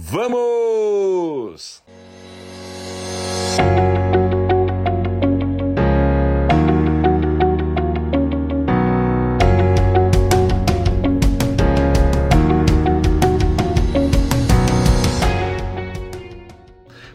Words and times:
Vamos! 0.00 1.82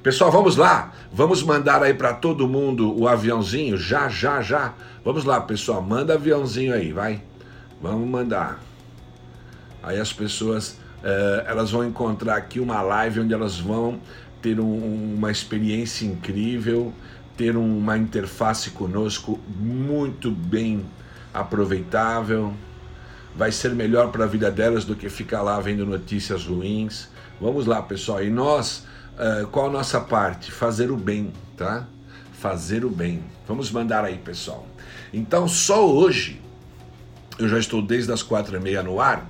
Pessoal, 0.04 0.30
vamos 0.30 0.58
lá. 0.58 0.92
Vamos 1.14 1.42
mandar 1.42 1.82
aí 1.82 1.94
para 1.94 2.14
todo 2.14 2.50
mundo 2.50 2.94
o 3.00 3.08
aviãozinho 3.08 3.78
já, 3.78 4.10
já, 4.10 4.42
já. 4.42 4.74
Vamos 5.06 5.24
lá, 5.24 5.40
pessoal, 5.40 5.82
manda 5.82 6.16
aviãozinho 6.16 6.74
aí, 6.74 6.92
vai. 6.92 7.24
Vamos 7.82 8.10
mandar. 8.10 8.62
Aí 9.82 9.98
as 9.98 10.12
pessoas 10.12 10.83
uh, 11.04 11.48
elas 11.48 11.72
vão 11.72 11.86
encontrar 11.86 12.38
aqui 12.38 12.60
uma 12.60 12.82
live 12.82 13.20
onde 13.20 13.34
elas 13.34 13.60
vão 13.60 14.00
ter 14.42 14.60
um, 14.60 15.16
uma 15.16 15.32
experiência 15.32 16.06
incrível, 16.06 16.94
ter 17.38 17.56
uma 17.56 17.98
interface 17.98 18.72
conosco 18.72 19.40
muito 19.60 20.32
bem 20.32 20.86
aproveitável. 21.34 22.54
Vai 23.36 23.52
ser 23.52 23.72
melhor 23.72 24.12
para 24.12 24.26
a 24.26 24.28
vida 24.28 24.52
delas 24.52 24.86
do 24.86 24.96
que 24.96 25.10
ficar 25.10 25.42
lá 25.42 25.60
vendo 25.60 25.86
notícias 25.86 26.46
ruins. 26.46 27.10
Vamos 27.42 27.66
lá, 27.66 27.82
pessoal. 27.82 28.24
E 28.24 28.30
nós 28.30 28.86
Uh, 29.14 29.46
qual 29.48 29.68
a 29.68 29.70
nossa 29.70 30.02
parte? 30.02 30.52
Fazer 30.52 30.90
o 30.90 30.98
bem, 30.98 31.32
tá? 31.56 31.88
Fazer 32.34 32.84
o 32.84 32.90
bem. 32.90 33.24
Vamos 33.48 33.70
mandar 33.72 34.04
aí, 34.04 34.18
pessoal. 34.18 34.66
Então, 35.14 35.48
só 35.48 35.88
hoje, 35.88 36.42
eu 37.38 37.48
já 37.48 37.60
estou 37.60 37.80
desde 37.80 38.12
as 38.12 38.24
quatro 38.24 38.58
e 38.58 38.60
meia 38.60 38.82
no 38.82 39.00
ar. 39.00 39.30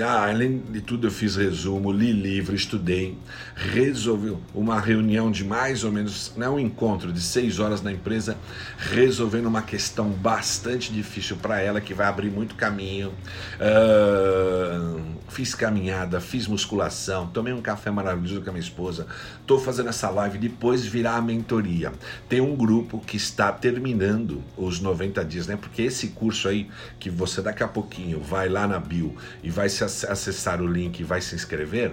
Ah, 0.00 0.28
além 0.28 0.58
de 0.58 0.80
tudo, 0.80 1.06
eu 1.06 1.10
fiz 1.10 1.36
resumo, 1.36 1.90
li 1.90 2.12
livro, 2.12 2.54
estudei, 2.54 3.18
resolvi 3.56 4.36
uma 4.54 4.78
reunião 4.80 5.30
de 5.30 5.44
mais 5.44 5.82
ou 5.82 5.90
menos, 5.90 6.32
né, 6.36 6.48
um 6.48 6.58
encontro 6.58 7.12
de 7.12 7.20
seis 7.20 7.58
horas 7.58 7.82
na 7.82 7.90
empresa, 7.90 8.36
resolvendo 8.76 9.46
uma 9.46 9.62
questão 9.62 10.10
bastante 10.10 10.92
difícil 10.92 11.36
para 11.36 11.60
ela, 11.60 11.80
que 11.80 11.94
vai 11.94 12.06
abrir 12.06 12.30
muito 12.30 12.54
caminho. 12.54 13.12
Uh, 13.58 15.00
fiz 15.28 15.54
caminhada, 15.54 16.20
fiz 16.20 16.46
musculação, 16.46 17.26
tomei 17.26 17.52
um 17.52 17.60
café 17.60 17.90
maravilhoso 17.90 18.42
com 18.42 18.50
a 18.50 18.52
minha 18.52 18.62
esposa, 18.62 19.06
estou 19.40 19.58
fazendo 19.58 19.88
essa 19.88 20.08
live, 20.10 20.38
depois 20.38 20.84
virá 20.84 21.16
a 21.16 21.22
mentoria. 21.22 21.92
Tem 22.28 22.40
um 22.40 22.54
grupo 22.54 23.00
que 23.00 23.16
está 23.16 23.50
terminando 23.52 24.42
os 24.56 24.80
90 24.80 25.24
dias, 25.24 25.46
né? 25.46 25.56
Porque 25.56 25.82
esse 25.82 26.08
curso 26.08 26.48
aí, 26.48 26.68
que 26.98 27.10
você 27.10 27.42
daqui 27.42 27.62
a 27.62 27.68
pouquinho 27.68 28.20
vai 28.20 28.48
lá 28.48 28.66
na 28.66 28.78
bio 28.78 29.14
e 29.42 29.50
vai 29.50 29.68
se 29.68 29.87
acessar 30.08 30.60
o 30.60 30.66
link 30.66 31.00
e 31.00 31.04
vai 31.04 31.20
se 31.20 31.34
inscrever, 31.34 31.92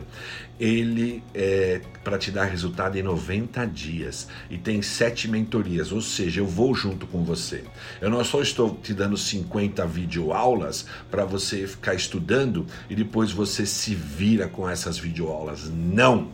ele 0.59 1.23
é 1.33 1.81
para 2.03 2.17
te 2.17 2.31
dar 2.31 2.45
resultado 2.45 2.97
em 2.97 3.03
90 3.03 3.65
dias 3.65 4.27
e 4.49 4.57
tem 4.57 4.81
sete 4.81 5.27
mentorias, 5.27 5.91
ou 5.91 6.01
seja, 6.01 6.41
eu 6.41 6.47
vou 6.47 6.73
junto 6.73 7.07
com 7.07 7.23
você. 7.23 7.63
Eu 7.99 8.09
não 8.09 8.23
só 8.23 8.41
estou 8.41 8.75
te 8.75 8.93
dando 8.93 9.17
50 9.17 9.85
videoaulas 9.85 10.85
para 11.09 11.25
você 11.25 11.67
ficar 11.67 11.93
estudando 11.93 12.65
e 12.89 12.95
depois 12.95 13.31
você 13.31 13.65
se 13.65 13.95
vira 13.95 14.47
com 14.47 14.69
essas 14.69 14.97
videoaulas. 14.97 15.69
Não! 15.69 16.31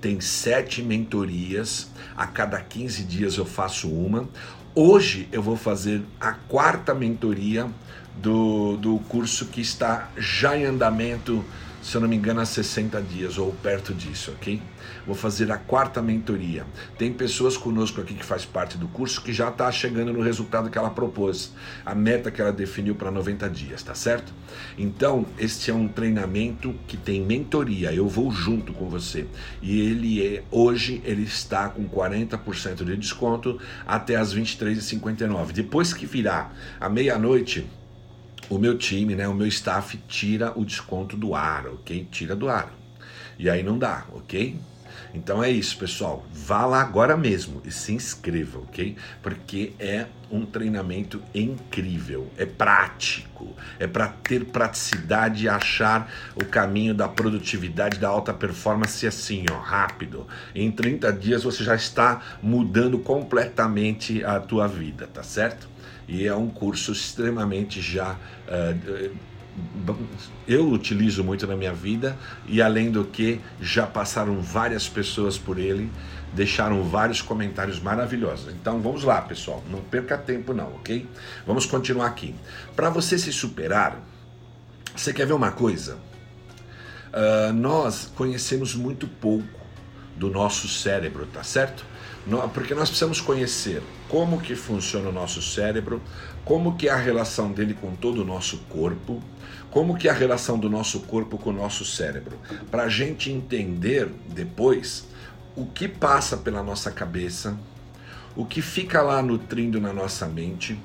Tem 0.00 0.20
sete 0.20 0.82
mentorias, 0.82 1.90
a 2.16 2.26
cada 2.26 2.60
15 2.60 3.02
dias 3.04 3.36
eu 3.36 3.44
faço 3.44 3.88
uma. 3.88 4.28
Hoje 4.74 5.28
eu 5.32 5.42
vou 5.42 5.56
fazer 5.56 6.02
a 6.20 6.32
quarta 6.32 6.94
mentoria 6.94 7.68
do, 8.20 8.76
do 8.76 8.98
curso 9.08 9.46
que 9.46 9.60
está 9.60 10.10
já 10.16 10.56
em 10.56 10.64
andamento 10.64 11.44
se 11.88 11.96
eu 11.96 12.00
não 12.00 12.08
me 12.08 12.16
engano, 12.16 12.40
há 12.40 12.44
60 12.44 13.00
dias 13.02 13.38
ou 13.38 13.52
perto 13.52 13.94
disso, 13.94 14.32
ok? 14.32 14.60
Vou 15.06 15.14
fazer 15.14 15.50
a 15.50 15.56
quarta 15.56 16.02
mentoria. 16.02 16.66
Tem 16.98 17.12
pessoas 17.12 17.56
conosco 17.56 18.00
aqui 18.00 18.14
que 18.14 18.24
faz 18.24 18.44
parte 18.44 18.76
do 18.76 18.88
curso 18.88 19.22
que 19.22 19.32
já 19.32 19.48
está 19.48 19.70
chegando 19.70 20.12
no 20.12 20.20
resultado 20.20 20.68
que 20.70 20.76
ela 20.76 20.90
propôs, 20.90 21.52
a 21.86 21.94
meta 21.94 22.30
que 22.30 22.40
ela 22.40 22.52
definiu 22.52 22.94
para 22.94 23.10
90 23.10 23.48
dias, 23.48 23.82
tá 23.82 23.94
certo? 23.94 24.32
Então, 24.76 25.24
este 25.38 25.70
é 25.70 25.74
um 25.74 25.88
treinamento 25.88 26.74
que 26.86 26.96
tem 26.96 27.22
mentoria, 27.22 27.92
eu 27.92 28.08
vou 28.08 28.30
junto 28.30 28.72
com 28.72 28.88
você. 28.88 29.26
E 29.62 29.80
ele 29.80 30.26
é, 30.26 30.42
hoje, 30.50 31.00
ele 31.04 31.22
está 31.22 31.68
com 31.68 31.88
40% 31.88 32.84
de 32.84 32.96
desconto 32.96 33.58
até 33.86 34.16
as 34.16 34.34
23h59. 34.34 35.52
Depois 35.52 35.94
que 35.94 36.04
virar 36.04 36.54
a 36.80 36.88
meia-noite, 36.88 37.66
o 38.48 38.58
meu 38.58 38.76
time, 38.76 39.14
né, 39.14 39.28
o 39.28 39.34
meu 39.34 39.46
staff 39.46 39.96
tira 40.08 40.52
o 40.58 40.64
desconto 40.64 41.16
do 41.16 41.34
ar, 41.34 41.66
ok? 41.66 42.06
Tira 42.10 42.34
do 42.34 42.48
ar. 42.48 42.72
E 43.38 43.48
aí 43.48 43.62
não 43.62 43.78
dá, 43.78 44.04
ok? 44.12 44.58
Então 45.14 45.42
é 45.42 45.50
isso, 45.50 45.78
pessoal. 45.78 46.24
Vá 46.32 46.66
lá 46.66 46.80
agora 46.80 47.16
mesmo 47.16 47.62
e 47.64 47.70
se 47.70 47.92
inscreva, 47.92 48.58
ok? 48.58 48.96
Porque 49.22 49.72
é 49.78 50.06
um 50.30 50.44
treinamento 50.44 51.22
incrível, 51.34 52.30
é 52.36 52.44
prático, 52.44 53.54
é 53.78 53.86
para 53.86 54.08
ter 54.08 54.44
praticidade 54.44 55.44
e 55.44 55.48
achar 55.48 56.12
o 56.34 56.44
caminho 56.44 56.94
da 56.94 57.08
produtividade, 57.08 57.98
da 57.98 58.08
alta 58.08 58.34
performance 58.34 59.06
assim, 59.06 59.46
ó, 59.50 59.58
rápido. 59.58 60.26
Em 60.54 60.70
30 60.70 61.12
dias 61.12 61.42
você 61.42 61.64
já 61.64 61.74
está 61.74 62.20
mudando 62.42 62.98
completamente 62.98 64.22
a 64.22 64.38
tua 64.38 64.66
vida, 64.66 65.06
tá 65.06 65.22
certo? 65.22 65.68
E 66.08 66.26
é 66.26 66.34
um 66.34 66.48
curso 66.48 66.90
extremamente 66.90 67.80
já. 67.80 68.16
Uh, 68.48 69.28
eu 70.46 70.68
utilizo 70.70 71.22
muito 71.22 71.46
na 71.46 71.56
minha 71.56 71.74
vida 71.74 72.16
e 72.46 72.62
além 72.62 72.90
do 72.90 73.04
que 73.04 73.40
já 73.60 73.86
passaram 73.86 74.40
várias 74.40 74.88
pessoas 74.88 75.36
por 75.36 75.58
ele, 75.58 75.90
deixaram 76.32 76.82
vários 76.84 77.20
comentários 77.20 77.80
maravilhosos. 77.80 78.52
Então 78.54 78.80
vamos 78.80 79.04
lá, 79.04 79.20
pessoal, 79.20 79.62
não 79.70 79.80
perca 79.80 80.16
tempo 80.16 80.54
não, 80.54 80.74
ok? 80.76 81.06
Vamos 81.46 81.66
continuar 81.66 82.06
aqui. 82.06 82.34
Para 82.74 82.88
você 82.88 83.18
se 83.18 83.32
superar, 83.32 84.00
você 84.94 85.12
quer 85.12 85.26
ver 85.26 85.34
uma 85.34 85.50
coisa? 85.50 85.98
Uh, 87.08 87.52
nós 87.52 88.10
conhecemos 88.14 88.74
muito 88.74 89.06
pouco 89.06 89.58
do 90.16 90.30
nosso 90.30 90.68
cérebro, 90.68 91.26
tá 91.26 91.42
certo? 91.42 91.84
porque 92.52 92.74
nós 92.74 92.90
precisamos 92.90 93.22
conhecer 93.22 93.82
como 94.08 94.40
que 94.40 94.54
funciona 94.54 95.10
o 95.10 95.12
nosso 95.12 95.42
cérebro, 95.42 96.02
como 96.44 96.76
que 96.76 96.88
é 96.88 96.90
a 96.90 96.96
relação 96.96 97.52
dele 97.52 97.74
com 97.74 97.94
todo 97.94 98.22
o 98.22 98.24
nosso 98.24 98.58
corpo, 98.70 99.22
como 99.70 99.96
que 99.96 100.08
é 100.08 100.10
a 100.10 100.14
relação 100.14 100.58
do 100.58 100.70
nosso 100.70 101.00
corpo 101.00 101.36
com 101.36 101.50
o 101.50 101.52
nosso 101.52 101.84
cérebro, 101.84 102.38
para 102.70 102.84
a 102.84 102.88
gente 102.88 103.30
entender 103.30 104.10
depois 104.28 105.06
o 105.54 105.66
que 105.66 105.86
passa 105.86 106.38
pela 106.38 106.62
nossa 106.62 106.90
cabeça, 106.90 107.58
o 108.34 108.46
que 108.46 108.62
fica 108.62 109.02
lá 109.02 109.20
nutrindo 109.20 109.80
na 109.80 109.92
nossa 109.92 110.26
mente, 110.26 110.78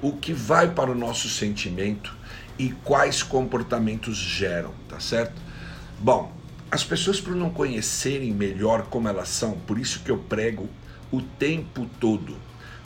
o 0.00 0.12
que 0.12 0.32
vai 0.32 0.70
para 0.70 0.90
o 0.90 0.94
nosso 0.94 1.28
sentimento 1.28 2.14
e 2.58 2.70
quais 2.84 3.22
comportamentos 3.22 4.16
geram, 4.16 4.72
tá 4.88 5.00
certo? 5.00 5.40
Bom, 5.98 6.32
as 6.70 6.84
pessoas, 6.84 7.20
por 7.20 7.34
não 7.34 7.50
conhecerem 7.50 8.32
melhor 8.32 8.86
como 8.86 9.08
elas 9.08 9.28
são, 9.28 9.52
por 9.52 9.78
isso 9.78 10.00
que 10.04 10.10
eu 10.10 10.18
prego 10.18 10.68
o 11.10 11.20
tempo 11.20 11.86
todo 11.98 12.36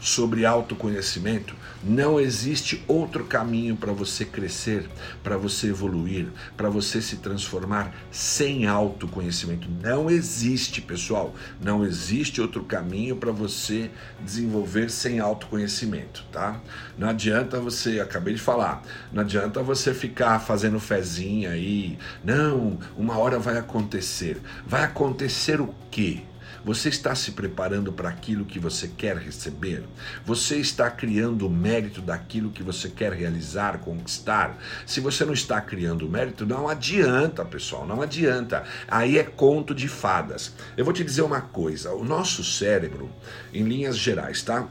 sobre 0.01 0.45
autoconhecimento, 0.45 1.55
não 1.83 2.19
existe 2.19 2.83
outro 2.89 3.25
caminho 3.25 3.77
para 3.77 3.93
você 3.93 4.25
crescer, 4.25 4.89
para 5.23 5.37
você 5.37 5.69
evoluir, 5.69 6.29
para 6.57 6.69
você 6.69 7.01
se 7.01 7.17
transformar 7.17 7.95
sem 8.11 8.67
autoconhecimento. 8.67 9.69
Não 9.83 10.11
existe, 10.11 10.81
pessoal. 10.81 11.35
Não 11.61 11.85
existe 11.85 12.41
outro 12.41 12.65
caminho 12.65 13.17
para 13.17 13.31
você 13.31 13.91
desenvolver 14.21 14.91
sem 14.91 15.21
autoconhecimento, 15.21 16.25
tá? 16.33 16.61
Não 16.99 17.09
adianta 17.09 17.61
você, 17.61 18.01
acabei 18.01 18.35
de 18.35 18.41
falar, 18.41 18.83
não 19.13 19.23
adianta 19.23 19.63
você 19.63 19.95
ficar 19.95 20.41
fazendo 20.41 20.81
fezinha 20.81 21.51
aí. 21.51 21.99
Não, 22.25 22.79
uma 22.97 23.19
hora 23.19 23.39
vai 23.39 23.59
acontecer. 23.59 24.41
Vai 24.67 24.85
acontecer 24.85 25.61
o 25.61 25.75
quê? 25.91 26.23
Você 26.67 26.89
está 26.89 27.15
se 27.15 27.31
preparando 27.31 27.93
para 27.93 28.09
aquilo 28.09 28.45
que 28.45 28.59
você 28.59 28.89
quer 28.89 29.17
receber? 29.17 29.85
Você 30.25 30.57
está 30.57 30.91
criando 30.91 31.47
o 31.47 31.49
mérito 31.49 32.03
daquilo 32.03 32.51
que 32.51 32.61
você 32.61 32.89
quer 32.89 33.13
realizar, 33.13 33.79
conquistar? 33.79 34.59
Se 34.85 34.99
você 34.99 35.25
não 35.25 35.33
está 35.33 35.61
criando 35.61 36.09
mérito, 36.09 36.45
não 36.45 36.69
adianta, 36.69 37.45
pessoal, 37.45 37.87
não 37.87 38.03
adianta. 38.03 38.65
Aí 38.89 39.17
é 39.17 39.23
conto 39.23 39.73
de 39.73 39.87
fadas. 39.87 40.55
Eu 40.77 40.85
vou 40.85 40.93
te 40.93 41.05
dizer 41.05 41.23
uma 41.23 41.41
coisa: 41.41 41.95
o 41.95 42.05
nosso 42.05 42.43
cérebro, 42.43 43.09
em 43.55 43.63
linhas 43.63 43.97
gerais, 43.97 44.43
tá? 44.43 44.69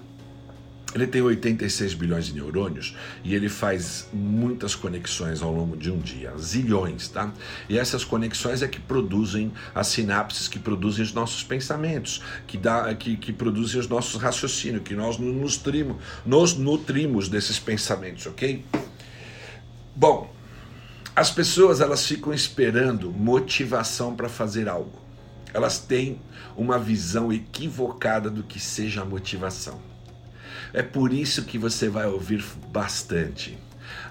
Ele 0.95 1.05
tem 1.05 1.21
86 1.21 1.93
bilhões 1.93 2.27
de 2.27 2.33
neurônios 2.33 2.95
e 3.21 3.35
ele 3.35 3.49
faz 3.49 4.07
muitas 4.13 4.75
conexões 4.75 5.41
ao 5.41 5.53
longo 5.53 5.75
de 5.75 5.91
um 5.91 5.99
dia, 5.99 6.33
zilhões, 6.37 7.09
tá? 7.09 7.33
E 7.67 7.77
essas 7.77 8.05
conexões 8.05 8.61
é 8.61 8.67
que 8.67 8.79
produzem 8.79 9.51
as 9.73 9.87
sinapses, 9.87 10.47
que 10.47 10.57
produzem 10.57 11.03
os 11.03 11.11
nossos 11.11 11.43
pensamentos, 11.43 12.21
que, 12.47 12.57
dá, 12.57 12.95
que, 12.95 13.17
que 13.17 13.33
produzem 13.33 13.77
os 13.81 13.89
nossos 13.89 14.21
raciocínios, 14.21 14.83
que 14.83 14.95
nós 14.95 15.17
nos 15.17 15.57
nutrimos, 15.57 15.97
nos 16.25 16.55
nutrimos 16.55 17.27
desses 17.27 17.59
pensamentos, 17.59 18.25
ok? 18.25 18.63
Bom, 19.93 20.33
As 21.15 21.31
pessoas 21.31 21.79
elas 21.79 22.05
ficam 22.05 22.33
esperando 22.33 23.09
motivação 23.09 24.15
para 24.15 24.27
fazer 24.27 24.67
algo. 24.67 24.99
Elas 25.53 25.79
têm 25.79 26.21
uma 26.57 26.77
visão 26.77 27.31
equivocada 27.31 28.29
do 28.29 28.43
que 28.43 28.59
seja 28.59 29.01
a 29.01 29.05
motivação. 29.05 29.94
É 30.75 30.83
por 30.83 31.13
isso 31.13 31.45
que 31.45 31.57
você 31.57 31.87
vai 31.87 32.05
ouvir 32.05 32.43
bastante. 32.67 33.57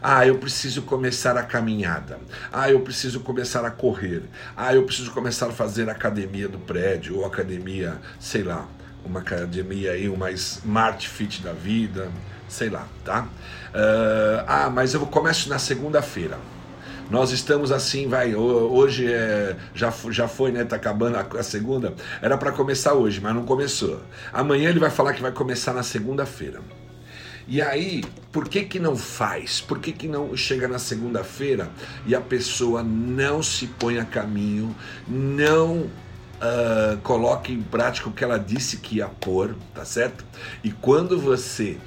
Ah, 0.03 0.27
eu 0.27 0.39
preciso 0.39 0.81
começar 0.81 1.37
a 1.37 1.43
caminhada. 1.43 2.19
Ah, 2.51 2.71
eu 2.71 2.81
preciso 2.81 3.21
começar 3.21 3.67
a 3.67 3.71
correr. 3.71 4.23
Ah, 4.57 4.75
eu 4.75 4.83
preciso 4.85 5.11
começar 5.11 5.49
a 5.49 5.53
fazer 5.53 5.91
academia 5.91 6.49
do 6.49 6.59
prédio 6.59 7.19
ou 7.19 7.27
academia, 7.27 8.01
sei 8.19 8.43
lá, 8.43 8.67
uma 9.05 9.21
academia 9.21 9.93
aí, 9.93 10.09
uma 10.09 10.31
Smart 10.31 11.07
Fit 11.07 11.43
da 11.43 11.53
vida, 11.53 12.11
sei 12.49 12.71
lá, 12.71 12.89
tá? 13.05 13.25
Uh, 13.75 14.45
ah, 14.47 14.71
mas 14.71 14.95
eu 14.95 15.05
começo 15.05 15.51
na 15.51 15.59
segunda-feira. 15.59 16.39
Nós 17.11 17.31
estamos 17.31 17.71
assim, 17.71 18.09
vai, 18.09 18.35
hoje 18.35 19.13
é, 19.13 19.57
já, 19.75 19.93
já 20.11 20.27
foi, 20.27 20.51
né? 20.51 20.65
Tá 20.65 20.77
acabando 20.77 21.17
a, 21.17 21.21
a 21.39 21.43
segunda. 21.43 21.95
Era 22.23 22.37
para 22.37 22.51
começar 22.53 22.95
hoje, 22.95 23.21
mas 23.21 23.35
não 23.35 23.45
começou. 23.45 24.01
Amanhã 24.33 24.71
ele 24.71 24.81
vai 24.81 24.91
falar 24.91 25.13
que 25.13 25.23
vai 25.23 25.33
começar 25.33 25.73
na 25.73 25.83
segunda-feira. 25.83 26.61
E 27.47 27.61
aí, 27.61 28.03
por 28.33 28.49
que 28.49 28.65
que 28.65 28.79
não 28.79 28.97
faz? 28.97 29.61
Por 29.61 29.79
que 29.79 29.93
que 29.93 30.09
não 30.09 30.35
chega 30.35 30.67
na 30.67 30.79
segunda-feira 30.79 31.69
e 32.07 32.15
a 32.15 32.21
pessoa 32.21 32.83
não 32.83 33.43
se 33.43 33.67
põe 33.67 33.99
a 33.99 34.05
caminho, 34.05 34.75
não 35.07 35.91
Uh, 36.35 36.99
coloque 36.99 37.53
em 37.53 37.63
prática 37.63 38.09
o 38.09 38.13
que 38.13 38.23
ela 38.23 38.39
disse 38.39 38.79
que 38.79 38.97
ia 38.97 39.07
pôr, 39.07 39.55
tá 39.73 39.85
certo? 39.85 40.25
E 40.63 40.73
quando 40.73 41.19
você 41.19 41.79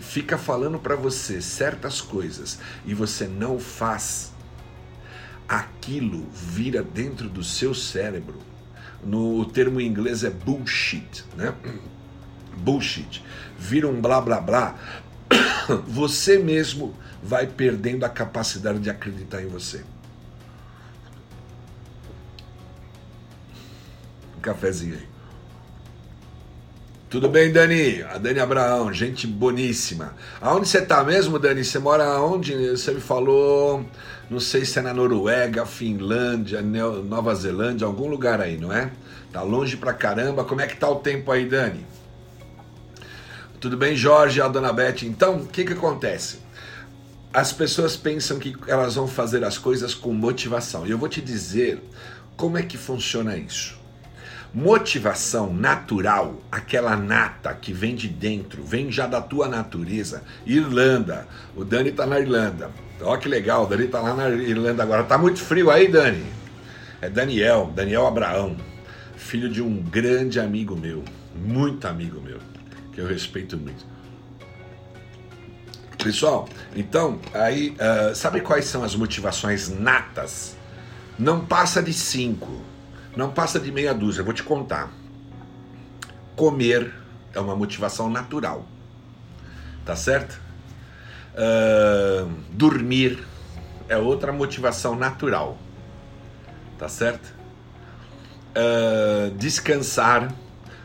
fica 0.00 0.36
falando 0.36 0.78
para 0.78 0.96
você 0.96 1.40
certas 1.40 2.02
coisas 2.02 2.58
e 2.84 2.92
você 2.92 3.26
não 3.26 3.58
faz, 3.58 4.34
aquilo 5.48 6.26
vira 6.32 6.82
dentro 6.82 7.28
do 7.28 7.42
seu 7.42 7.74
cérebro. 7.74 8.40
No 9.04 9.44
termo 9.44 9.80
em 9.80 9.86
inglês 9.86 10.24
é 10.24 10.30
bullshit, 10.30 11.24
né? 11.36 11.54
Bullshit. 12.56 13.22
Vira 13.58 13.88
um 13.88 14.00
blá 14.00 14.20
blá 14.20 14.40
blá. 14.40 14.74
Você 15.86 16.38
mesmo 16.38 16.94
vai 17.22 17.46
perdendo 17.46 18.04
a 18.04 18.08
capacidade 18.08 18.78
de 18.78 18.88
acreditar 18.88 19.42
em 19.42 19.48
você. 19.48 19.84
Um 24.36 24.40
cafezinho 24.40 24.94
aí. 24.94 25.16
Tudo 27.08 27.28
bem, 27.28 27.52
Dani? 27.52 28.02
A 28.02 28.18
Dani 28.18 28.40
Abraão, 28.40 28.92
gente 28.92 29.26
boníssima. 29.26 30.14
Aonde 30.40 30.68
você 30.68 30.82
tá 30.82 31.04
mesmo, 31.04 31.38
Dani? 31.38 31.64
Você 31.64 31.78
mora 31.78 32.20
onde? 32.20 32.70
Você 32.70 32.92
me 32.92 33.00
falou, 33.00 33.84
não 34.28 34.40
sei 34.40 34.64
se 34.64 34.78
é 34.78 34.82
na 34.82 34.92
Noruega, 34.92 35.64
Finlândia, 35.64 36.60
Nova 36.60 37.34
Zelândia, 37.34 37.86
algum 37.86 38.08
lugar 38.08 38.40
aí, 38.40 38.56
não 38.56 38.72
é? 38.72 38.90
Tá 39.32 39.42
longe 39.42 39.76
pra 39.76 39.92
caramba. 39.92 40.44
Como 40.44 40.60
é 40.60 40.66
que 40.66 40.76
tá 40.76 40.88
o 40.88 40.96
tempo 40.96 41.30
aí, 41.30 41.48
Dani? 41.48 41.86
Tudo 43.60 43.76
bem, 43.76 43.94
Jorge, 43.94 44.40
a 44.40 44.48
dona 44.48 44.72
Beth? 44.72 45.02
Então, 45.04 45.36
o 45.36 45.46
que 45.46 45.64
que 45.64 45.72
acontece? 45.72 46.38
As 47.32 47.52
pessoas 47.52 47.96
pensam 47.96 48.38
que 48.38 48.56
elas 48.66 48.96
vão 48.96 49.06
fazer 49.06 49.44
as 49.44 49.58
coisas 49.58 49.94
com 49.94 50.12
motivação. 50.12 50.86
E 50.86 50.90
eu 50.90 50.98
vou 50.98 51.08
te 51.08 51.20
dizer 51.20 51.82
como 52.36 52.58
é 52.58 52.62
que 52.62 52.76
funciona 52.76 53.36
isso. 53.36 53.78
Motivação 54.52 55.52
natural, 55.52 56.40
aquela 56.50 56.96
nata 56.96 57.52
que 57.54 57.72
vem 57.72 57.94
de 57.94 58.08
dentro, 58.08 58.64
vem 58.64 58.90
já 58.90 59.06
da 59.06 59.20
tua 59.20 59.48
natureza. 59.48 60.22
Irlanda, 60.46 61.28
o 61.54 61.64
Dani 61.64 61.92
tá 61.92 62.06
na 62.06 62.18
Irlanda. 62.18 62.70
Ó 63.00 63.16
que 63.16 63.28
legal, 63.28 63.64
o 63.64 63.66
Dani 63.66 63.88
tá 63.88 64.00
lá 64.00 64.14
na 64.14 64.28
Irlanda 64.30 64.82
agora. 64.82 65.04
Tá 65.04 65.18
muito 65.18 65.40
frio 65.40 65.70
aí, 65.70 65.88
Dani? 65.88 66.24
É 67.00 67.10
Daniel, 67.10 67.70
Daniel 67.74 68.06
Abraão, 68.06 68.56
filho 69.16 69.48
de 69.48 69.60
um 69.60 69.82
grande 69.82 70.40
amigo 70.40 70.74
meu, 70.74 71.04
muito 71.34 71.86
amigo 71.86 72.20
meu, 72.20 72.38
que 72.92 73.00
eu 73.00 73.06
respeito 73.06 73.56
muito. 73.56 73.84
Pessoal, 76.02 76.48
então, 76.74 77.20
aí, 77.34 77.76
uh, 77.80 78.14
sabe 78.14 78.40
quais 78.40 78.64
são 78.64 78.82
as 78.82 78.94
motivações 78.94 79.68
natas? 79.68 80.56
Não 81.18 81.44
passa 81.44 81.82
de 81.82 81.92
cinco 81.92 82.62
não 83.16 83.30
passa 83.30 83.58
de 83.58 83.72
meia 83.72 83.94
dúzia, 83.94 84.22
vou 84.22 84.34
te 84.34 84.42
contar. 84.42 84.92
Comer 86.36 86.92
é 87.32 87.40
uma 87.40 87.56
motivação 87.56 88.10
natural, 88.10 88.66
tá 89.86 89.96
certo? 89.96 90.38
Uh, 91.36 92.30
dormir 92.50 93.22
é 93.88 93.96
outra 93.96 94.32
motivação 94.32 94.96
natural, 94.96 95.58
tá 96.78 96.88
certo? 96.88 97.34
Uh, 98.56 99.30
descansar, 99.36 100.32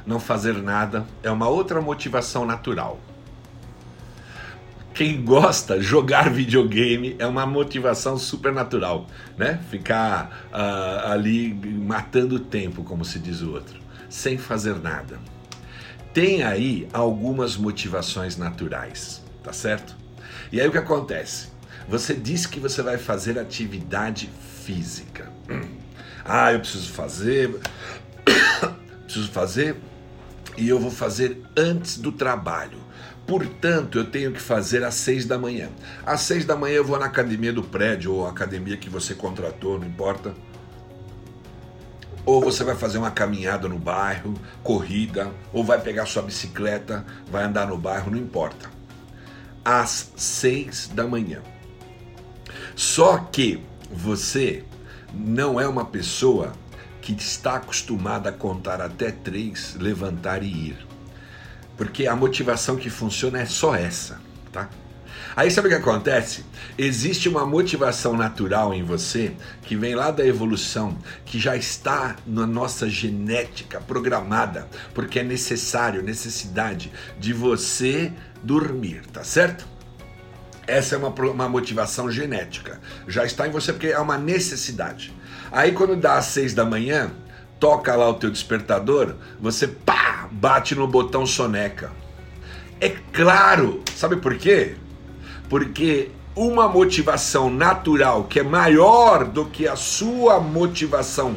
não 0.06 0.20
fazer 0.20 0.62
nada 0.62 1.06
é 1.24 1.32
uma 1.32 1.48
outra 1.48 1.80
motivação 1.80 2.46
natural. 2.46 3.00
Quem 4.94 5.24
gosta 5.24 5.80
jogar 5.80 6.30
videogame 6.30 7.16
é 7.18 7.26
uma 7.26 7.46
motivação 7.46 8.18
super 8.18 8.52
natural, 8.52 9.08
né? 9.38 9.60
Ficar 9.70 10.50
uh, 10.52 11.10
ali 11.10 11.54
matando 11.54 12.36
o 12.36 12.40
tempo, 12.40 12.84
como 12.84 13.06
se 13.06 13.18
diz 13.18 13.42
o 13.42 13.54
outro, 13.54 13.80
sem 14.10 14.38
fazer 14.38 14.76
nada. 14.76 15.18
Tem 16.14 16.44
aí 16.44 16.90
algumas 16.92 17.56
motivações 17.56 18.36
naturais, 18.36 19.24
tá 19.42 19.54
certo? 19.54 20.01
E 20.52 20.60
aí 20.60 20.68
o 20.68 20.72
que 20.72 20.78
acontece? 20.78 21.48
Você 21.88 22.14
diz 22.14 22.46
que 22.46 22.60
você 22.60 22.82
vai 22.82 22.98
fazer 22.98 23.40
atividade 23.40 24.30
física. 24.64 25.32
Ah, 26.24 26.54
eu 26.54 26.60
preciso 26.60 26.94
fazer, 26.94 27.60
preciso 29.06 29.32
fazer 29.32 29.76
e 30.56 30.70
eu 30.70 30.80
vou 30.80 30.92
fazer 30.92 31.42
antes 31.58 31.98
do 31.98 32.12
trabalho. 32.12 32.78
Portanto, 33.26 33.98
eu 33.98 34.06
tenho 34.06 34.32
que 34.32 34.40
fazer 34.40 34.84
às 34.84 34.94
seis 34.94 35.26
da 35.26 35.38
manhã. 35.38 35.70
Às 36.06 36.22
seis 36.22 36.46
da 36.46 36.56
manhã 36.56 36.76
eu 36.76 36.86
vou 36.86 37.00
na 37.00 37.08
academia 37.08 37.52
do 37.52 37.64
prédio 37.64 38.14
ou 38.14 38.28
academia 38.28 38.78
que 38.78 38.88
você 38.88 39.16
contratou, 39.16 39.80
não 39.80 39.88
importa. 39.88 40.36
Ou 42.24 42.40
você 42.40 42.64
vai 42.64 42.76
fazer 42.76 43.00
uma 43.00 43.10
caminhada 43.10 43.68
no 43.68 43.80
bairro, 43.80 44.36
corrida, 44.62 45.32
ou 45.52 45.64
vai 45.64 45.82
pegar 45.82 46.06
sua 46.06 46.22
bicicleta, 46.22 47.04
vai 47.32 47.46
andar 47.46 47.66
no 47.66 47.80
bairro, 47.80 48.12
não 48.12 48.18
importa. 48.18 48.70
Às 49.64 50.12
seis 50.16 50.90
da 50.94 51.06
manhã. 51.06 51.42
Só 52.76 53.18
que 53.18 53.64
você 53.92 54.64
não 55.14 55.60
é 55.60 55.68
uma 55.68 55.86
pessoa 55.86 56.54
que 57.02 57.14
está 57.14 57.56
acostumada 57.56 58.30
a 58.30 58.34
contar 58.34 58.82
até 58.82 59.12
três, 59.12 59.76
levantar 59.80 60.44
e 60.44 60.48
ir 60.48 60.92
porque 61.82 62.06
a 62.06 62.16
motivação 62.16 62.76
que 62.76 62.92
funciona 62.92 63.40
é 63.40 63.46
só 63.48 63.74
essa, 63.74 64.22
tá? 64.52 64.70
Aí 65.36 65.50
sabe 65.50 65.68
o 65.68 65.72
que 65.72 65.78
acontece? 65.78 66.46
Existe 66.78 67.28
uma 67.28 67.44
motivação 67.44 68.16
natural 68.16 68.72
em 68.72 68.84
você 68.84 69.34
que 69.64 69.76
vem 69.76 69.96
lá 69.96 70.12
da 70.12 70.24
evolução, 70.24 70.96
que 71.26 71.40
já 71.40 71.56
está 71.56 72.18
na 72.28 72.46
nossa 72.46 72.88
genética 72.88 73.82
programada, 73.82 74.68
porque 74.94 75.22
é 75.22 75.24
necessário, 75.24 76.04
necessidade 76.04 76.92
de 77.20 77.34
você 77.34 78.14
dormir, 78.44 79.04
tá 79.12 79.24
certo? 79.24 79.68
Essa 80.68 80.96
é 80.96 80.98
uma, 80.98 81.10
uma 81.10 81.50
motivação 81.50 82.10
genética. 82.10 82.80
Já 83.08 83.26
está 83.26 83.48
em 83.48 83.52
você 83.52 83.74
porque 83.74 83.88
é 83.88 84.00
uma 84.00 84.18
necessidade. 84.18 85.14
Aí 85.52 85.72
quando 85.72 85.96
dá 85.96 86.16
às 86.18 86.26
seis 86.26 86.54
da 86.54 86.64
manhã, 86.64 87.12
toca 87.60 87.96
lá 87.96 88.10
o 88.10 88.14
teu 88.14 88.32
despertador, 88.32 89.16
você 89.40 89.68
pá, 89.68 90.30
bate 90.32 90.76
no 90.76 90.88
botão 90.88 91.26
soneca. 91.26 91.92
É 92.80 92.90
claro, 92.90 93.84
sabe 93.96 94.16
por 94.16 94.38
quê? 94.38 94.76
Porque 95.50 96.10
uma 96.36 96.68
motivação 96.68 97.50
natural 97.50 98.24
que 98.24 98.40
é 98.40 98.44
maior 98.44 99.26
do 99.26 99.46
que 99.46 99.68
a 99.68 99.76
sua 99.76 100.40
motivação 100.40 101.36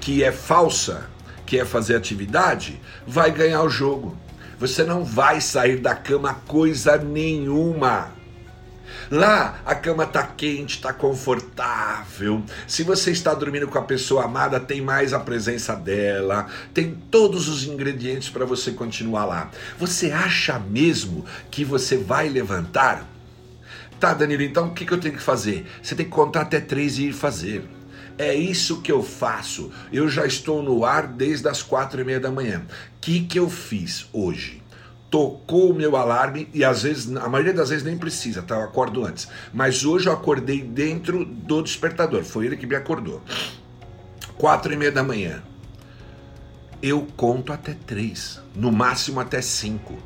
que 0.00 0.24
é 0.24 0.32
falsa, 0.32 1.08
que 1.46 1.58
é 1.58 1.64
fazer 1.64 1.94
atividade, 1.94 2.80
vai 3.06 3.30
ganhar 3.30 3.62
o 3.62 3.70
jogo. 3.70 4.16
Você 4.62 4.84
não 4.84 5.04
vai 5.04 5.40
sair 5.40 5.80
da 5.80 5.92
cama 5.92 6.34
coisa 6.46 6.96
nenhuma. 6.96 8.12
Lá 9.10 9.60
a 9.66 9.74
cama 9.74 10.06
tá 10.06 10.22
quente, 10.22 10.80
tá 10.80 10.92
confortável. 10.92 12.44
Se 12.68 12.84
você 12.84 13.10
está 13.10 13.34
dormindo 13.34 13.66
com 13.66 13.76
a 13.76 13.82
pessoa 13.82 14.24
amada, 14.24 14.60
tem 14.60 14.80
mais 14.80 15.12
a 15.12 15.18
presença 15.18 15.74
dela, 15.74 16.46
tem 16.72 16.94
todos 17.10 17.48
os 17.48 17.64
ingredientes 17.64 18.28
para 18.28 18.44
você 18.44 18.70
continuar 18.70 19.24
lá. 19.24 19.50
Você 19.80 20.12
acha 20.12 20.60
mesmo 20.60 21.24
que 21.50 21.64
você 21.64 21.96
vai 21.96 22.28
levantar? 22.28 23.04
Tá, 23.98 24.14
Danilo, 24.14 24.44
então 24.44 24.68
o 24.68 24.74
que, 24.74 24.86
que 24.86 24.92
eu 24.92 25.00
tenho 25.00 25.16
que 25.16 25.22
fazer? 25.22 25.66
Você 25.82 25.96
tem 25.96 26.06
que 26.06 26.12
contar 26.12 26.42
até 26.42 26.60
três 26.60 26.98
e 26.98 27.08
ir 27.08 27.12
fazer. 27.12 27.68
É 28.18 28.34
isso 28.34 28.80
que 28.82 28.92
eu 28.92 29.02
faço. 29.02 29.70
Eu 29.92 30.08
já 30.08 30.26
estou 30.26 30.62
no 30.62 30.84
ar 30.84 31.06
desde 31.06 31.48
as 31.48 31.62
quatro 31.62 32.00
e 32.00 32.04
meia 32.04 32.20
da 32.20 32.30
manhã. 32.30 32.62
O 32.96 33.00
que, 33.00 33.20
que 33.20 33.38
eu 33.38 33.48
fiz 33.48 34.08
hoje? 34.12 34.62
tocou 35.12 35.70
o 35.70 35.74
meu 35.74 35.94
alarme 35.94 36.48
e 36.54 36.64
às 36.64 36.84
vezes, 36.84 37.14
a 37.14 37.28
maioria 37.28 37.52
das 37.52 37.68
vezes 37.68 37.84
nem 37.84 37.98
precisa, 37.98 38.40
tá? 38.40 38.54
Eu 38.54 38.62
acordo 38.62 39.04
antes. 39.04 39.28
Mas 39.52 39.84
hoje 39.84 40.08
eu 40.08 40.12
acordei 40.14 40.62
dentro 40.62 41.22
do 41.22 41.60
despertador, 41.60 42.24
foi 42.24 42.46
ele 42.46 42.56
que 42.56 42.66
me 42.66 42.74
acordou. 42.74 43.20
Quatro 44.38 44.72
e 44.72 44.76
meia 44.76 44.90
da 44.90 45.02
manhã. 45.02 45.42
Eu 46.82 47.06
conto 47.14 47.52
até 47.52 47.74
três, 47.74 48.40
no 48.56 48.72
máximo 48.72 49.20
até 49.20 49.42
cinco. 49.42 49.98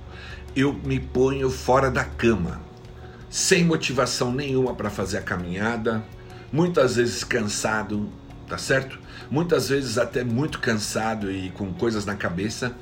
Eu 0.56 0.72
me 0.72 0.98
ponho 0.98 1.50
fora 1.50 1.88
da 1.88 2.02
cama, 2.02 2.60
sem 3.30 3.64
motivação 3.64 4.32
nenhuma 4.32 4.74
para 4.74 4.90
fazer 4.90 5.18
a 5.18 5.22
caminhada, 5.22 6.04
muitas 6.52 6.96
vezes 6.96 7.24
cansado, 7.24 8.08
tá 8.48 8.58
certo? 8.58 8.98
Muitas 9.30 9.68
vezes 9.68 9.98
até 9.98 10.22
muito 10.22 10.60
cansado 10.60 11.30
e 11.30 11.50
com 11.50 11.72
coisas 11.72 12.04
na 12.04 12.14
cabeça 12.14 12.74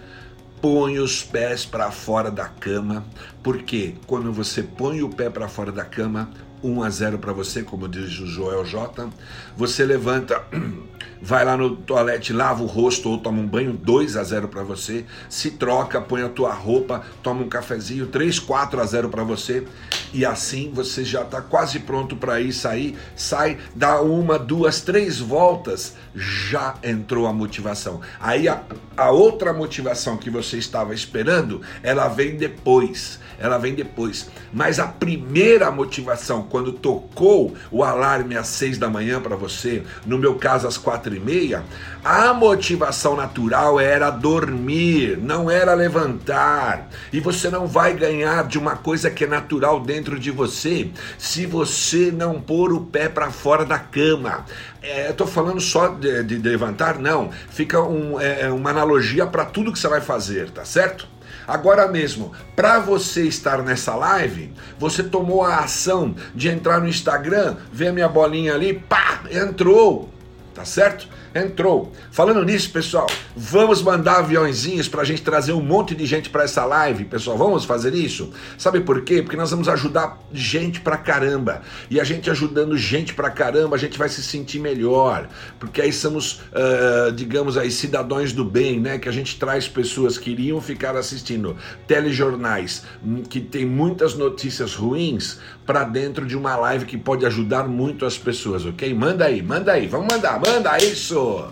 põe 0.61 0.99
os 0.99 1.23
pés 1.23 1.67
para 1.67 1.91
fora 1.91 2.31
da 2.31 2.47
cama, 2.47 3.05
porque 3.43 3.95
quando 4.07 4.33
você 4.33 4.63
põe 4.63 5.03
o 5.03 5.11
pé 5.11 5.29
para 5.29 5.47
fora 5.47 5.71
da 5.71 5.85
cama, 5.85 6.31
1 6.63 6.83
a 6.83 6.89
0 6.89 7.19
para 7.19 7.35
você, 7.35 7.63
como 7.63 7.87
diz 7.87 8.19
o 8.19 8.27
Joel 8.27 8.65
J. 8.65 9.11
Você 9.57 9.85
levanta, 9.85 10.43
vai 11.25 11.43
lá 11.43 11.57
no 11.57 11.75
toalete, 11.75 12.35
lava 12.35 12.63
o 12.63 12.67
rosto 12.67 13.09
ou 13.09 13.17
toma 13.17 13.41
um 13.41 13.47
banho, 13.47 13.73
2 13.73 14.15
a 14.15 14.23
0 14.23 14.47
para 14.47 14.63
você. 14.63 15.07
Se 15.27 15.53
troca, 15.53 15.99
põe 15.99 16.23
a 16.23 16.29
tua 16.29 16.53
roupa, 16.53 17.03
toma 17.23 17.43
um 17.43 17.49
cafezinho, 17.49 18.07
3, 18.09 18.39
4 18.39 18.79
a 18.79 18.85
0 18.85 19.09
para 19.09 19.25
você. 19.25 19.67
E 20.13 20.27
assim 20.27 20.71
você 20.75 21.03
já 21.03 21.23
está 21.23 21.41
quase 21.41 21.79
pronto 21.79 22.15
para 22.15 22.43
ir 22.43 22.53
sair. 22.53 22.99
Sai, 23.17 23.57
dá 23.75 24.03
uma, 24.03 24.39
duas, 24.39 24.83
três 24.83 25.19
voltas, 25.19 25.95
já 26.15 26.75
entrou 26.83 27.27
a 27.27 27.33
motivação. 27.33 28.03
Aí 28.21 28.47
a, 28.47 28.63
a 28.95 29.11
outra 29.11 29.55
motivação 29.55 30.19
que 30.19 30.29
você 30.29 30.59
estava 30.59 30.93
esperando, 30.93 31.63
ela 31.83 32.07
vem 32.07 32.37
depois 32.37 33.19
ela 33.39 33.59
vem 33.59 33.75
depois. 33.75 34.31
Mas 34.53 34.79
a 34.79 34.87
primeira 34.87 35.71
motivação, 35.71 36.45
quando 36.45 36.73
tocou 36.73 37.55
o 37.71 37.83
alarme 37.83 38.37
às 38.37 38.49
seis 38.49 38.79
da 38.79 38.89
manhã 38.89 39.21
para 39.21 39.37
você, 39.37 39.83
no 40.07 40.19
meu 40.19 40.37
caso 40.37 40.67
às 40.67 40.79
quatro 40.79 41.14
e 41.15 41.21
meia, 41.21 41.65
a 42.05 42.35
motivação 42.35 43.17
natural 43.17 43.81
era 43.81 44.11
dormir, 44.11 45.19
não 45.19 45.51
era 45.51 45.75
levantar. 45.75 46.89
E 47.13 47.21
você 47.21 47.49
não 47.49 47.67
vai 47.67 47.95
ganhar 47.95 48.47
de 48.47 48.59
uma 48.59 48.77
coisa 48.77 49.11
que 49.11 49.25
é 49.25 49.27
natural 49.27 49.81
dentro 49.81 50.19
de 50.19 50.31
você 50.31 50.91
se 51.19 51.47
você 51.47 52.13
não 52.13 52.41
pôr 52.41 52.73
o 52.73 52.81
pé 52.81 53.09
para 53.09 53.31
fora 53.31 53.65
da 53.65 53.79
cama. 53.79 54.45
É, 54.83 55.11
Estou 55.11 55.27
falando 55.27 55.61
só 55.61 55.89
de, 55.89 56.23
de, 56.25 56.37
levantar, 56.37 56.99
não. 56.99 57.31
Fica 57.51 57.81
um, 57.81 58.21
é, 58.21 58.51
uma 58.51 58.71
analogia 58.71 59.27
para 59.27 59.45
tudo 59.45 59.73
que 59.73 59.79
você 59.79 59.89
vai 59.89 60.01
fazer, 60.01 60.51
tá 60.51 60.65
certo? 60.65 61.15
Agora 61.47 61.87
mesmo, 61.89 62.33
para 62.57 62.81
você 62.81 63.25
estar 63.25 63.63
nessa 63.63 63.95
live, 63.95 64.53
você 64.79 65.03
tomou 65.03 65.45
a 65.45 65.59
ação 65.59 66.15
de 66.35 66.49
entrar 66.49 66.81
no 66.81 66.89
Instagram, 66.89 67.57
ver 67.71 67.89
a 67.89 67.93
minha 67.93 68.09
bolinha 68.09 68.55
ali, 68.55 68.75
pá, 68.75 69.21
entrou, 69.31 70.14
tá 70.55 70.65
certo? 70.65 71.09
entrou. 71.35 71.93
Falando 72.13 72.45
nisso, 72.45 72.71
pessoal, 72.71 73.09
vamos 73.35 73.83
mandar 73.83 74.19
aviãozinhos 74.19 74.89
para 74.89 75.03
a 75.03 75.05
gente 75.05 75.23
trazer 75.23 75.53
um 75.53 75.61
monte 75.61 75.95
de 75.95 76.07
gente 76.07 76.31
para 76.31 76.45
essa 76.45 76.65
live, 76.65 77.05
pessoal. 77.05 77.37
Vamos 77.37 77.65
fazer 77.65 77.93
isso? 77.93 78.33
Sabe 78.57 78.81
por 78.81 79.03
quê? 79.03 79.21
Porque 79.21 79.37
nós 79.37 79.51
vamos 79.51 79.69
ajudar 79.69 80.19
gente 80.33 80.81
pra 80.81 80.97
caramba. 80.97 81.63
E 81.91 82.01
a 82.01 82.05
gente 82.05 82.31
ajudando 82.31 82.77
gente 82.77 83.15
pra 83.15 83.31
caramba, 83.31 83.75
a 83.75 83.79
gente 83.79 83.99
vai 83.99 84.09
se 84.09 84.23
sentir 84.23 84.61
melhor. 84.61 85.29
Porque 85.59 85.83
aí 85.83 85.93
somos, 85.93 86.41
uh, 86.53 87.11
digamos 87.13 87.59
aí, 87.59 87.71
cidadãos 87.71 88.33
do 88.33 88.45
bem, 88.45 88.81
né? 88.81 88.99
Que 88.99 89.09
a 89.09 89.13
gente 89.13 89.39
traz 89.39 89.67
pessoas 89.67 90.17
que 90.17 90.31
iriam 90.31 90.61
ficar 90.61 90.97
assistindo 90.97 91.57
telejornais 91.87 92.85
hum, 93.05 93.23
que 93.23 93.41
tem 93.41 93.67
muitas 93.67 94.15
notícias 94.15 94.75
ruins 94.75 95.39
para 95.67 95.85
dentro 95.85 96.27
de 96.27 96.37
uma 96.37 96.57
live 96.57 96.85
que 96.85 96.97
pode 96.97 97.25
ajudar 97.25 97.65
muito 97.65 98.05
as 98.05 98.19
pessoas, 98.19 98.67
ok? 98.67 98.93
Manda 98.95 99.25
aí, 99.25 99.43
manda 99.43 99.73
aí, 99.73 99.87
vamos 99.87 100.13
mandar, 100.13 100.41
manda 100.41 100.77
isso! 100.79 101.45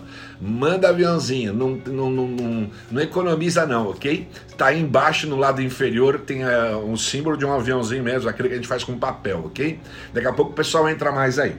Manda 0.45 0.89
aviãozinho, 0.89 1.53
não, 1.53 1.69
não, 1.85 2.09
não, 2.09 2.69
não, 2.91 3.01
economiza 3.01 3.65
não, 3.65 3.87
ok? 3.91 4.27
Tá 4.57 4.67
aí 4.67 4.81
embaixo 4.81 5.25
no 5.25 5.37
lado 5.37 5.61
inferior 5.61 6.19
tem 6.19 6.43
uh, 6.43 6.79
um 6.85 6.97
símbolo 6.97 7.37
de 7.37 7.45
um 7.45 7.53
aviãozinho 7.53 8.03
mesmo, 8.03 8.29
aquele 8.29 8.49
que 8.49 8.53
a 8.55 8.57
gente 8.57 8.67
faz 8.67 8.83
com 8.83 8.97
papel, 8.97 9.43
ok? 9.45 9.79
Daqui 10.13 10.27
a 10.27 10.33
pouco 10.33 10.51
o 10.51 10.53
pessoal 10.53 10.89
entra 10.89 11.13
mais 11.13 11.39
aí. 11.39 11.55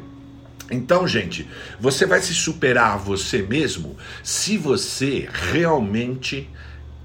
Então, 0.71 1.09
gente, 1.09 1.49
você 1.81 2.05
vai 2.05 2.21
se 2.21 2.35
superar 2.35 2.99
você 2.99 3.43
mesmo 3.43 3.97
se 4.23 4.59
você 4.59 5.29
realmente 5.33 6.51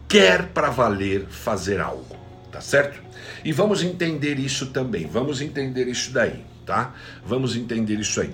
quer 0.08 0.48
para 0.48 0.70
valer 0.70 1.28
fazer 1.30 1.80
algo, 1.80 2.16
tá 2.52 2.60
certo? 2.60 3.09
E 3.44 3.52
vamos 3.52 3.84
entender 3.84 4.40
isso 4.40 4.68
também, 4.68 5.08
vamos 5.08 5.42
entender 5.42 5.88
isso 5.88 6.12
daí, 6.12 6.44
tá? 6.66 6.94
Vamos 7.26 7.56
entender 7.56 8.00
isso 8.00 8.22
aí. 8.22 8.34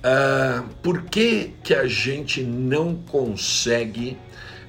Uh, 0.00 0.66
por 0.82 1.02
que, 1.02 1.52
que 1.62 1.74
a 1.74 1.86
gente 1.86 2.42
não 2.42 2.94
consegue. 2.94 4.16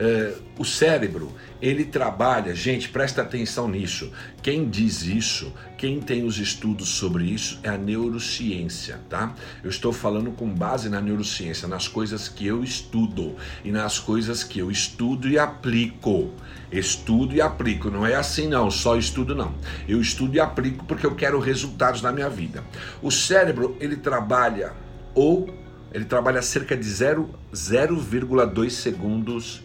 Uh, 0.02 0.42
o 0.58 0.66
cérebro, 0.66 1.32
ele 1.62 1.86
trabalha, 1.86 2.56
gente, 2.56 2.90
presta 2.90 3.22
atenção 3.22 3.70
nisso. 3.70 4.12
Quem 4.42 4.68
diz 4.68 5.04
isso, 5.04 5.54
quem 5.78 6.00
tem 6.00 6.24
os 6.24 6.40
estudos 6.40 6.90
sobre 6.90 7.26
isso 7.26 7.60
é 7.62 7.70
a 7.70 7.78
neurociência, 7.78 9.00
tá? 9.08 9.36
Eu 9.64 9.70
estou 9.70 9.94
falando 9.94 10.32
com 10.32 10.52
base 10.52 10.90
na 10.90 11.00
neurociência, 11.00 11.68
nas 11.68 11.88
coisas 11.88 12.28
que 12.28 12.48
eu 12.48 12.64
estudo 12.64 13.36
e 13.64 13.72
nas 13.72 14.00
coisas 14.00 14.44
que 14.44 14.58
eu 14.58 14.72
estudo 14.72 15.30
e 15.30 15.38
aplico. 15.38 16.32
Estudo 16.72 17.36
e 17.36 17.42
aplico, 17.42 17.92
não 17.92 18.04
é 18.04 18.16
assim 18.16 18.48
não, 18.48 18.72
só 18.72 18.98
estudo 18.98 19.36
não. 19.36 19.54
Eu 19.88 20.02
estudo 20.02 20.36
e 20.36 20.40
aplico 20.40 20.84
porque 20.86 21.06
eu 21.06 21.14
quero 21.14 21.40
resultados 21.40 22.02
na 22.02 22.12
minha 22.12 22.30
vida. 22.30 22.64
O 23.04 23.12
cérebro, 23.12 23.78
ele 23.80 23.98
trabalha 23.98 24.74
ou 25.14 25.62
ele 25.94 26.06
trabalha 26.06 26.42
cerca 26.42 26.76
de 26.76 26.88
0,2 26.90 28.70
segundos, 28.70 29.62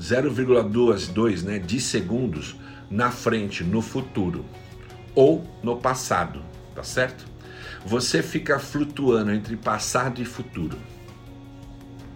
0,2 0.00 1.42
né, 1.42 1.58
de 1.58 1.78
segundos 1.78 2.56
na 2.90 3.10
frente, 3.10 3.62
no 3.62 3.82
futuro 3.82 4.44
ou 5.14 5.44
no 5.62 5.76
passado, 5.76 6.42
tá 6.74 6.82
certo? 6.82 7.26
Você 7.84 8.22
fica 8.22 8.58
flutuando 8.58 9.30
entre 9.30 9.56
passado 9.56 10.20
e 10.20 10.24
futuro, 10.24 10.78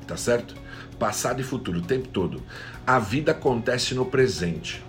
tá 0.07 0.17
certo? 0.17 0.55
Passado 0.99 1.41
e 1.41 1.45
futuro 1.45 1.81
o 1.81 1.83
tempo 1.83 2.09
todo. 2.09 2.43
A 2.87 2.99
vida 2.99 3.33
acontece 3.33 3.95
no 3.95 4.07
presente. 4.07 4.83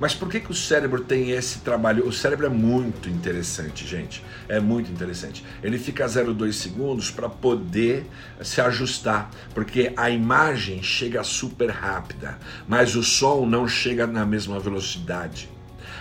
Mas 0.00 0.14
por 0.14 0.28
que, 0.28 0.40
que 0.40 0.50
o 0.50 0.54
cérebro 0.54 1.02
tem 1.02 1.30
esse 1.30 1.60
trabalho? 1.60 2.06
O 2.06 2.12
cérebro 2.12 2.46
é 2.46 2.48
muito 2.48 3.08
interessante, 3.08 3.86
gente. 3.86 4.24
É 4.48 4.58
muito 4.58 4.90
interessante. 4.90 5.44
Ele 5.62 5.78
fica 5.78 6.04
a 6.04 6.08
0,2 6.08 6.52
segundos 6.52 7.10
para 7.10 7.28
poder 7.28 8.04
se 8.42 8.60
ajustar, 8.60 9.30
porque 9.54 9.92
a 9.96 10.10
imagem 10.10 10.82
chega 10.82 11.22
super 11.22 11.70
rápida, 11.70 12.38
mas 12.66 12.96
o 12.96 13.02
som 13.02 13.46
não 13.46 13.68
chega 13.68 14.06
na 14.06 14.26
mesma 14.26 14.58
velocidade. 14.58 15.48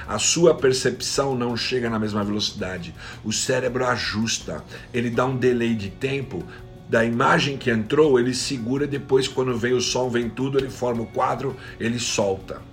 A 0.07 0.19
sua 0.19 0.53
percepção 0.53 1.35
não 1.35 1.55
chega 1.55 1.89
na 1.89 1.97
mesma 1.97 2.23
velocidade. 2.23 2.93
O 3.23 3.31
cérebro 3.31 3.85
ajusta, 3.85 4.63
ele 4.93 5.09
dá 5.09 5.25
um 5.25 5.38
delay 5.38 5.75
de 5.75 5.89
tempo 5.89 6.43
da 6.89 7.05
imagem 7.05 7.57
que 7.57 7.71
entrou, 7.71 8.19
ele 8.19 8.33
segura 8.33 8.85
depois 8.85 9.27
quando 9.27 9.57
vem 9.57 9.73
o 9.73 9.81
som, 9.81 10.09
vem 10.09 10.29
tudo, 10.29 10.59
ele 10.59 10.69
forma 10.69 11.03
o 11.03 11.07
quadro, 11.07 11.55
ele 11.79 11.97
solta. 11.97 12.73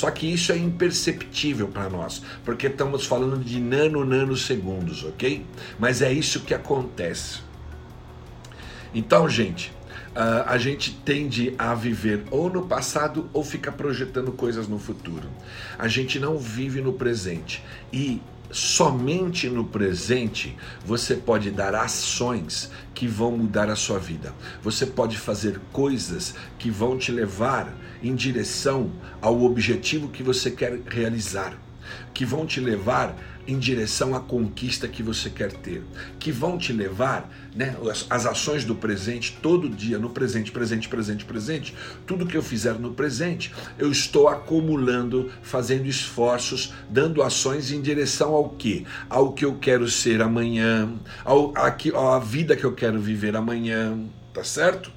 Só 0.00 0.10
que 0.10 0.26
isso 0.26 0.50
é 0.50 0.56
imperceptível 0.56 1.68
para 1.68 1.90
nós, 1.90 2.22
porque 2.42 2.68
estamos 2.68 3.04
falando 3.04 3.44
de 3.44 3.60
nano 3.60 4.02
nanosegundos, 4.02 5.04
ok? 5.04 5.44
Mas 5.78 6.00
é 6.00 6.10
isso 6.10 6.40
que 6.40 6.54
acontece. 6.54 7.40
Então, 8.94 9.28
gente, 9.28 9.70
a 10.14 10.56
gente 10.56 10.94
tende 11.04 11.54
a 11.58 11.74
viver 11.74 12.24
ou 12.30 12.48
no 12.48 12.66
passado 12.66 13.28
ou 13.30 13.44
fica 13.44 13.70
projetando 13.70 14.32
coisas 14.32 14.66
no 14.66 14.78
futuro. 14.78 15.28
A 15.78 15.86
gente 15.86 16.18
não 16.18 16.38
vive 16.38 16.80
no 16.80 16.94
presente. 16.94 17.62
E 17.92 18.22
somente 18.50 19.48
no 19.48 19.64
presente 19.64 20.56
você 20.84 21.14
pode 21.14 21.50
dar 21.50 21.74
ações 21.74 22.70
que 22.94 23.06
vão 23.06 23.36
mudar 23.36 23.70
a 23.70 23.76
sua 23.76 23.98
vida. 23.98 24.34
Você 24.62 24.84
pode 24.86 25.16
fazer 25.16 25.60
coisas 25.72 26.34
que 26.58 26.70
vão 26.70 26.98
te 26.98 27.12
levar 27.12 27.72
em 28.02 28.14
direção 28.14 28.90
ao 29.20 29.42
objetivo 29.42 30.08
que 30.08 30.22
você 30.22 30.50
quer 30.50 30.80
realizar, 30.86 31.56
que 32.12 32.24
vão 32.24 32.46
te 32.46 32.60
levar 32.60 33.16
em 33.50 33.58
direção 33.58 34.14
à 34.14 34.20
conquista 34.20 34.86
que 34.86 35.02
você 35.02 35.28
quer 35.28 35.52
ter, 35.52 35.82
que 36.18 36.30
vão 36.30 36.56
te 36.56 36.72
levar, 36.72 37.28
né, 37.54 37.76
as, 37.90 38.06
as, 38.08 38.26
ações 38.26 38.64
do 38.64 38.74
presente, 38.74 39.36
todo 39.42 39.68
dia, 39.68 39.98
no 39.98 40.10
presente, 40.10 40.52
presente, 40.52 40.88
presente, 40.88 41.24
presente, 41.24 41.74
tudo 42.06 42.26
que 42.26 42.36
eu 42.36 42.42
fizer 42.42 42.74
no 42.74 42.92
presente, 42.92 43.52
eu 43.78 43.90
estou 43.90 44.28
acumulando, 44.28 45.30
fazendo 45.42 45.86
esforços, 45.86 46.72
dando 46.88 47.22
ações 47.22 47.72
em 47.72 47.80
direção 47.80 48.34
ao 48.34 48.50
que? 48.50 48.86
Ao 49.08 49.32
que 49.32 49.44
eu 49.44 49.54
quero 49.54 49.88
ser 49.88 50.22
amanhã, 50.22 50.92
ao, 51.24 51.52
a, 51.56 52.16
a 52.16 52.18
vida 52.20 52.54
que 52.54 52.64
eu 52.64 52.72
quero 52.72 53.00
viver 53.00 53.34
amanhã, 53.34 53.98
tá 54.32 54.44
certo? 54.44 54.92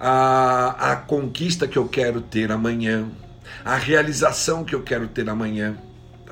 A, 0.00 0.92
a 0.92 0.96
conquista 0.96 1.68
que 1.68 1.76
eu 1.76 1.86
quero 1.86 2.20
ter 2.20 2.50
amanhã 2.50 3.08
a 3.64 3.76
realização 3.76 4.62
que 4.62 4.74
eu 4.74 4.82
quero 4.82 5.08
ter 5.08 5.28
amanhã, 5.28 5.76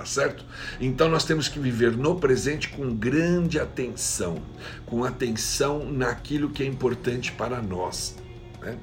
tá 0.03 0.07
certo? 0.07 0.45
Então 0.81 1.09
nós 1.09 1.25
temos 1.25 1.47
que 1.47 1.61
viver 1.61 1.97
no 1.97 2.17
presente 2.17 2.69
com 2.69 2.93
grande 2.93 3.61
atenção, 3.61 4.43
com 4.85 5.05
atenção 5.05 5.91
naquilo 5.91 6.51
que 6.51 6.63
é 6.65 6.67
importante 6.67 7.31
para 7.31 7.63
nós. 7.63 8.17
Né? 8.61 8.77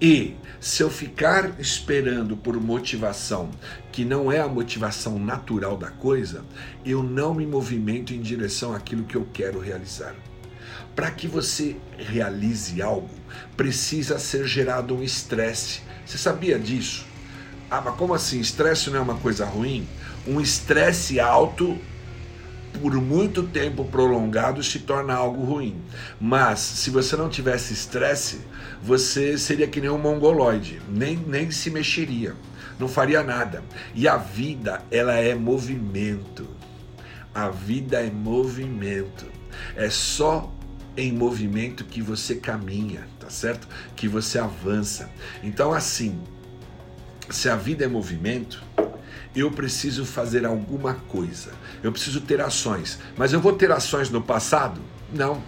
E 0.00 0.34
se 0.58 0.82
eu 0.82 0.88
ficar 0.88 1.60
esperando 1.60 2.34
por 2.34 2.58
motivação 2.58 3.50
que 3.92 4.06
não 4.06 4.32
é 4.32 4.40
a 4.40 4.48
motivação 4.48 5.18
natural 5.18 5.76
da 5.76 5.90
coisa, 5.90 6.42
eu 6.84 7.02
não 7.02 7.34
me 7.34 7.46
movimento 7.46 8.14
em 8.14 8.22
direção 8.22 8.74
àquilo 8.74 9.04
que 9.04 9.16
eu 9.16 9.28
quero 9.34 9.60
realizar. 9.60 10.14
Para 10.96 11.10
que 11.10 11.28
você 11.28 11.76
realize 11.98 12.80
algo, 12.80 13.10
precisa 13.54 14.18
ser 14.18 14.46
gerado 14.46 14.96
um 14.96 15.02
estresse. 15.02 15.82
Você 16.06 16.16
sabia 16.16 16.58
disso? 16.58 17.04
Ah, 17.70 17.82
mas 17.84 17.96
como 17.96 18.14
assim? 18.14 18.40
Estresse 18.40 18.88
não 18.90 18.98
é 18.98 19.02
uma 19.02 19.16
coisa 19.16 19.44
ruim? 19.44 19.86
Um 20.26 20.40
estresse 20.40 21.20
alto 21.20 21.78
por 22.80 22.94
muito 22.94 23.42
tempo 23.44 23.84
prolongado 23.84 24.62
se 24.62 24.80
torna 24.80 25.14
algo 25.14 25.44
ruim. 25.44 25.80
Mas 26.20 26.60
se 26.60 26.90
você 26.90 27.16
não 27.16 27.28
tivesse 27.28 27.72
estresse, 27.72 28.40
você 28.82 29.38
seria 29.38 29.68
que 29.68 29.80
nem 29.80 29.90
um 29.90 29.98
mongoloide, 29.98 30.80
nem, 30.88 31.16
nem 31.16 31.50
se 31.50 31.70
mexeria, 31.70 32.34
não 32.78 32.88
faria 32.88 33.22
nada. 33.22 33.62
E 33.94 34.08
a 34.08 34.16
vida, 34.16 34.82
ela 34.90 35.14
é 35.14 35.34
movimento. 35.34 36.48
A 37.34 37.48
vida 37.48 38.00
é 38.00 38.10
movimento. 38.10 39.26
É 39.76 39.88
só 39.88 40.52
em 40.96 41.12
movimento 41.12 41.84
que 41.84 42.00
você 42.00 42.36
caminha, 42.36 43.06
tá 43.18 43.28
certo? 43.28 43.66
Que 43.96 44.06
você 44.06 44.38
avança. 44.38 45.10
Então, 45.42 45.72
assim, 45.72 46.20
se 47.30 47.48
a 47.48 47.56
vida 47.56 47.84
é 47.84 47.88
movimento, 47.88 48.62
eu 49.34 49.50
preciso 49.50 50.04
fazer 50.04 50.46
alguma 50.46 50.94
coisa. 51.08 51.50
Eu 51.82 51.90
preciso 51.90 52.20
ter 52.20 52.40
ações. 52.40 52.98
Mas 53.16 53.32
eu 53.32 53.40
vou 53.40 53.52
ter 53.52 53.70
ações 53.72 54.08
no 54.10 54.22
passado? 54.22 54.80
Não. 55.12 55.42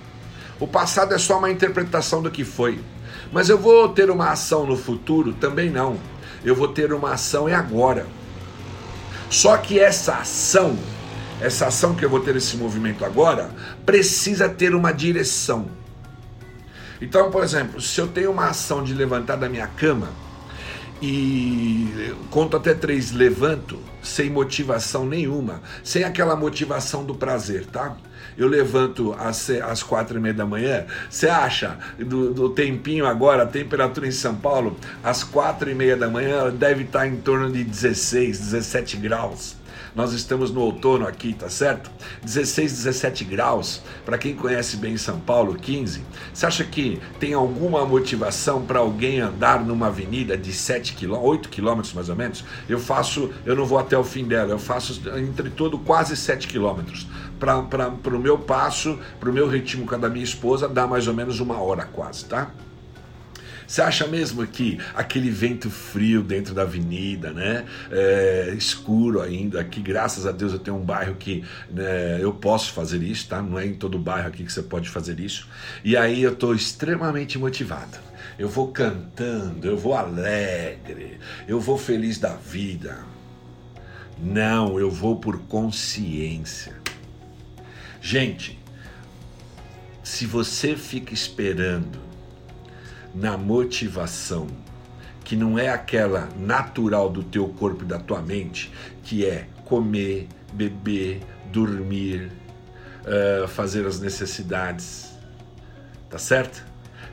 O 0.58 0.66
passado 0.66 1.14
é 1.14 1.18
só 1.18 1.38
uma 1.38 1.50
interpretação 1.50 2.20
do 2.20 2.30
que 2.30 2.44
foi. 2.44 2.80
Mas 3.32 3.48
eu 3.48 3.58
vou 3.58 3.88
ter 3.88 4.10
uma 4.10 4.30
ação 4.30 4.66
no 4.66 4.76
futuro? 4.76 5.32
Também 5.34 5.70
não. 5.70 5.98
Eu 6.44 6.54
vou 6.54 6.68
ter 6.68 6.92
uma 6.92 7.12
ação 7.12 7.48
é 7.48 7.54
agora. 7.54 8.06
Só 9.30 9.56
que 9.56 9.78
essa 9.78 10.14
ação, 10.14 10.78
essa 11.40 11.66
ação 11.66 11.94
que 11.94 12.04
eu 12.04 12.10
vou 12.10 12.20
ter 12.20 12.36
esse 12.36 12.56
movimento 12.56 13.04
agora, 13.04 13.50
precisa 13.84 14.48
ter 14.48 14.74
uma 14.74 14.92
direção. 14.92 15.68
Então, 17.00 17.30
por 17.30 17.44
exemplo, 17.44 17.80
se 17.80 18.00
eu 18.00 18.06
tenho 18.06 18.30
uma 18.30 18.46
ação 18.46 18.82
de 18.82 18.94
levantar 18.94 19.36
da 19.36 19.48
minha 19.48 19.66
cama, 19.66 20.08
e 21.00 22.14
conto 22.30 22.56
até 22.56 22.74
três, 22.74 23.12
levanto 23.12 23.78
sem 24.02 24.30
motivação 24.30 25.04
nenhuma, 25.04 25.60
sem 25.82 26.04
aquela 26.04 26.36
motivação 26.36 27.04
do 27.04 27.14
prazer, 27.14 27.66
tá? 27.66 27.96
Eu 28.36 28.48
levanto 28.48 29.14
às, 29.18 29.48
às 29.50 29.82
quatro 29.82 30.18
e 30.18 30.20
meia 30.20 30.34
da 30.34 30.46
manhã. 30.46 30.84
Você 31.08 31.28
acha 31.28 31.78
do, 31.98 32.32
do, 32.32 32.50
tempinho 32.50 33.06
agora, 33.06 33.44
a 33.44 33.46
temperatura 33.46 34.06
em 34.06 34.10
São 34.10 34.34
Paulo, 34.34 34.76
às 35.02 35.24
quatro 35.24 35.70
e 35.70 35.74
meia 35.74 35.96
da 35.96 36.08
manhã 36.08 36.50
deve 36.50 36.84
estar 36.84 37.06
em 37.06 37.16
torno 37.16 37.50
de 37.50 37.64
16, 37.64 38.38
17 38.38 38.96
graus. 38.98 39.56
Nós 39.94 40.12
estamos 40.12 40.50
no 40.50 40.60
outono 40.60 41.06
aqui, 41.06 41.32
tá 41.32 41.48
certo? 41.48 41.90
16, 42.22 42.72
17 42.72 43.24
graus. 43.24 43.82
Para 44.04 44.18
quem 44.18 44.34
conhece 44.34 44.76
bem 44.76 44.96
São 44.96 45.18
Paulo, 45.20 45.54
15. 45.54 46.02
Você 46.32 46.46
acha 46.46 46.64
que 46.64 47.00
tem 47.18 47.34
alguma 47.34 47.84
motivação 47.84 48.62
para 48.62 48.78
alguém 48.78 49.20
andar 49.20 49.64
numa 49.64 49.88
avenida 49.88 50.36
de 50.36 50.52
7 50.52 50.94
km, 50.94 51.14
8 51.14 51.48
quilômetros 51.48 51.92
mais 51.92 52.08
ou 52.08 52.16
menos? 52.16 52.44
Eu 52.68 52.78
faço, 52.78 53.30
eu 53.44 53.56
não 53.56 53.64
vou 53.64 53.78
até 53.78 53.96
o 53.96 54.04
fim 54.04 54.24
dela, 54.24 54.50
eu 54.52 54.58
faço 54.58 55.00
entre 55.16 55.50
todo 55.50 55.78
quase 55.78 56.16
7 56.16 56.48
quilômetros. 56.48 57.06
Para 57.38 58.16
o 58.16 58.18
meu 58.18 58.38
passo, 58.38 58.98
para 59.20 59.30
o 59.30 59.32
meu 59.32 59.48
ritmo 59.48 59.86
com 59.86 59.94
a 59.94 59.98
da 59.98 60.08
minha 60.08 60.24
esposa, 60.24 60.68
dá 60.68 60.86
mais 60.86 61.06
ou 61.06 61.14
menos 61.14 61.40
uma 61.40 61.60
hora 61.60 61.84
quase, 61.84 62.24
tá? 62.24 62.50
Você 63.66 63.82
acha 63.82 64.06
mesmo 64.06 64.46
que 64.46 64.78
aquele 64.94 65.30
vento 65.30 65.70
frio 65.70 66.22
dentro 66.22 66.54
da 66.54 66.62
avenida, 66.62 67.32
né? 67.32 67.64
É, 67.90 68.54
escuro 68.56 69.20
ainda, 69.20 69.60
aqui 69.60 69.80
graças 69.80 70.26
a 70.26 70.32
Deus 70.32 70.52
eu 70.52 70.58
tenho 70.58 70.76
um 70.76 70.84
bairro 70.84 71.16
que 71.16 71.44
né, 71.70 72.18
eu 72.20 72.32
posso 72.32 72.72
fazer 72.72 73.02
isso, 73.02 73.28
tá? 73.28 73.42
Não 73.42 73.58
é 73.58 73.66
em 73.66 73.74
todo 73.74 73.98
bairro 73.98 74.28
aqui 74.28 74.44
que 74.44 74.52
você 74.52 74.62
pode 74.62 74.88
fazer 74.88 75.18
isso. 75.18 75.48
E 75.84 75.96
aí 75.96 76.22
eu 76.22 76.32
estou 76.32 76.54
extremamente 76.54 77.38
motivado. 77.38 77.98
Eu 78.38 78.48
vou 78.48 78.68
cantando, 78.68 79.66
eu 79.66 79.76
vou 79.76 79.94
alegre, 79.94 81.18
eu 81.48 81.58
vou 81.58 81.78
feliz 81.78 82.18
da 82.18 82.34
vida. 82.34 82.98
Não, 84.18 84.78
eu 84.78 84.90
vou 84.90 85.16
por 85.16 85.38
consciência. 85.40 86.74
Gente, 88.00 88.58
se 90.02 90.26
você 90.26 90.76
fica 90.76 91.12
esperando 91.12 92.05
na 93.16 93.36
motivação, 93.38 94.46
que 95.24 95.34
não 95.34 95.58
é 95.58 95.70
aquela 95.70 96.28
natural 96.38 97.08
do 97.08 97.22
teu 97.22 97.48
corpo 97.48 97.82
e 97.82 97.86
da 97.86 97.98
tua 97.98 98.20
mente, 98.20 98.70
que 99.02 99.24
é 99.24 99.48
comer, 99.64 100.28
beber, 100.52 101.22
dormir, 101.50 102.30
uh, 103.02 103.48
fazer 103.48 103.86
as 103.86 103.98
necessidades. 103.98 105.16
Tá 106.10 106.18
certo? 106.18 106.62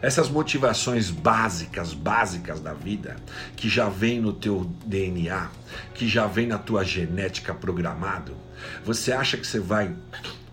Essas 0.01 0.29
motivações 0.29 1.09
básicas, 1.09 1.93
básicas 1.93 2.59
da 2.59 2.73
vida, 2.73 3.15
que 3.55 3.69
já 3.69 3.87
vem 3.87 4.19
no 4.19 4.33
teu 4.33 4.69
DNA, 4.85 5.49
que 5.93 6.07
já 6.09 6.27
vem 6.27 6.45
na 6.45 6.57
tua 6.57 6.83
genética 6.83 7.53
programado, 7.53 8.35
você 8.83 9.13
acha 9.13 9.37
que 9.37 9.47
você 9.47 9.61
vai 9.61 9.95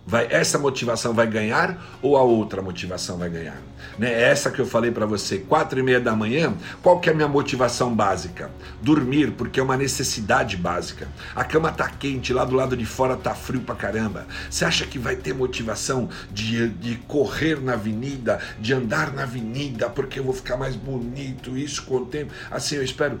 Vai, 0.05 0.27
essa 0.31 0.57
motivação 0.57 1.13
vai 1.13 1.27
ganhar 1.27 1.99
ou 2.01 2.17
a 2.17 2.23
outra 2.23 2.61
motivação 2.61 3.17
vai 3.17 3.29
ganhar? 3.29 3.61
Né? 3.99 4.11
Essa 4.23 4.49
que 4.49 4.59
eu 4.59 4.65
falei 4.65 4.91
para 4.91 5.05
você, 5.05 5.37
quatro 5.37 5.79
e 5.79 5.83
meia 5.83 5.99
da 5.99 6.15
manhã, 6.15 6.53
qual 6.81 6.99
que 6.99 7.09
é 7.09 7.13
a 7.13 7.15
minha 7.15 7.27
motivação 7.27 7.93
básica? 7.93 8.49
Dormir, 8.81 9.31
porque 9.31 9.59
é 9.59 9.63
uma 9.63 9.77
necessidade 9.77 10.57
básica. 10.57 11.07
A 11.35 11.43
cama 11.43 11.71
tá 11.71 11.87
quente, 11.87 12.33
lá 12.33 12.43
do 12.43 12.55
lado 12.55 12.75
de 12.75 12.85
fora 12.85 13.15
tá 13.15 13.35
frio 13.35 13.61
pra 13.61 13.75
caramba. 13.75 14.25
Você 14.49 14.65
acha 14.65 14.85
que 14.85 14.97
vai 14.97 15.15
ter 15.15 15.33
motivação 15.33 16.09
de, 16.31 16.69
de 16.69 16.95
correr 17.07 17.61
na 17.61 17.73
avenida, 17.73 18.39
de 18.59 18.73
andar 18.73 19.13
na 19.13 19.23
avenida, 19.23 19.89
porque 19.89 20.19
eu 20.19 20.23
vou 20.23 20.33
ficar 20.33 20.57
mais 20.57 20.75
bonito, 20.75 21.55
isso 21.57 21.83
com 21.83 21.97
o 21.97 22.05
tempo? 22.05 22.33
Assim 22.49 22.75
eu 22.75 22.83
espero. 22.83 23.19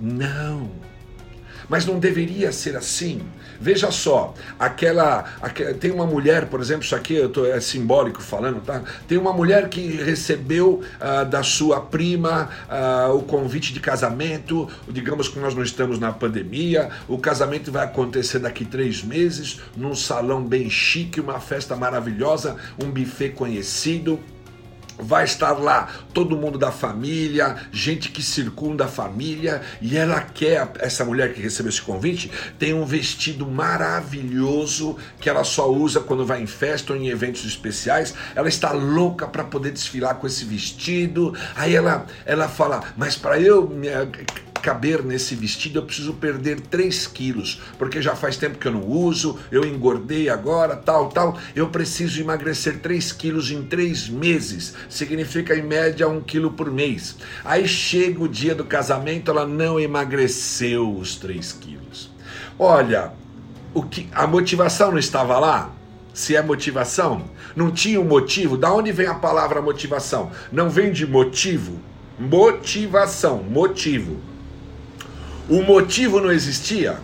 Não. 0.00 0.70
Mas 1.68 1.84
não 1.86 1.98
deveria 1.98 2.52
ser 2.52 2.76
assim. 2.76 3.20
Veja 3.60 3.90
só, 3.90 4.32
aquela, 4.58 5.24
aquela, 5.42 5.74
tem 5.74 5.90
uma 5.90 6.06
mulher, 6.06 6.46
por 6.46 6.60
exemplo, 6.60 6.82
isso 6.82 6.96
aqui 6.96 7.14
eu 7.14 7.28
tô, 7.28 7.44
é 7.44 7.60
simbólico 7.60 8.22
falando, 8.22 8.62
tá? 8.62 8.82
Tem 9.06 9.18
uma 9.18 9.34
mulher 9.34 9.68
que 9.68 9.86
recebeu 10.02 10.82
uh, 10.96 11.26
da 11.26 11.42
sua 11.42 11.78
prima 11.78 12.48
uh, 12.70 13.14
o 13.14 13.22
convite 13.22 13.74
de 13.74 13.80
casamento. 13.80 14.66
Digamos 14.88 15.28
que 15.28 15.38
nós 15.38 15.54
não 15.54 15.62
estamos 15.62 15.98
na 15.98 16.10
pandemia, 16.10 16.88
o 17.06 17.18
casamento 17.18 17.70
vai 17.70 17.84
acontecer 17.84 18.38
daqui 18.38 18.64
três 18.64 19.04
meses 19.04 19.60
num 19.76 19.94
salão 19.94 20.42
bem 20.42 20.70
chique, 20.70 21.20
uma 21.20 21.38
festa 21.38 21.76
maravilhosa, 21.76 22.56
um 22.82 22.90
buffet 22.90 23.30
conhecido 23.30 24.18
vai 25.02 25.24
estar 25.24 25.52
lá 25.52 25.88
todo 26.12 26.36
mundo 26.36 26.58
da 26.58 26.70
família, 26.70 27.56
gente 27.72 28.10
que 28.10 28.22
circunda 28.22 28.84
a 28.84 28.88
família, 28.88 29.62
e 29.80 29.96
ela 29.96 30.20
quer, 30.20 30.70
essa 30.78 31.04
mulher 31.04 31.32
que 31.32 31.40
recebeu 31.40 31.70
esse 31.70 31.82
convite, 31.82 32.30
tem 32.58 32.74
um 32.74 32.84
vestido 32.84 33.46
maravilhoso 33.46 34.96
que 35.20 35.28
ela 35.28 35.44
só 35.44 35.70
usa 35.70 36.00
quando 36.00 36.26
vai 36.26 36.42
em 36.42 36.46
festa 36.46 36.92
ou 36.92 36.98
em 36.98 37.08
eventos 37.08 37.44
especiais. 37.44 38.14
Ela 38.34 38.48
está 38.48 38.72
louca 38.72 39.26
para 39.26 39.44
poder 39.44 39.72
desfilar 39.72 40.16
com 40.16 40.26
esse 40.26 40.44
vestido. 40.44 41.34
Aí 41.54 41.74
ela, 41.74 42.06
ela 42.24 42.48
fala: 42.48 42.82
Mas 42.96 43.16
para 43.16 43.40
eu 43.40 43.68
caber 44.60 45.02
nesse 45.02 45.34
vestido, 45.34 45.78
eu 45.78 45.82
preciso 45.84 46.14
perder 46.14 46.60
3 46.60 47.06
quilos, 47.08 47.60
porque 47.78 48.00
já 48.00 48.14
faz 48.14 48.36
tempo 48.36 48.58
que 48.58 48.68
eu 48.68 48.72
não 48.72 48.86
uso, 48.86 49.38
eu 49.50 49.64
engordei 49.64 50.28
agora, 50.28 50.76
tal, 50.76 51.08
tal. 51.08 51.38
Eu 51.54 51.68
preciso 51.68 52.20
emagrecer 52.20 52.78
3 52.80 53.12
quilos 53.12 53.50
em 53.50 53.62
3 53.62 54.08
meses, 54.08 54.74
significa 54.88 55.56
em 55.56 55.62
média 55.62 56.08
1 56.08 56.20
quilo 56.20 56.52
por 56.52 56.70
mês. 56.70 57.16
Aí 57.44 57.66
chega 57.66 58.22
o 58.22 58.28
dia 58.28 58.54
do 58.54 58.64
casamento, 58.64 59.30
ela 59.30 59.46
não 59.46 59.80
emagreceu 59.80 60.94
os 60.94 61.16
3 61.16 61.52
quilos. 61.52 62.10
Olha, 62.58 63.12
o 63.72 63.82
que, 63.82 64.08
a 64.12 64.26
motivação 64.26 64.90
não 64.90 64.98
estava 64.98 65.38
lá? 65.38 65.72
Se 66.12 66.36
é 66.36 66.42
motivação, 66.42 67.24
não 67.54 67.70
tinha 67.70 68.00
um 68.00 68.04
motivo. 68.04 68.56
Da 68.56 68.72
onde 68.72 68.92
vem 68.92 69.06
a 69.06 69.14
palavra 69.14 69.62
motivação? 69.62 70.30
Não 70.52 70.68
vem 70.68 70.92
de 70.92 71.06
motivo? 71.06 71.78
Motivação, 72.18 73.42
motivo. 73.42 74.20
O 75.50 75.64
motivo 75.64 76.20
não 76.20 76.30
existia. 76.30 77.00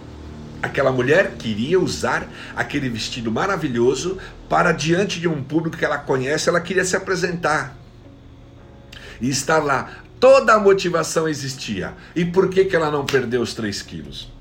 Aquela 0.62 0.92
mulher 0.92 1.32
queria 1.32 1.80
usar 1.80 2.28
aquele 2.54 2.88
vestido 2.88 3.30
maravilhoso 3.32 4.18
para 4.48 4.70
diante 4.70 5.18
de 5.18 5.26
um 5.26 5.42
público 5.42 5.76
que 5.76 5.84
ela 5.84 5.98
conhece, 5.98 6.48
ela 6.48 6.60
queria 6.60 6.84
se 6.84 6.94
apresentar 6.94 7.76
e 9.20 9.28
estar 9.28 9.58
lá. 9.58 9.90
Toda 10.20 10.54
a 10.54 10.60
motivação 10.60 11.28
existia. 11.28 11.94
E 12.14 12.24
por 12.24 12.48
que, 12.48 12.64
que 12.66 12.76
ela 12.76 12.88
não 12.88 13.04
perdeu 13.04 13.42
os 13.42 13.52
3 13.52 13.82
quilos? 13.82 14.32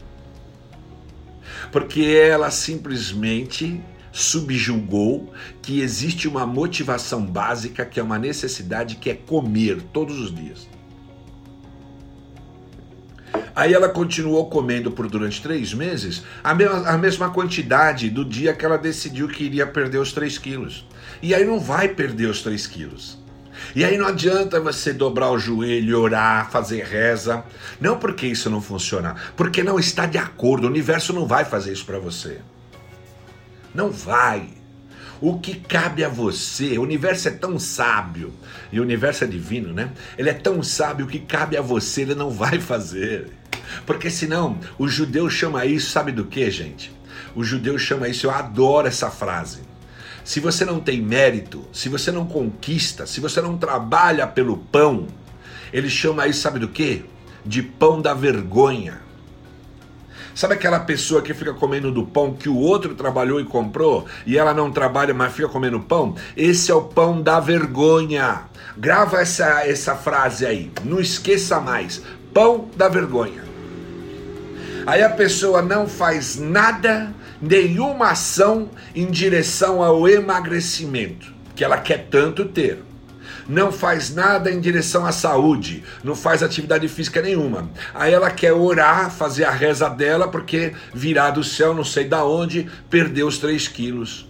Porque 1.72 2.04
ela 2.04 2.52
simplesmente 2.52 3.82
subjulgou 4.12 5.34
que 5.64 5.82
existe 5.82 6.28
uma 6.28 6.46
motivação 6.46 7.26
básica, 7.26 7.84
que 7.84 8.00
é 8.00 8.04
uma 8.04 8.20
necessidade, 8.20 8.98
que 8.98 9.10
é 9.10 9.16
comer 9.16 9.82
todos 9.82 10.20
os 10.20 10.34
dias. 10.34 10.75
Aí 13.56 13.74
ela 13.74 13.88
continuou 13.88 14.50
comendo 14.50 14.92
por 14.92 15.08
durante 15.08 15.42
três 15.42 15.74
meses 15.74 16.24
a 16.44 16.54
mesma, 16.54 16.90
a 16.90 16.98
mesma 16.98 17.30
quantidade 17.30 18.10
do 18.10 18.26
dia 18.26 18.54
que 18.54 18.66
ela 18.66 18.78
decidiu 18.78 19.30
que 19.30 19.46
iria 19.46 19.66
perder 19.66 20.00
os 20.00 20.12
3 20.12 20.38
quilos. 20.38 20.86
E 21.22 21.34
aí 21.34 21.46
não 21.46 21.60
vai 21.60 21.88
perder 21.88 22.26
os 22.26 22.42
3 22.42 22.68
quilos. 22.68 23.18
E 23.74 23.86
aí 23.86 23.98
não 23.98 24.08
adianta 24.08 24.60
você 24.60 24.92
dobrar 24.92 25.32
o 25.32 25.40
joelho, 25.40 26.02
orar, 26.02 26.52
fazer 26.52 26.84
reza. 26.84 27.46
Não 27.80 27.98
porque 27.98 28.28
isso 28.28 28.50
não 28.50 28.62
funciona, 28.62 29.16
porque 29.38 29.64
não 29.64 29.80
está 29.80 30.06
de 30.06 30.18
acordo. 30.18 30.66
O 30.66 30.70
universo 30.70 31.14
não 31.14 31.26
vai 31.26 31.46
fazer 31.46 31.72
isso 31.72 31.86
para 31.86 32.00
você. 32.00 32.40
Não 33.74 33.90
vai. 33.90 34.50
O 35.22 35.40
que 35.40 35.56
cabe 35.56 36.04
a 36.04 36.10
você, 36.10 36.78
o 36.78 36.82
universo 36.82 37.30
é 37.30 37.32
tão 37.32 37.58
sábio, 37.58 38.34
e 38.72 38.80
o 38.80 38.84
universo 38.84 39.24
é 39.24 39.28
divino, 39.28 39.74
né? 39.74 39.92
Ele 40.18 40.30
é 40.30 40.34
tão 40.34 40.62
sábio, 40.62 41.08
que 41.08 41.20
cabe 41.20 41.56
a 41.56 41.62
você, 41.62 42.02
ele 42.02 42.16
não 42.16 42.30
vai 42.30 42.60
fazer. 42.60 43.32
Porque 43.86 44.10
senão, 44.10 44.58
o 44.78 44.88
judeu 44.88 45.30
chama 45.30 45.66
isso, 45.66 45.92
sabe 45.92 46.12
do 46.12 46.26
que, 46.26 46.50
gente? 46.50 46.92
O 47.36 47.44
judeu 47.44 47.78
chama 47.78 48.08
isso, 48.08 48.28
eu 48.28 48.32
adoro 48.32 48.88
essa 48.88 49.10
frase. 49.10 49.60
Se 50.24 50.40
você 50.40 50.66
não 50.66 50.80
tem 50.80 51.02
mérito, 51.02 51.64
se 51.72 51.88
você 51.88 52.12
não 52.12 52.26
conquista, 52.26 53.06
se 53.06 53.20
você 53.20 53.42
não 53.42 53.58
trabalha 53.58 54.26
pelo 54.26 54.58
pão, 54.58 55.06
ele 55.72 55.90
chama 55.90 56.28
isso, 56.28 56.42
sabe 56.42 56.58
do 56.58 56.68
que? 56.68 57.06
De 57.46 57.62
pão 57.62 58.02
da 58.02 58.14
vergonha. 58.14 59.06
Sabe 60.36 60.56
aquela 60.56 60.82
pessoa 60.82 61.22
que 61.22 61.34
fica 61.34 61.54
comendo 61.54 61.92
do 61.92 62.06
pão 62.06 62.34
que 62.34 62.50
o 62.50 62.58
outro 62.58 62.94
trabalhou 62.94 63.40
e 63.40 63.46
comprou 63.46 64.06
e 64.26 64.38
ela 64.38 64.54
não 64.54 64.70
trabalha, 64.70 65.14
mas 65.14 65.32
fica 65.32 65.48
comendo 65.48 65.80
pão? 65.80 66.14
Esse 66.36 66.72
é 66.72 66.76
o 66.76 66.82
pão 66.82 67.22
da 67.22 67.40
vergonha. 67.40 68.42
Grava 68.78 69.22
essa, 69.22 69.66
essa 69.66 69.96
frase 69.96 70.46
aí, 70.46 70.70
não 70.84 71.00
esqueça 71.00 71.62
mais: 71.62 72.02
pão 72.36 72.68
da 72.76 72.90
vergonha. 72.90 73.46
Aí 74.86 75.02
a 75.02 75.10
pessoa 75.10 75.62
não 75.62 75.88
faz 75.88 76.36
nada 76.36 77.14
nenhuma 77.42 78.10
ação 78.10 78.70
em 78.94 79.10
direção 79.10 79.82
ao 79.82 80.06
emagrecimento, 80.06 81.34
que 81.56 81.64
ela 81.64 81.78
quer 81.78 82.08
tanto 82.12 82.44
ter. 82.44 82.84
Não 83.48 83.72
faz 83.72 84.14
nada 84.14 84.52
em 84.52 84.60
direção 84.60 85.06
à 85.06 85.14
saúde, 85.14 85.86
não 86.04 86.14
faz 86.14 86.44
atividade 86.44 86.90
física 86.90 87.22
nenhuma. 87.22 87.70
Aí 87.94 88.14
ela 88.14 88.30
quer 88.30 88.52
orar, 88.52 89.10
fazer 89.12 89.46
a 89.46 89.52
reza 89.52 89.90
dela, 89.90 90.28
porque 90.28 90.74
virar 90.94 91.32
do 91.32 91.44
céu, 91.44 91.74
não 91.74 91.86
sei 91.86 92.04
da 92.04 92.26
onde, 92.26 92.70
perdeu 92.90 93.28
os 93.28 93.38
3 93.38 93.66
quilos. 93.70 94.28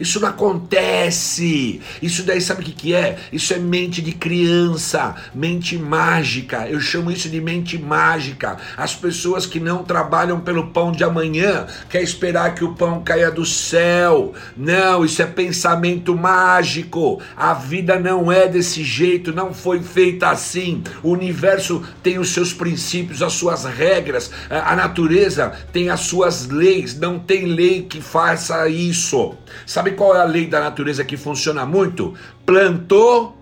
Isso 0.00 0.20
não 0.20 0.28
acontece. 0.28 1.80
Isso 2.00 2.22
daí 2.22 2.40
sabe 2.40 2.62
o 2.62 2.64
que, 2.64 2.72
que 2.72 2.94
é? 2.94 3.18
Isso 3.32 3.52
é 3.52 3.58
mente 3.58 4.00
de 4.00 4.12
criança, 4.12 5.14
mente 5.34 5.76
mágica. 5.76 6.68
Eu 6.68 6.80
chamo 6.80 7.10
isso 7.10 7.28
de 7.28 7.40
mente 7.40 7.78
mágica. 7.78 8.56
As 8.76 8.94
pessoas 8.94 9.46
que 9.46 9.58
não 9.58 9.82
trabalham 9.82 10.40
pelo 10.40 10.68
pão 10.68 10.92
de 10.92 11.02
amanhã 11.02 11.66
quer 11.88 12.02
esperar 12.02 12.54
que 12.54 12.64
o 12.64 12.74
pão 12.74 13.02
caia 13.02 13.30
do 13.30 13.44
céu. 13.44 14.34
Não, 14.56 15.04
isso 15.04 15.20
é 15.22 15.26
pensamento 15.26 16.16
mágico. 16.16 17.20
A 17.36 17.54
vida 17.54 17.98
não 17.98 18.30
é 18.30 18.46
desse 18.46 18.84
jeito, 18.84 19.32
não 19.32 19.52
foi 19.52 19.80
feita 19.80 20.28
assim. 20.28 20.82
O 21.02 21.10
universo 21.10 21.82
tem 22.02 22.18
os 22.18 22.30
seus 22.30 22.52
princípios, 22.52 23.22
as 23.22 23.32
suas 23.32 23.64
regras. 23.64 24.30
A 24.50 24.76
natureza 24.76 25.52
tem 25.72 25.90
as 25.90 26.00
suas 26.00 26.46
leis. 26.48 26.98
Não 26.98 27.18
tem 27.18 27.46
lei 27.46 27.82
que 27.82 28.00
faça 28.00 28.68
isso. 28.68 29.34
Sabe 29.66 29.87
qual 29.92 30.16
é 30.16 30.20
a 30.20 30.24
lei 30.24 30.46
da 30.46 30.60
natureza 30.60 31.04
que 31.04 31.16
funciona 31.16 31.64
muito? 31.64 32.14
Plantou, 32.44 33.36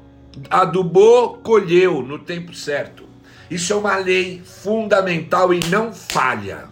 adubou, 0.50 1.34
colheu 1.38 2.02
no 2.02 2.18
tempo 2.18 2.54
certo. 2.54 3.04
Isso 3.50 3.72
é 3.72 3.76
uma 3.76 3.96
lei 3.96 4.42
fundamental 4.44 5.54
e 5.54 5.60
não 5.68 5.92
falha. 5.92 6.64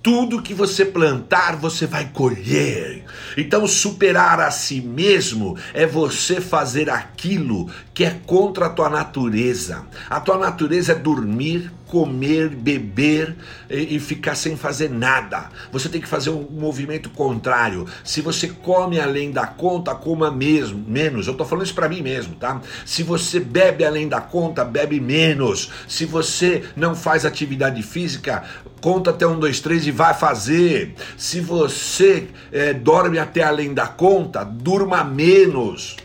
Tudo 0.00 0.40
que 0.40 0.54
você 0.54 0.84
plantar, 0.84 1.56
você 1.56 1.84
vai 1.84 2.08
colher. 2.12 3.04
Então, 3.36 3.66
superar 3.66 4.40
a 4.40 4.50
si 4.50 4.80
mesmo 4.80 5.58
é 5.74 5.84
você 5.84 6.40
fazer 6.40 6.88
aquilo 6.88 7.68
que 7.92 8.04
é 8.04 8.16
contra 8.24 8.66
a 8.66 8.70
tua 8.70 8.88
natureza. 8.88 9.84
A 10.08 10.20
tua 10.20 10.38
natureza 10.38 10.92
é 10.92 10.94
dormir, 10.94 11.70
comer, 11.88 12.50
beber 12.50 13.34
e, 13.68 13.96
e, 13.96 14.00
ficar 14.00 14.34
sem 14.34 14.56
fazer 14.56 14.90
nada. 14.90 15.48
Você 15.72 15.88
tem 15.88 16.00
que 16.00 16.06
fazer 16.06 16.30
um 16.30 16.46
movimento 16.50 17.10
contrário. 17.10 17.86
Se 18.04 18.20
você 18.20 18.48
come 18.48 19.00
além 19.00 19.30
da 19.30 19.46
conta, 19.46 19.94
coma 19.94 20.30
mesmo, 20.30 20.84
menos. 20.86 21.26
Eu 21.26 21.34
tô 21.34 21.44
falando 21.44 21.64
isso 21.64 21.74
para 21.74 21.88
mim 21.88 22.02
mesmo, 22.02 22.34
tá? 22.36 22.60
Se 22.84 23.02
você 23.02 23.40
bebe 23.40 23.84
além 23.84 24.08
da 24.08 24.20
conta, 24.20 24.64
bebe 24.64 25.00
menos. 25.00 25.70
Se 25.88 26.04
você 26.04 26.64
não 26.76 26.94
faz 26.94 27.24
atividade 27.24 27.82
física, 27.82 28.44
conta 28.80 29.10
até 29.10 29.26
um, 29.26 29.38
dois, 29.38 29.60
três 29.60 29.86
e 29.86 29.90
vai 29.90 30.14
fazer. 30.14 30.94
Se 31.16 31.40
você 31.40 32.28
é, 32.52 32.72
dorme 32.72 33.18
até 33.18 33.42
além 33.42 33.72
da 33.72 33.86
conta, 33.86 34.44
durma 34.44 35.02
menos. 35.02 35.96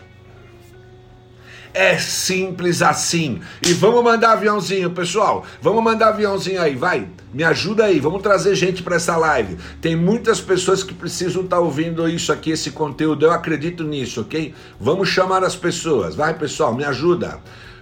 É 1.74 1.98
simples 1.98 2.84
assim. 2.84 3.42
E 3.66 3.74
vamos 3.74 4.04
mandar 4.04 4.34
aviãozinho, 4.34 4.92
pessoal. 4.92 5.44
Vamos 5.60 5.84
mandar 5.84 6.10
aviãozinho 6.10 6.62
aí, 6.62 6.76
vai. 6.76 7.08
Me 7.34 7.44
ajuda 7.44 7.86
aí, 7.86 8.00
vamos 8.00 8.22
trazer 8.22 8.54
gente 8.54 8.84
para 8.84 8.96
essa 8.96 9.18
live. 9.18 9.58
Tem 9.82 9.96
muitas 9.96 10.40
pessoas 10.40 10.84
que 10.84 10.94
precisam 10.94 11.44
estar 11.44 11.56
tá 11.56 11.62
ouvindo 11.62 12.08
isso 12.08 12.32
aqui, 12.32 12.52
esse 12.52 12.70
conteúdo. 12.70 13.26
Eu 13.26 13.32
acredito 13.32 13.84
nisso, 13.84 14.22
ok? 14.22 14.54
Vamos 14.80 15.10
chamar 15.10 15.44
as 15.44 15.56
pessoas. 15.56 16.16
Vai, 16.16 16.36
pessoal, 16.36 16.76
me 16.76 16.86
ajuda. 16.86 17.40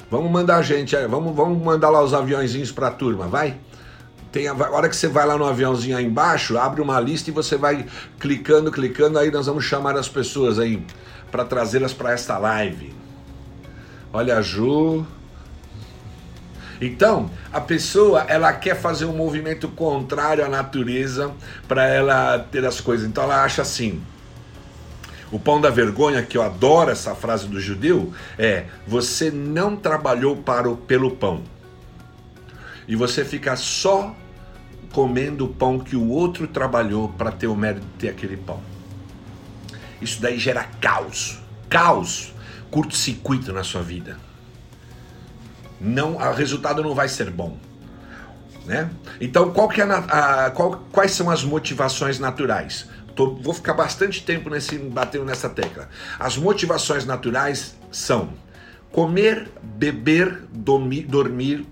Vamos 0.09 0.31
mandar 0.31 0.61
gente 0.61 0.95
aí, 0.95 1.07
vamos, 1.07 1.35
vamos 1.35 1.61
mandar 1.61 1.89
lá 1.89 2.01
os 2.01 2.13
aviãozinhos 2.13 2.71
para 2.71 2.87
a 2.87 2.91
turma, 2.91 3.27
vai. 3.27 3.57
Tem 4.31 4.47
a, 4.47 4.53
hora 4.53 4.87
que 4.87 4.95
você 4.95 5.07
vai 5.09 5.25
lá 5.25 5.37
no 5.37 5.45
aviãozinho 5.45 5.97
aí 5.97 6.05
embaixo, 6.05 6.57
abre 6.57 6.81
uma 6.81 6.99
lista 6.99 7.29
e 7.29 7.33
você 7.33 7.57
vai 7.57 7.85
clicando, 8.19 8.71
clicando, 8.71 9.19
aí 9.19 9.31
nós 9.31 9.47
vamos 9.47 9.65
chamar 9.65 9.97
as 9.97 10.07
pessoas 10.07 10.59
aí 10.59 10.81
para 11.29 11.45
trazê-las 11.45 11.93
para 11.93 12.11
esta 12.11 12.37
live. 12.37 13.00
Olha 14.13 14.37
a 14.37 14.41
Ju. 14.41 15.05
Então, 16.81 17.29
a 17.53 17.61
pessoa, 17.61 18.25
ela 18.27 18.51
quer 18.51 18.75
fazer 18.75 19.05
um 19.05 19.15
movimento 19.15 19.69
contrário 19.69 20.43
à 20.43 20.49
natureza 20.49 21.31
para 21.67 21.87
ela 21.87 22.39
ter 22.39 22.65
as 22.65 22.81
coisas. 22.81 23.07
Então 23.07 23.23
ela 23.23 23.43
acha 23.43 23.61
assim: 23.61 24.01
o 25.31 25.39
pão 25.39 25.61
da 25.61 25.69
vergonha, 25.69 26.23
que 26.23 26.37
eu 26.37 26.41
adoro 26.41 26.91
essa 26.91 27.15
frase 27.15 27.47
do 27.47 27.59
judeu, 27.59 28.11
é: 28.37 28.65
você 28.85 29.31
não 29.31 29.75
trabalhou 29.75 30.35
para 30.37 30.69
o, 30.69 30.75
pelo 30.75 31.11
pão. 31.11 31.43
E 32.87 32.95
você 32.95 33.23
fica 33.23 33.55
só 33.55 34.13
comendo 34.91 35.45
o 35.45 35.49
pão 35.49 35.79
que 35.79 35.95
o 35.95 36.09
outro 36.09 36.47
trabalhou 36.47 37.07
para 37.09 37.31
ter 37.31 37.47
o 37.47 37.55
mérito 37.55 37.85
de 37.85 37.93
ter 37.99 38.09
aquele 38.09 38.35
pão. 38.35 38.59
Isso 40.01 40.19
daí 40.19 40.37
gera 40.37 40.63
caos. 40.81 41.39
Caos 41.69 42.33
curto-circuito 42.71 43.53
na 43.53 43.63
sua 43.63 43.81
vida. 43.81 44.17
Não, 45.79 46.15
o 46.15 46.33
resultado 46.33 46.81
não 46.81 46.95
vai 46.95 47.09
ser 47.09 47.29
bom. 47.29 47.57
Né? 48.65 48.89
Então, 49.19 49.51
qual 49.51 49.67
que 49.67 49.81
é 49.81 49.83
a, 49.83 49.97
a, 50.45 50.51
qual, 50.51 50.85
quais 50.91 51.11
são 51.11 51.29
as 51.29 51.43
motivações 51.43 52.19
naturais? 52.19 52.87
Tô, 53.15 53.35
vou 53.35 53.53
ficar 53.53 53.73
bastante 53.73 54.23
tempo 54.23 54.49
nesse, 54.49 54.77
batendo 54.77 55.25
nessa 55.25 55.49
tecla. 55.49 55.89
As 56.17 56.37
motivações 56.37 57.05
naturais 57.05 57.75
são 57.91 58.33
comer, 58.91 59.49
beber, 59.61 60.43
dormir, 60.51 61.03
dormir 61.03 61.67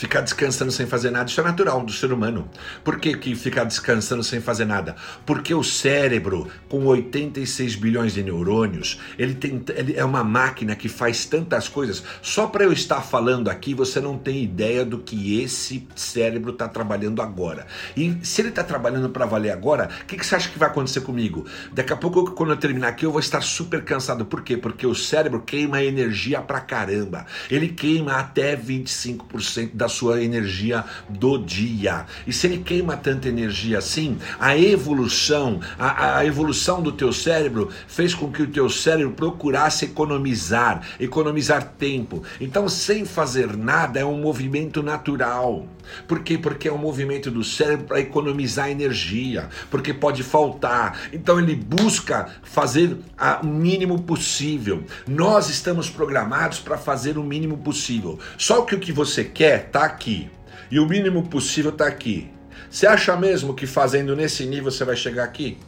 Ficar 0.00 0.22
descansando 0.22 0.72
sem 0.72 0.86
fazer 0.86 1.10
nada, 1.10 1.28
isso 1.28 1.38
é 1.42 1.44
natural 1.44 1.84
do 1.84 1.92
ser 1.92 2.10
humano. 2.10 2.48
Por 2.82 2.98
que, 2.98 3.14
que 3.18 3.34
ficar 3.34 3.64
descansando 3.64 4.24
sem 4.24 4.40
fazer 4.40 4.64
nada? 4.64 4.96
Porque 5.26 5.52
o 5.52 5.62
cérebro, 5.62 6.48
com 6.70 6.86
86 6.86 7.74
bilhões 7.74 8.14
de 8.14 8.22
neurônios, 8.22 8.98
ele, 9.18 9.34
tem, 9.34 9.62
ele 9.76 9.94
é 9.94 10.02
uma 10.02 10.24
máquina 10.24 10.74
que 10.74 10.88
faz 10.88 11.26
tantas 11.26 11.68
coisas. 11.68 12.02
Só 12.22 12.46
para 12.46 12.64
eu 12.64 12.72
estar 12.72 13.02
falando 13.02 13.50
aqui, 13.50 13.74
você 13.74 14.00
não 14.00 14.16
tem 14.16 14.42
ideia 14.42 14.86
do 14.86 15.00
que 15.00 15.38
esse 15.42 15.86
cérebro 15.94 16.52
está 16.52 16.66
trabalhando 16.66 17.20
agora. 17.20 17.66
E 17.94 18.16
se 18.22 18.40
ele 18.40 18.48
está 18.48 18.64
trabalhando 18.64 19.10
para 19.10 19.26
valer 19.26 19.50
agora, 19.50 19.90
o 20.00 20.06
que, 20.06 20.16
que 20.16 20.24
você 20.24 20.34
acha 20.34 20.48
que 20.48 20.58
vai 20.58 20.70
acontecer 20.70 21.02
comigo? 21.02 21.44
Daqui 21.74 21.92
a 21.92 21.96
pouco, 21.96 22.30
quando 22.30 22.52
eu 22.52 22.56
terminar 22.56 22.88
aqui, 22.88 23.04
eu 23.04 23.12
vou 23.12 23.20
estar 23.20 23.42
super 23.42 23.84
cansado. 23.84 24.24
Por 24.24 24.40
quê? 24.40 24.56
Porque 24.56 24.86
o 24.86 24.94
cérebro 24.94 25.42
queima 25.42 25.82
energia 25.82 26.40
pra 26.40 26.58
caramba. 26.58 27.26
Ele 27.50 27.68
queima 27.68 28.14
até 28.14 28.56
25% 28.56 29.72
da 29.74 29.89
sua 29.90 30.22
energia 30.22 30.82
do 31.06 31.36
dia. 31.36 32.06
E 32.26 32.32
se 32.32 32.46
ele 32.46 32.58
queima 32.58 32.96
tanta 32.96 33.28
energia 33.28 33.76
assim, 33.76 34.16
a 34.38 34.56
evolução, 34.56 35.60
a, 35.78 36.18
a 36.18 36.24
evolução 36.24 36.80
do 36.80 36.92
teu 36.92 37.12
cérebro 37.12 37.68
fez 37.86 38.14
com 38.14 38.32
que 38.32 38.42
o 38.42 38.46
teu 38.48 38.70
cérebro 38.70 39.12
procurasse 39.12 39.84
economizar, 39.84 40.80
economizar 40.98 41.74
tempo. 41.78 42.22
Então, 42.40 42.68
sem 42.68 43.04
fazer 43.04 43.56
nada 43.56 44.00
é 44.00 44.04
um 44.04 44.20
movimento 44.20 44.82
natural. 44.82 45.66
Por 46.06 46.20
quê? 46.20 46.38
Porque 46.38 46.68
é 46.68 46.72
um 46.72 46.78
movimento 46.78 47.30
do 47.30 47.42
cérebro 47.42 47.86
para 47.86 48.00
economizar 48.00 48.70
energia, 48.70 49.48
porque 49.70 49.92
pode 49.92 50.22
faltar. 50.22 51.00
Então 51.12 51.38
ele 51.38 51.54
busca 51.54 52.28
fazer 52.42 52.96
o 53.42 53.46
mínimo 53.46 54.02
possível. 54.02 54.84
Nós 55.06 55.48
estamos 55.48 55.88
programados 55.88 56.58
para 56.58 56.78
fazer 56.78 57.18
o 57.18 57.24
mínimo 57.24 57.58
possível. 57.58 58.18
Só 58.38 58.62
que 58.62 58.74
o 58.74 58.80
que 58.80 58.92
você 58.92 59.24
quer 59.24 59.69
está 59.70 59.84
aqui 59.84 60.28
e 60.70 60.80
o 60.80 60.86
mínimo 60.86 61.28
possível 61.28 61.70
está 61.70 61.86
aqui. 61.86 62.30
Você 62.68 62.86
acha 62.86 63.16
mesmo 63.16 63.54
que 63.54 63.66
fazendo 63.66 64.14
nesse 64.14 64.44
nível 64.44 64.70
você 64.70 64.84
vai 64.84 64.96
chegar 64.96 65.24
aqui? 65.24 65.58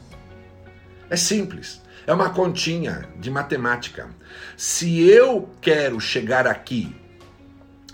É 1.08 1.16
simples. 1.16 1.80
É 2.06 2.12
uma 2.12 2.30
continha 2.30 3.08
de 3.18 3.30
matemática. 3.30 4.08
Se 4.56 5.00
eu 5.08 5.48
quero 5.60 6.00
chegar 6.00 6.46
aqui 6.46 6.94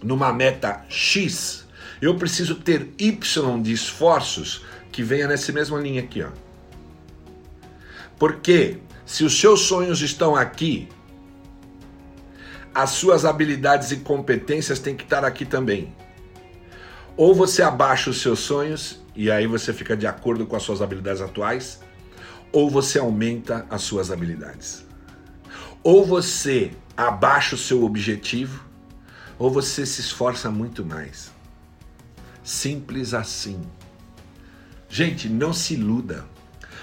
numa 0.03 0.33
meta 0.33 0.83
X, 0.88 1.66
eu 2.01 2.16
preciso 2.16 2.55
ter 2.55 2.90
Y 2.99 3.62
de 3.62 3.73
esforços 3.73 4.64
que 4.90 5.03
venha 5.03 5.29
nessa 5.29 5.53
mesma 5.53 5.79
linha 5.79 6.01
aqui, 6.01 6.23
ó. 6.23 6.31
Porque 8.18 8.79
se 9.05 9.25
os 9.25 9.38
seus 9.38 9.61
sonhos 9.61 10.01
estão 10.01 10.35
aqui, 10.35 10.88
as 12.74 12.90
suas 12.90 13.24
habilidades 13.24 13.90
e 13.90 13.96
competências 13.96 14.78
têm 14.78 14.96
que 14.96 15.04
estar 15.04 15.24
aqui 15.24 15.44
também. 15.44 15.94
Ou 17.16 17.35
você 17.35 17.62
abaixa 17.62 18.11
os 18.11 18.20
seus 18.20 18.38
sonhos 18.38 19.00
e 19.14 19.31
aí 19.31 19.46
você 19.46 19.72
fica 19.72 19.96
de 19.96 20.07
acordo 20.07 20.46
com 20.46 20.54
as 20.54 20.62
suas 20.62 20.81
habilidades 20.81 21.20
atuais, 21.20 21.81
ou 22.52 22.70
você 22.70 22.98
aumenta 22.98 23.66
as 23.68 23.83
suas 23.83 24.12
habilidades. 24.12 24.87
Ou 25.83 26.04
você 26.07 26.70
abaixa 26.96 27.57
o 27.57 27.59
seu 27.59 27.85
objetivo, 27.85 28.64
ou 29.38 29.50
você 29.50 29.85
se 29.85 30.00
esforça 30.00 30.50
muito 30.50 30.85
mais. 30.85 31.33
Simples 32.44 33.14
assim. 33.14 33.61
Gente, 34.88 35.28
não 35.28 35.52
se 35.52 35.74
iluda. 35.74 36.24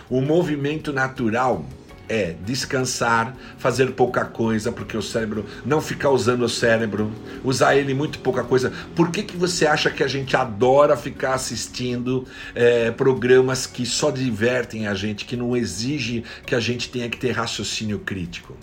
O 0.10 0.21
movimento 0.21 0.93
natural 0.93 1.65
é 2.08 2.36
descansar, 2.46 3.36
fazer 3.58 3.91
pouca 3.91 4.26
coisa, 4.26 4.72
porque 4.72 4.98
o 4.98 5.02
cérebro 5.02 5.46
não 5.65 5.82
ficar 5.82 6.10
usando 6.10 6.44
o 6.44 6.50
cérebro, 6.50 7.12
usar 7.44 7.76
ele 7.76 7.94
muito 7.94 8.20
pouca 8.20 8.44
coisa. 8.44 8.72
Por 8.96 9.10
que, 9.12 9.24
que 9.24 9.38
você 9.38 9.65
acha 9.65 9.89
que 9.89 10.04
a 10.04 10.08
gente 10.08 10.36
adora 10.36 10.96
ficar 10.96 11.34
assistindo 11.34 12.26
é, 12.54 12.91
programas 12.91 13.65
que 13.65 13.86
só 13.86 14.12
divertem 14.12 14.88
a 14.88 14.94
gente, 14.94 15.26
que 15.26 15.36
não 15.36 15.56
exige 15.56 16.24
que 16.46 16.56
a 16.56 16.60
gente 16.60 16.89
tenha 16.89 17.10
que 17.10 17.18
ter 17.18 17.32
raciocínio 17.32 18.00
crítico? 18.00 18.56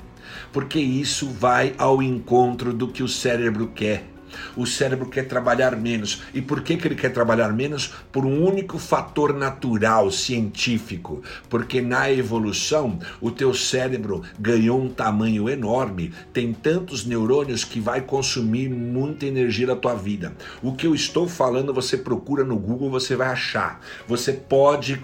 Porque 0.53 0.79
isso 0.79 1.29
vai 1.29 1.75
ao 1.79 2.03
encontro 2.03 2.73
do 2.73 2.89
que 2.89 3.03
o 3.03 3.09
cérebro 3.09 3.69
quer. 3.69 4.12
O 4.57 4.67
cérebro 4.67 5.09
quer 5.09 5.27
trabalhar 5.29 5.77
menos. 5.77 6.23
E 6.35 6.41
por 6.41 6.63
que, 6.63 6.77
que 6.77 6.89
ele 6.89 6.95
quer 6.95 7.13
trabalhar 7.13 7.53
menos? 7.53 7.93
Por 8.11 8.25
um 8.25 8.45
único 8.45 8.79
fator 8.79 9.33
natural, 9.33 10.11
científico. 10.11 11.23
Porque 11.49 11.81
na 11.81 12.11
evolução, 12.11 12.99
o 13.21 13.31
teu 13.31 13.55
cérebro 13.55 14.23
ganhou 14.39 14.81
um 14.81 14.89
tamanho 14.89 15.49
enorme, 15.49 16.13
tem 16.33 16.53
tantos 16.53 17.05
neurônios 17.05 17.65
que 17.65 17.81
vai 17.81 18.01
consumir 18.01 18.69
muita 18.69 19.27
energia 19.27 19.67
da 19.67 19.77
tua 19.77 19.95
vida. 19.95 20.33
O 20.63 20.73
que 20.73 20.87
eu 20.87 20.95
estou 20.95 21.29
falando, 21.29 21.73
você 21.73 21.97
procura 21.97 22.45
no 22.45 22.57
Google, 22.57 22.91
você 22.91 23.17
vai 23.17 23.29
achar. 23.29 23.81
Você 24.07 24.33
pode, 24.33 25.01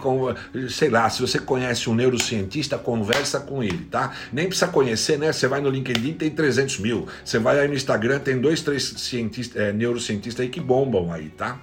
sei 0.68 0.88
lá, 0.88 1.08
se 1.10 1.20
você 1.20 1.38
conhece 1.38 1.88
um 1.88 1.94
neurocientista, 1.94 2.78
conversa 2.78 3.40
com 3.40 3.62
ele, 3.62 3.86
tá? 3.90 4.12
Nem 4.32 4.46
precisa 4.46 4.68
conhecer, 4.68 5.18
né? 5.18 5.32
Você 5.32 5.46
vai 5.46 5.60
no 5.60 5.70
LinkedIn, 5.70 6.14
tem 6.14 6.30
300 6.30 6.78
mil. 6.78 7.06
Você 7.24 7.38
vai 7.38 7.58
aí 7.58 7.68
no 7.68 7.74
Instagram, 7.74 8.18
tem 8.18 8.38
dois, 8.38 8.62
três 8.62 8.84
cientista, 9.18 9.60
é, 9.60 9.72
neurocientistas 9.72 10.44
aí 10.44 10.48
que 10.48 10.60
bombam 10.60 11.12
aí, 11.12 11.28
tá? 11.30 11.60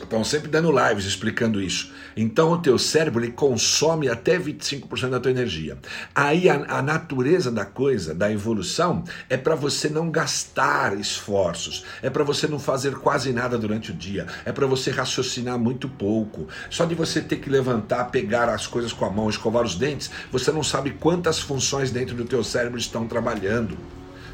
Estão 0.00 0.22
sempre 0.22 0.48
dando 0.48 0.70
lives 0.70 1.06
explicando 1.06 1.60
isso. 1.60 1.90
Então 2.14 2.52
o 2.52 2.58
teu 2.58 2.78
cérebro 2.78 3.24
ele 3.24 3.32
consome 3.32 4.08
até 4.08 4.38
25% 4.38 5.08
da 5.08 5.18
tua 5.18 5.30
energia. 5.30 5.78
Aí 6.14 6.50
a, 6.50 6.78
a 6.78 6.82
natureza 6.82 7.50
da 7.50 7.64
coisa, 7.64 8.14
da 8.14 8.30
evolução, 8.30 9.04
é 9.28 9.38
para 9.38 9.54
você 9.54 9.88
não 9.88 10.10
gastar 10.10 10.98
esforços, 10.98 11.84
é 12.02 12.10
para 12.10 12.24
você 12.24 12.46
não 12.46 12.58
fazer 12.58 12.94
quase 12.96 13.32
nada 13.32 13.56
durante 13.56 13.90
o 13.90 13.94
dia, 13.94 14.26
é 14.44 14.52
para 14.52 14.66
você 14.66 14.90
raciocinar 14.90 15.58
muito 15.58 15.88
pouco. 15.88 16.46
Só 16.68 16.84
de 16.84 16.94
você 16.94 17.22
ter 17.22 17.36
que 17.36 17.48
levantar, 17.48 18.06
pegar 18.06 18.50
as 18.50 18.66
coisas 18.66 18.92
com 18.92 19.06
a 19.06 19.10
mão, 19.10 19.30
escovar 19.30 19.64
os 19.64 19.76
dentes, 19.76 20.10
você 20.30 20.52
não 20.52 20.62
sabe 20.62 20.90
quantas 20.90 21.38
funções 21.38 21.90
dentro 21.90 22.14
do 22.14 22.26
teu 22.26 22.44
cérebro 22.44 22.78
estão 22.78 23.06
trabalhando 23.06 23.78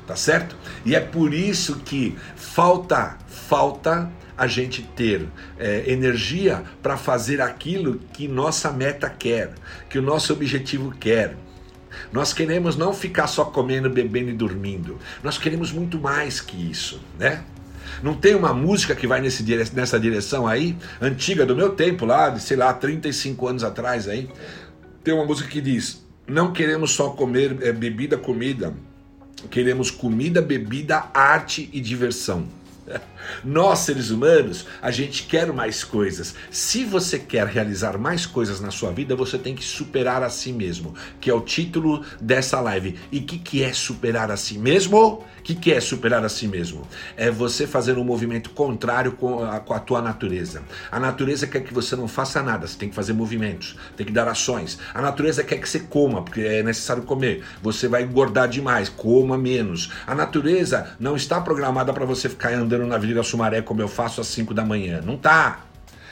tá 0.06 0.16
certo? 0.16 0.56
E 0.84 0.94
é 0.94 1.00
por 1.00 1.32
isso 1.32 1.76
que 1.84 2.16
falta, 2.36 3.16
falta 3.28 4.10
a 4.36 4.46
gente 4.46 4.82
ter 4.82 5.26
é, 5.58 5.84
energia 5.90 6.62
para 6.82 6.96
fazer 6.96 7.40
aquilo 7.40 8.00
que 8.12 8.26
nossa 8.26 8.72
meta 8.72 9.08
quer, 9.08 9.52
que 9.88 9.98
o 9.98 10.02
nosso 10.02 10.32
objetivo 10.32 10.90
quer. 10.98 11.36
Nós 12.10 12.32
queremos 12.32 12.76
não 12.76 12.92
ficar 12.92 13.26
só 13.26 13.44
comendo, 13.44 13.88
bebendo 13.88 14.30
e 14.30 14.32
dormindo. 14.32 14.98
Nós 15.22 15.38
queremos 15.38 15.70
muito 15.70 15.98
mais 15.98 16.40
que 16.40 16.70
isso, 16.70 17.00
né? 17.18 17.42
Não 18.02 18.14
tem 18.14 18.34
uma 18.34 18.52
música 18.52 18.94
que 18.94 19.06
vai 19.06 19.20
nesse, 19.20 19.44
nessa 19.74 20.00
direção 20.00 20.46
aí, 20.46 20.76
antiga 21.00 21.44
do 21.44 21.54
meu 21.54 21.70
tempo, 21.70 22.06
lá, 22.06 22.30
de 22.30 22.40
sei 22.40 22.56
lá, 22.56 22.72
35 22.72 23.46
anos 23.46 23.62
atrás 23.62 24.08
aí. 24.08 24.28
Tem 25.04 25.12
uma 25.12 25.24
música 25.24 25.48
que 25.48 25.60
diz: 25.60 26.04
Não 26.26 26.52
queremos 26.52 26.92
só 26.92 27.10
comer 27.10 27.58
é, 27.60 27.72
bebida, 27.72 28.16
comida, 28.16 28.74
Queremos 29.50 29.90
comida, 29.90 30.40
bebida, 30.40 31.10
arte 31.12 31.68
e 31.72 31.80
diversão. 31.80 32.46
Nós, 33.44 33.80
seres 33.80 34.10
humanos, 34.10 34.66
a 34.80 34.90
gente 34.90 35.24
quer 35.24 35.52
mais 35.52 35.84
coisas. 35.84 36.34
Se 36.50 36.84
você 36.84 37.18
quer 37.18 37.46
realizar 37.46 37.98
mais 37.98 38.26
coisas 38.26 38.60
na 38.60 38.70
sua 38.70 38.90
vida, 38.90 39.14
você 39.14 39.38
tem 39.38 39.54
que 39.54 39.64
superar 39.64 40.22
a 40.22 40.30
si 40.30 40.52
mesmo, 40.52 40.94
que 41.20 41.30
é 41.30 41.34
o 41.34 41.40
título 41.40 42.04
dessa 42.20 42.60
live. 42.60 42.98
E 43.10 43.18
o 43.18 43.22
que, 43.22 43.38
que 43.38 43.62
é 43.62 43.72
superar 43.72 44.30
a 44.30 44.36
si 44.36 44.58
mesmo? 44.58 45.24
O 45.38 45.42
que, 45.42 45.54
que 45.54 45.72
é 45.72 45.80
superar 45.80 46.24
a 46.24 46.28
si 46.28 46.46
mesmo? 46.46 46.86
É 47.16 47.30
você 47.30 47.66
fazer 47.66 47.98
um 47.98 48.04
movimento 48.04 48.50
contrário 48.50 49.12
com 49.12 49.42
a, 49.44 49.60
com 49.60 49.74
a 49.74 49.80
tua 49.80 50.00
natureza. 50.00 50.62
A 50.90 51.00
natureza 51.00 51.46
quer 51.46 51.60
que 51.60 51.74
você 51.74 51.96
não 51.96 52.06
faça 52.06 52.42
nada, 52.42 52.66
você 52.66 52.78
tem 52.78 52.88
que 52.88 52.94
fazer 52.94 53.12
movimentos, 53.12 53.76
tem 53.96 54.06
que 54.06 54.12
dar 54.12 54.28
ações. 54.28 54.78
A 54.94 55.00
natureza 55.00 55.42
quer 55.42 55.58
que 55.58 55.68
você 55.68 55.80
coma, 55.80 56.22
porque 56.22 56.40
é 56.40 56.62
necessário 56.62 57.02
comer. 57.02 57.42
Você 57.60 57.88
vai 57.88 58.02
engordar 58.02 58.48
demais, 58.48 58.88
coma 58.88 59.36
menos. 59.36 59.90
A 60.06 60.14
natureza 60.14 60.96
não 60.98 61.16
está 61.16 61.40
programada 61.40 61.92
para 61.92 62.04
você 62.04 62.28
ficar 62.28 62.52
andando 62.52 62.71
na 62.78 62.96
Avenida 62.96 63.22
Sumaré 63.22 63.62
como 63.62 63.80
eu 63.80 63.88
faço 63.88 64.20
às 64.20 64.26
5 64.28 64.52
da 64.54 64.64
manhã. 64.64 65.00
Não 65.04 65.16
tá. 65.16 65.66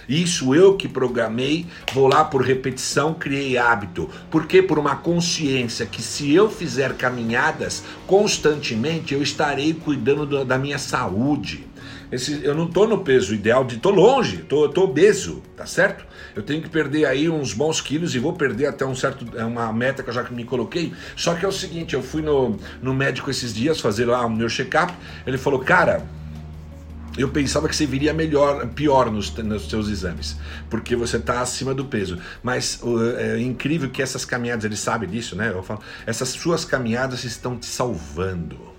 Isso 0.08 0.54
eu 0.56 0.76
que 0.76 0.88
programei, 0.88 1.66
vou 1.92 2.08
lá 2.08 2.24
por 2.24 2.42
repetição, 2.42 3.14
criei 3.14 3.56
hábito. 3.56 4.10
Porque 4.28 4.60
por 4.60 4.78
uma 4.78 4.96
consciência 4.96 5.86
que 5.86 6.02
se 6.02 6.34
eu 6.34 6.50
fizer 6.50 6.94
caminhadas 6.94 7.84
constantemente, 8.08 9.14
eu 9.14 9.22
estarei 9.22 9.72
cuidando 9.72 10.26
do, 10.26 10.44
da 10.44 10.58
minha 10.58 10.78
saúde. 10.78 11.64
Esse, 12.10 12.44
eu 12.44 12.56
não 12.56 12.64
estou 12.64 12.88
no 12.88 12.98
peso 12.98 13.32
ideal, 13.32 13.64
estou 13.68 13.92
longe, 13.92 14.40
estou 14.40 14.66
obeso, 14.82 15.42
tá 15.56 15.64
certo? 15.64 16.04
Eu 16.34 16.42
tenho 16.42 16.60
que 16.60 16.68
perder 16.68 17.04
aí 17.04 17.28
uns 17.28 17.52
bons 17.52 17.80
quilos 17.80 18.14
e 18.16 18.18
vou 18.18 18.32
perder 18.32 18.66
até 18.66 18.84
um 18.84 18.96
certo, 18.96 19.24
é 19.36 19.44
uma 19.44 19.72
meta 19.72 20.02
que 20.02 20.10
eu 20.10 20.14
já 20.14 20.24
me 20.24 20.42
coloquei. 20.44 20.92
Só 21.14 21.34
que 21.34 21.44
é 21.44 21.48
o 21.48 21.52
seguinte, 21.52 21.94
eu 21.94 22.02
fui 22.02 22.20
no, 22.20 22.56
no 22.82 22.92
médico 22.92 23.30
esses 23.30 23.54
dias 23.54 23.78
fazer 23.78 24.06
lá 24.06 24.26
o 24.26 24.30
meu 24.30 24.48
check-up, 24.48 24.92
ele 25.24 25.38
falou, 25.38 25.60
cara, 25.60 26.04
eu 27.16 27.28
pensava 27.28 27.68
que 27.68 27.74
você 27.74 27.86
viria 27.86 28.14
melhor, 28.14 28.66
pior 28.68 29.10
nos, 29.10 29.34
nos 29.34 29.68
seus 29.68 29.88
exames, 29.88 30.36
porque 30.68 30.94
você 30.94 31.16
está 31.16 31.40
acima 31.40 31.74
do 31.74 31.84
peso. 31.84 32.18
Mas 32.42 32.80
uh, 32.82 33.16
é 33.16 33.40
incrível 33.40 33.90
que 33.90 34.00
essas 34.00 34.24
caminhadas, 34.24 34.64
ele 34.64 34.76
sabe 34.76 35.06
disso, 35.06 35.34
né? 35.34 35.50
Eu 35.50 35.62
falo, 35.62 35.80
essas 36.06 36.28
suas 36.30 36.64
caminhadas 36.64 37.24
estão 37.24 37.58
te 37.58 37.66
salvando. 37.66 38.70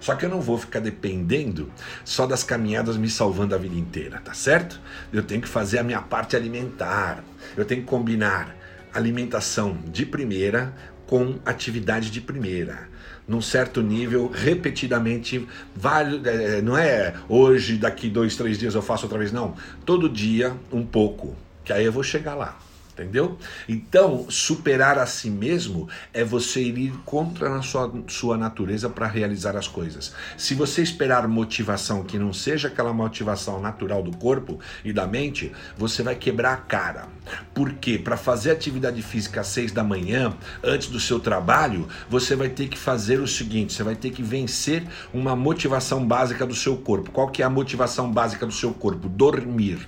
Só 0.00 0.14
que 0.14 0.24
eu 0.24 0.30
não 0.30 0.40
vou 0.40 0.56
ficar 0.56 0.80
dependendo 0.80 1.70
só 2.04 2.26
das 2.26 2.42
caminhadas 2.42 2.96
me 2.96 3.10
salvando 3.10 3.54
a 3.54 3.58
vida 3.58 3.74
inteira, 3.74 4.20
tá 4.20 4.32
certo? 4.32 4.80
Eu 5.12 5.22
tenho 5.22 5.40
que 5.40 5.48
fazer 5.48 5.78
a 5.78 5.82
minha 5.82 6.00
parte 6.00 6.36
alimentar. 6.36 7.22
Eu 7.56 7.64
tenho 7.64 7.82
que 7.82 7.86
combinar 7.86 8.56
alimentação 8.94 9.76
de 9.86 10.06
primeira 10.06 10.72
com 11.06 11.38
atividade 11.44 12.10
de 12.10 12.20
primeira 12.20 12.88
num 13.28 13.42
certo 13.42 13.82
nível, 13.82 14.30
repetidamente, 14.32 15.46
vários, 15.76 16.24
é, 16.24 16.62
não 16.62 16.76
é 16.76 17.14
hoje, 17.28 17.76
daqui 17.76 18.08
dois, 18.08 18.34
três 18.34 18.58
dias 18.58 18.74
eu 18.74 18.80
faço 18.80 19.04
outra 19.04 19.18
vez, 19.18 19.30
não. 19.30 19.54
Todo 19.84 20.08
dia, 20.08 20.56
um 20.72 20.84
pouco, 20.84 21.36
que 21.62 21.72
aí 21.72 21.84
eu 21.84 21.92
vou 21.92 22.02
chegar 22.02 22.34
lá. 22.34 22.58
Entendeu? 22.98 23.38
Então, 23.68 24.26
superar 24.28 24.98
a 24.98 25.06
si 25.06 25.30
mesmo 25.30 25.88
é 26.12 26.24
você 26.24 26.60
ir 26.60 26.92
contra 27.04 27.54
a 27.54 27.62
sua, 27.62 27.92
sua 28.08 28.36
natureza 28.36 28.88
para 28.88 29.06
realizar 29.06 29.56
as 29.56 29.68
coisas. 29.68 30.12
Se 30.36 30.52
você 30.52 30.82
esperar 30.82 31.28
motivação 31.28 32.02
que 32.02 32.18
não 32.18 32.32
seja 32.32 32.66
aquela 32.66 32.92
motivação 32.92 33.60
natural 33.60 34.02
do 34.02 34.16
corpo 34.16 34.58
e 34.84 34.92
da 34.92 35.06
mente, 35.06 35.52
você 35.76 36.02
vai 36.02 36.16
quebrar 36.16 36.54
a 36.54 36.56
cara. 36.56 37.06
Porque 37.54 37.98
para 37.98 38.16
fazer 38.16 38.50
atividade 38.50 39.00
física 39.00 39.42
às 39.42 39.46
seis 39.46 39.70
da 39.70 39.84
manhã, 39.84 40.34
antes 40.62 40.88
do 40.88 40.98
seu 40.98 41.20
trabalho, 41.20 41.86
você 42.10 42.34
vai 42.34 42.48
ter 42.48 42.66
que 42.66 42.78
fazer 42.78 43.20
o 43.20 43.28
seguinte: 43.28 43.72
você 43.72 43.84
vai 43.84 43.94
ter 43.94 44.10
que 44.10 44.24
vencer 44.24 44.84
uma 45.14 45.36
motivação 45.36 46.04
básica 46.04 46.44
do 46.44 46.54
seu 46.54 46.76
corpo. 46.76 47.12
Qual 47.12 47.28
que 47.28 47.42
é 47.42 47.44
a 47.44 47.50
motivação 47.50 48.10
básica 48.10 48.44
do 48.44 48.52
seu 48.52 48.72
corpo? 48.72 49.08
Dormir. 49.08 49.86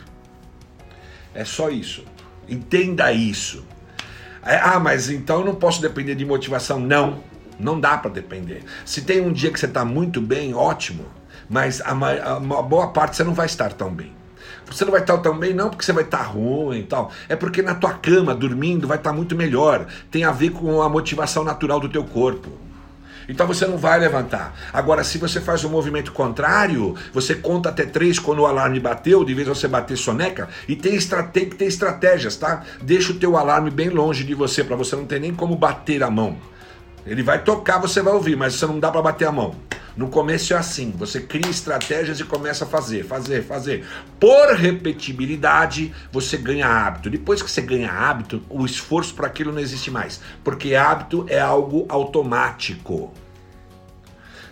É 1.35 1.45
só 1.45 1.71
isso. 1.71 2.05
Entenda 2.51 3.13
isso. 3.13 3.65
É, 4.43 4.57
ah, 4.57 4.81
mas 4.81 5.09
então 5.09 5.41
eu 5.41 5.47
não 5.47 5.55
posso 5.55 5.81
depender 5.81 6.15
de 6.15 6.25
motivação. 6.25 6.81
Não, 6.81 7.23
não 7.59 7.79
dá 7.79 7.97
para 7.97 8.11
depender. 8.11 8.65
Se 8.85 9.03
tem 9.03 9.21
um 9.21 9.33
dia 9.33 9.51
que 9.51 9.61
você 9.61 9.67
está 9.67 9.85
muito 9.85 10.21
bem, 10.21 10.53
ótimo. 10.53 11.05
Mas 11.49 11.81
a, 11.81 11.93
a, 11.93 12.37
a, 12.37 12.41
boa 12.63 12.89
parte 12.89 13.17
você 13.17 13.25
não 13.25 13.35
vai 13.35 13.47
estar 13.47 13.73
tão 13.73 13.93
bem. 13.93 14.13
Você 14.67 14.85
não 14.85 14.93
vai 14.93 15.01
estar 15.01 15.19
tão 15.19 15.37
bem, 15.37 15.53
não 15.53 15.69
porque 15.69 15.85
você 15.85 15.93
vai 15.93 16.05
estar 16.05 16.23
ruim 16.23 16.79
e 16.79 16.83
tal. 16.85 17.11
É 17.29 17.35
porque 17.35 17.61
na 17.61 17.75
tua 17.75 17.95
cama, 17.95 18.35
dormindo, 18.35 18.87
vai 18.87 18.99
estar 18.99 19.13
muito 19.13 19.35
melhor. 19.35 19.87
Tem 20.11 20.25
a 20.25 20.31
ver 20.31 20.51
com 20.51 20.81
a 20.81 20.89
motivação 20.89 21.43
natural 21.43 21.81
do 21.81 21.89
teu 21.89 22.05
corpo. 22.05 22.51
Então 23.31 23.47
você 23.47 23.65
não 23.65 23.79
vai 23.79 23.99
levantar. 24.01 24.55
Agora, 24.73 25.05
se 25.05 25.17
você 25.17 25.41
faz 25.41 25.65
um 25.65 25.69
movimento 25.69 26.11
contrário, 26.13 26.97
você 27.13 27.35
conta 27.35 27.69
até 27.69 27.87
três 27.87 28.19
quando 28.19 28.41
o 28.41 28.47
alarme 28.47 28.81
bateu, 28.81 29.25
de 29.25 29.33
vez 29.33 29.47
você 29.47 29.69
bater 29.69 29.97
soneca, 29.97 30.49
e 30.69 30.75
tem, 30.75 30.99
tem 31.33 31.49
que 31.49 31.55
ter 31.55 31.67
estratégias, 31.67 32.37
tá? 32.37 32.65
Deixa 32.83 33.13
o 33.13 33.17
teu 33.17 33.37
alarme 33.37 33.71
bem 33.71 33.89
longe 33.89 34.25
de 34.25 34.35
você, 34.35 34.65
para 34.65 34.75
você 34.75 34.97
não 34.97 35.07
ter 35.07 35.21
nem 35.21 35.33
como 35.33 35.55
bater 35.55 36.03
a 36.03 36.11
mão. 36.11 36.37
Ele 37.07 37.23
vai 37.23 37.43
tocar, 37.43 37.79
você 37.79 38.03
vai 38.03 38.13
ouvir, 38.13 38.37
mas 38.37 38.55
você 38.55 38.67
não 38.67 38.79
dá 38.79 38.91
para 38.91 39.03
bater 39.03 39.27
a 39.27 39.33
mão. 39.33 39.55
No 39.97 40.09
começo 40.09 40.55
é 40.55 40.57
assim, 40.57 40.93
você 40.97 41.21
cria 41.21 41.51
estratégias 41.51 42.21
e 42.21 42.25
começa 42.25 42.65
a 42.65 42.69
fazer, 42.69 43.05
fazer, 43.05 43.43
fazer. 43.43 43.85
Por 44.19 44.55
repetibilidade, 44.55 45.93
você 46.13 46.37
ganha 46.37 46.69
hábito. 46.69 47.11
Depois 47.11 47.43
que 47.43 47.51
você 47.51 47.61
ganha 47.61 47.91
hábito, 47.93 48.43
o 48.49 48.65
esforço 48.65 49.15
para 49.15 49.27
aquilo 49.27 49.53
não 49.53 49.61
existe 49.61 49.91
mais, 49.91 50.21
porque 50.45 50.75
hábito 50.75 51.27
é 51.29 51.41
algo 51.41 51.87
automático. 51.89 53.13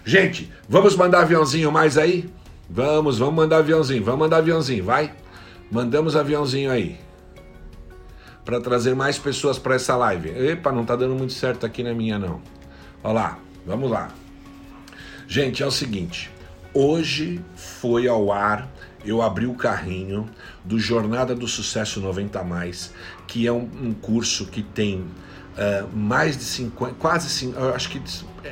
Gente, 0.05 0.53
vamos 0.69 0.97
mandar 0.97 1.21
aviãozinho 1.21 1.71
mais 1.71 1.97
aí? 1.97 2.29
Vamos, 2.69 3.19
vamos 3.19 3.35
mandar 3.35 3.59
aviãozinho, 3.59 4.03
vamos 4.05 4.21
mandar 4.21 4.39
aviãozinho, 4.39 4.85
vai? 4.85 5.13
Mandamos 5.71 6.17
aviãozinho 6.17 6.71
aí. 6.71 6.99
Para 8.49 8.63
trazer 8.63 8.95
mais 8.95 9.19
pessoas 9.19 9.59
para 9.59 9.75
essa 9.75 9.95
live. 9.95 10.31
Epa, 10.31 10.73
não 10.73 10.83
tá 10.83 10.97
dando 10.97 11.15
muito 11.15 11.35
certo 11.35 11.67
aqui 11.67 11.83
na 11.83 11.93
minha 11.93 12.19
não. 12.19 12.41
Olha 13.05 13.13
lá, 13.13 13.39
vamos 13.67 13.91
lá. 13.91 14.09
Gente, 15.29 15.63
é 15.63 15.67
o 15.67 15.71
seguinte, 15.71 16.31
hoje 16.73 17.45
foi 17.55 18.09
ao 18.09 18.33
ar, 18.33 18.67
eu 19.05 19.21
abri 19.21 19.45
o 19.45 19.53
carrinho 19.53 20.27
do 20.65 20.79
Jornada 20.79 21.35
do 21.35 21.47
Sucesso 21.47 22.01
90 22.01 22.43
mais, 22.43 22.91
que 23.27 23.47
é 23.47 23.53
um, 23.53 23.69
um 23.83 23.93
curso 23.93 24.47
que 24.47 24.63
tem 24.63 25.01
uh, 25.01 25.87
mais 25.95 26.35
de 26.35 26.45
50, 26.45 26.95
quase, 26.95 27.55
acho 27.75 27.91
que 27.91 28.01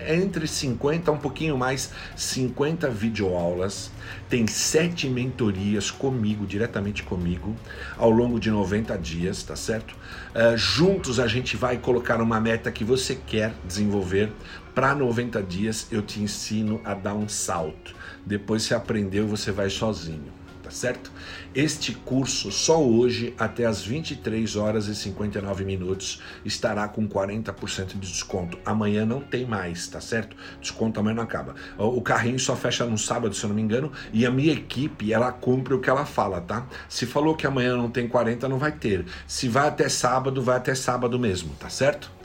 entre 0.08 0.46
50, 0.46 1.10
um 1.12 1.18
pouquinho 1.18 1.56
mais, 1.56 1.92
50 2.16 2.88
videoaulas, 2.90 3.90
tem 4.28 4.46
sete 4.46 5.08
mentorias 5.08 5.90
comigo, 5.90 6.46
diretamente 6.46 7.02
comigo, 7.02 7.54
ao 7.96 8.10
longo 8.10 8.38
de 8.40 8.50
90 8.50 8.96
dias, 8.98 9.42
tá 9.42 9.56
certo? 9.56 9.94
Uh, 10.34 10.56
juntos 10.56 11.18
a 11.20 11.26
gente 11.26 11.56
vai 11.56 11.78
colocar 11.78 12.20
uma 12.20 12.40
meta 12.40 12.70
que 12.70 12.84
você 12.84 13.14
quer 13.14 13.52
desenvolver 13.64 14.32
para 14.74 14.94
90 14.94 15.42
dias, 15.42 15.86
eu 15.90 16.02
te 16.02 16.20
ensino 16.20 16.80
a 16.84 16.94
dar 16.94 17.14
um 17.14 17.28
salto. 17.28 17.94
Depois 18.24 18.62
você 18.62 18.74
aprendeu, 18.74 19.26
você 19.26 19.50
vai 19.50 19.70
sozinho 19.70 20.36
tá 20.66 20.70
certo? 20.72 21.12
Este 21.56 21.94
curso 21.94 22.52
só 22.52 22.84
hoje 22.84 23.32
até 23.38 23.64
as 23.64 23.82
23 23.82 24.56
horas 24.56 24.88
e 24.88 24.94
59 24.94 25.64
minutos 25.64 26.20
estará 26.44 26.86
com 26.86 27.08
40% 27.08 27.98
de 27.98 28.12
desconto. 28.12 28.58
Amanhã 28.62 29.06
não 29.06 29.22
tem 29.22 29.46
mais, 29.46 29.88
tá 29.88 29.98
certo? 29.98 30.36
Desconto 30.60 31.00
amanhã 31.00 31.14
não 31.14 31.22
acaba. 31.22 31.54
O 31.78 32.02
carrinho 32.02 32.38
só 32.38 32.54
fecha 32.54 32.84
no 32.84 32.98
sábado, 32.98 33.34
se 33.34 33.42
eu 33.42 33.48
não 33.48 33.56
me 33.56 33.62
engano, 33.62 33.90
e 34.12 34.26
a 34.26 34.30
minha 34.30 34.52
equipe, 34.52 35.10
ela 35.10 35.32
cumpre 35.32 35.72
o 35.72 35.80
que 35.80 35.88
ela 35.88 36.04
fala, 36.04 36.42
tá? 36.42 36.66
Se 36.90 37.06
falou 37.06 37.34
que 37.34 37.46
amanhã 37.46 37.74
não 37.74 37.90
tem 37.90 38.06
40, 38.06 38.46
não 38.50 38.58
vai 38.58 38.72
ter. 38.72 39.06
Se 39.26 39.48
vai 39.48 39.66
até 39.66 39.88
sábado, 39.88 40.42
vai 40.42 40.58
até 40.58 40.74
sábado 40.74 41.18
mesmo, 41.18 41.54
tá 41.58 41.70
certo? 41.70 42.15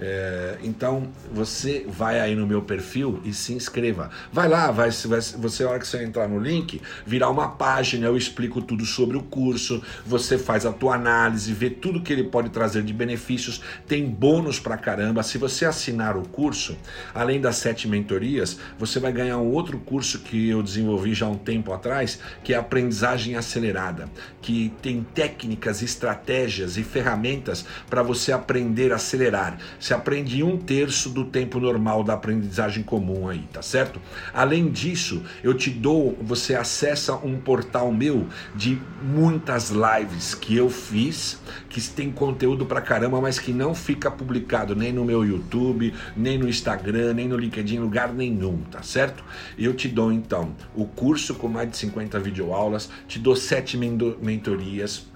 É, 0.00 0.58
então 0.62 1.08
você 1.32 1.84
vai 1.88 2.20
aí 2.20 2.34
no 2.34 2.46
meu 2.46 2.62
perfil 2.62 3.20
e 3.24 3.32
se 3.32 3.52
inscreva. 3.52 4.10
Vai 4.32 4.48
lá, 4.48 4.70
vai, 4.70 4.90
vai, 4.90 5.20
você, 5.20 5.64
hora 5.64 5.78
que 5.78 5.86
você 5.86 6.04
entrar 6.04 6.28
no 6.28 6.38
link, 6.38 6.80
virar 7.04 7.30
uma 7.30 7.48
página, 7.48 8.06
eu 8.06 8.16
explico 8.16 8.62
tudo 8.62 8.84
sobre 8.84 9.16
o 9.16 9.22
curso, 9.22 9.82
você 10.06 10.38
faz 10.38 10.64
a 10.64 10.72
tua 10.72 10.94
análise, 10.94 11.52
vê 11.52 11.68
tudo 11.68 12.00
que 12.00 12.12
ele 12.12 12.24
pode 12.24 12.50
trazer 12.50 12.82
de 12.82 12.92
benefícios, 12.92 13.60
tem 13.86 14.06
bônus 14.06 14.60
pra 14.60 14.76
caramba. 14.76 15.22
Se 15.22 15.36
você 15.36 15.64
assinar 15.64 16.16
o 16.16 16.22
curso, 16.28 16.76
além 17.12 17.40
das 17.40 17.56
sete 17.56 17.88
mentorias, 17.88 18.58
você 18.78 19.00
vai 19.00 19.12
ganhar 19.12 19.38
um 19.38 19.50
outro 19.50 19.78
curso 19.78 20.20
que 20.20 20.48
eu 20.48 20.62
desenvolvi 20.62 21.12
já 21.12 21.26
há 21.26 21.30
um 21.30 21.36
tempo 21.36 21.72
atrás, 21.72 22.20
que 22.44 22.54
é 22.54 22.56
aprendizagem 22.56 23.34
acelerada, 23.34 24.08
que 24.40 24.72
tem 24.80 25.04
técnicas, 25.14 25.82
estratégias 25.82 26.76
e 26.76 26.84
ferramentas 26.84 27.64
para 27.90 28.02
você 28.02 28.30
aprender 28.30 28.92
a 28.92 28.96
acelerar 28.96 29.58
você 29.88 29.94
aprende 29.94 30.42
um 30.42 30.58
terço 30.58 31.08
do 31.08 31.24
tempo 31.24 31.58
normal 31.58 32.04
da 32.04 32.12
aprendizagem 32.12 32.82
comum 32.82 33.26
aí, 33.26 33.42
tá 33.50 33.62
certo? 33.62 33.98
Além 34.34 34.68
disso, 34.68 35.22
eu 35.42 35.54
te 35.54 35.70
dou, 35.70 36.14
você 36.20 36.54
acessa 36.54 37.14
um 37.14 37.38
portal 37.38 37.90
meu 37.90 38.26
de 38.54 38.78
muitas 39.02 39.70
lives 39.70 40.34
que 40.34 40.54
eu 40.54 40.68
fiz, 40.68 41.40
que 41.70 41.80
tem 41.80 42.12
conteúdo 42.12 42.66
pra 42.66 42.82
caramba, 42.82 43.18
mas 43.18 43.38
que 43.38 43.50
não 43.50 43.74
fica 43.74 44.10
publicado 44.10 44.76
nem 44.76 44.92
no 44.92 45.06
meu 45.06 45.24
YouTube, 45.24 45.94
nem 46.14 46.36
no 46.36 46.46
Instagram, 46.46 47.14
nem 47.14 47.26
no 47.26 47.38
LinkedIn, 47.38 47.78
lugar 47.78 48.12
nenhum, 48.12 48.58
tá 48.70 48.82
certo? 48.82 49.24
Eu 49.56 49.72
te 49.72 49.88
dou 49.88 50.12
então 50.12 50.54
o 50.76 50.84
curso 50.84 51.34
com 51.34 51.48
mais 51.48 51.70
de 51.70 51.78
50 51.78 52.20
videoaulas, 52.20 52.90
te 53.06 53.18
dou 53.18 53.34
sete 53.34 53.78
mentorias 53.78 55.06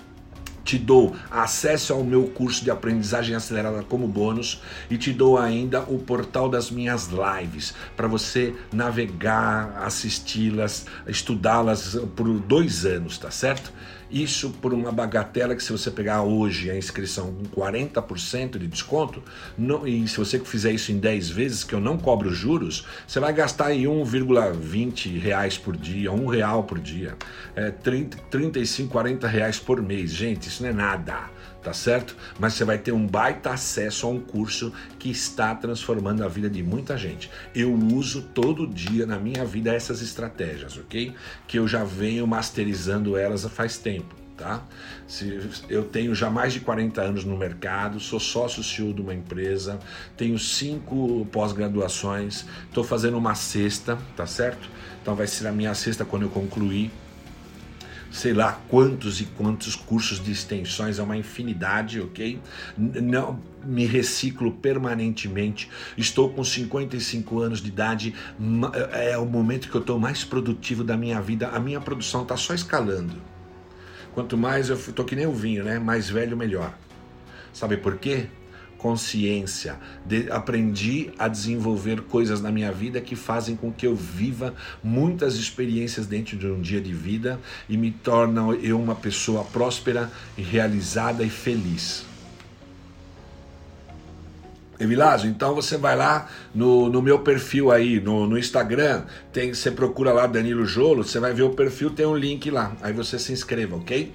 te 0.65 0.79
dou 0.79 1.15
acesso 1.31 1.93
ao 1.93 2.05
meu 2.05 2.25
curso 2.25 2.65
de 2.65 2.71
aprendizagem 2.71 3.35
acelerada 3.35 3.83
como 3.83 4.07
bônus 4.07 4.63
e 4.91 4.97
te 4.97 5.13
dou 5.13 5.39
ainda 5.39 5.81
o 5.83 5.99
portal 5.99 6.49
das 6.49 6.71
minhas 6.71 7.09
lives 7.09 7.75
para 7.97 8.07
você 8.07 8.55
navegar, 8.73 9.83
assisti-las, 9.83 10.87
estudá-las 11.07 11.97
por 12.17 12.29
dois 12.41 12.85
anos, 12.85 13.19
tá 13.19 13.31
certo? 13.31 13.73
Isso 14.13 14.51
por 14.51 14.75
uma 14.75 14.93
bagatela 14.93 15.57
que 15.57 15.63
se 15.63 15.73
você 15.73 15.91
pegar 15.91 16.21
hoje 16.21 16.71
a 16.71 16.77
inscrição 16.77 17.33
com 17.33 17.61
40% 17.63 18.59
de 18.59 18.67
desconto, 18.67 19.23
não, 19.57 19.87
e 19.87 20.07
se 20.07 20.19
você 20.19 20.39
fizer 20.39 20.71
isso 20.71 20.93
em 20.93 20.99
10 20.99 21.31
vezes, 21.31 21.65
que 21.65 21.75
eu 21.75 21.81
não 21.81 21.97
cobro 21.97 22.31
juros, 22.31 22.87
você 23.07 23.19
vai 23.19 23.33
gastar 23.33 23.69
aí 23.69 23.85
1,20 23.85 25.19
reais 25.19 25.57
por 25.57 25.75
dia, 25.75 26.13
um 26.13 26.27
real 26.27 26.65
por 26.65 26.79
dia, 26.79 27.17
é 27.57 27.71
30, 27.71 28.19
35, 28.31 28.91
40 28.91 29.27
reais 29.27 29.59
por 29.59 29.81
mês. 29.81 30.11
Gente, 30.11 30.51
isso 30.53 30.63
não 30.63 30.71
é 30.71 30.73
nada 30.73 31.31
tá 31.63 31.73
certo? 31.73 32.17
Mas 32.39 32.55
você 32.55 32.65
vai 32.65 32.77
ter 32.77 32.93
um 32.93 33.07
baita 33.07 33.51
acesso 33.51 34.07
a 34.07 34.11
um 34.11 34.21
curso 34.21 34.73
que 34.99 35.11
está 35.11 35.55
transformando 35.55 36.25
a 36.25 36.29
vida 36.29 36.51
de 36.51 36.63
muita 36.63 36.99
gente. 36.99 37.31
Eu 37.55 37.73
uso 37.73 38.23
todo 38.23 38.67
dia 38.67 39.07
na 39.07 39.19
minha 39.19 39.45
vida 39.45 39.73
essas 39.73 40.03
estratégias, 40.03 40.77
ok? 40.77 41.15
Que 41.47 41.59
eu 41.59 41.69
já 41.69 41.85
venho 41.85 42.27
masterizando 42.27 43.17
elas 43.17 43.45
faz 43.47 43.79
tempo. 43.79 44.21
Tá? 44.37 44.61
Eu 45.69 45.85
tenho 45.85 46.13
já 46.17 46.29
mais 46.29 46.53
de 46.53 46.59
40 46.59 47.01
anos 47.01 47.25
no 47.25 47.37
mercado, 47.37 48.01
sou 48.01 48.19
sócio 48.19 48.65
CEO 48.65 48.93
de 48.93 49.01
uma 49.01 49.15
empresa, 49.15 49.79
tenho 50.17 50.37
cinco 50.37 51.25
pós-graduações, 51.31 52.45
estou 52.65 52.83
fazendo 52.83 53.17
uma 53.17 53.37
sexta, 53.37 53.97
tá 54.17 54.27
certo? 54.27 54.69
Então 55.01 55.15
vai 55.15 55.29
ser 55.29 55.47
a 55.47 55.53
minha 55.53 55.75
sexta 55.75 56.05
quando 56.05 56.23
eu 56.23 56.29
concluir 56.29 56.91
sei 58.13 58.35
lá 58.35 58.61
quantos 58.69 59.21
e 59.21 59.25
quantos 59.25 59.75
cursos 59.75 60.23
de 60.23 60.31
extensões, 60.31 60.99
é 60.99 61.03
uma 61.03 61.17
infinidade, 61.17 62.01
ok? 62.01 62.39
Não 62.77 63.41
me 63.65 63.87
reciclo 63.87 64.53
permanentemente. 64.53 65.71
Estou 65.97 66.29
com 66.31 66.45
55 66.45 67.41
anos 67.41 67.61
de 67.61 67.69
idade, 67.69 68.15
é 68.93 69.17
o 69.17 69.25
momento 69.25 69.69
que 69.69 69.75
eu 69.75 69.81
estou 69.81 69.99
mais 69.99 70.25
produtivo 70.25 70.85
da 70.85 70.97
minha 70.97 71.21
vida. 71.21 71.49
A 71.49 71.59
minha 71.59 71.81
produção 71.81 72.23
está 72.23 72.37
só 72.37 72.53
escalando. 72.53 73.15
Quanto 74.15 74.37
mais 74.37 74.69
eu 74.69 74.77
estou 74.77 75.05
que 75.05 75.17
nem 75.17 75.27
o 75.27 75.33
vinho, 75.33 75.65
né? 75.65 75.79
Mais 75.79 76.11
velho, 76.11 76.37
melhor. 76.37 76.75
Sabe 77.53 77.79
por 77.79 77.97
quê? 77.97 78.27
consciência. 78.83 79.79
De, 80.05 80.31
aprendi 80.31 81.13
a 81.17 81.29
desenvolver 81.29 82.03
coisas 82.03 82.43
na 82.43 82.51
minha 82.51 82.73
vida 82.73 83.01
que 83.01 83.15
fazem 83.15 83.55
com 83.55 83.73
que 83.73 83.87
eu 83.87 83.95
viva 83.95 84.53
muitas 84.83 85.37
experiências 85.37 86.07
dentro 86.07 86.37
de 86.37 86.49
um 86.49 86.61
dia 86.61 86.81
de 86.81 86.93
vida 86.93 87.39
e 87.69 87.77
me 87.77 87.93
tornam 87.93 88.53
eu 88.53 88.79
uma 88.79 88.97
pessoa 88.97 89.45
próspera, 89.45 90.11
realizada 90.37 91.23
e 91.23 91.31
feliz. 91.31 92.05
Evilásio, 94.81 95.31
então 95.31 95.55
você 95.55 95.77
vai 95.77 95.95
lá 95.95 96.29
no, 96.53 96.89
no 96.89 97.01
meu 97.01 97.21
perfil 97.21 97.71
aí, 97.71 98.01
no, 98.01 98.27
no 98.27 98.37
Instagram, 98.37 99.05
tem, 99.33 99.55
você 99.55 99.71
procura 99.71 100.13
lá 100.13 100.27
Danilo 100.27 100.67
Jolo, 100.67 101.05
você 101.05 101.21
vai 101.21 101.33
ver 101.33 101.43
o 101.43 101.51
perfil, 101.51 101.91
tem 101.91 102.05
um 102.05 102.17
link 102.17 102.51
lá. 102.51 102.73
Aí 102.83 102.93
você 102.93 103.17
se 103.17 103.33
inscreva, 103.33 103.77
ok? 103.77 104.13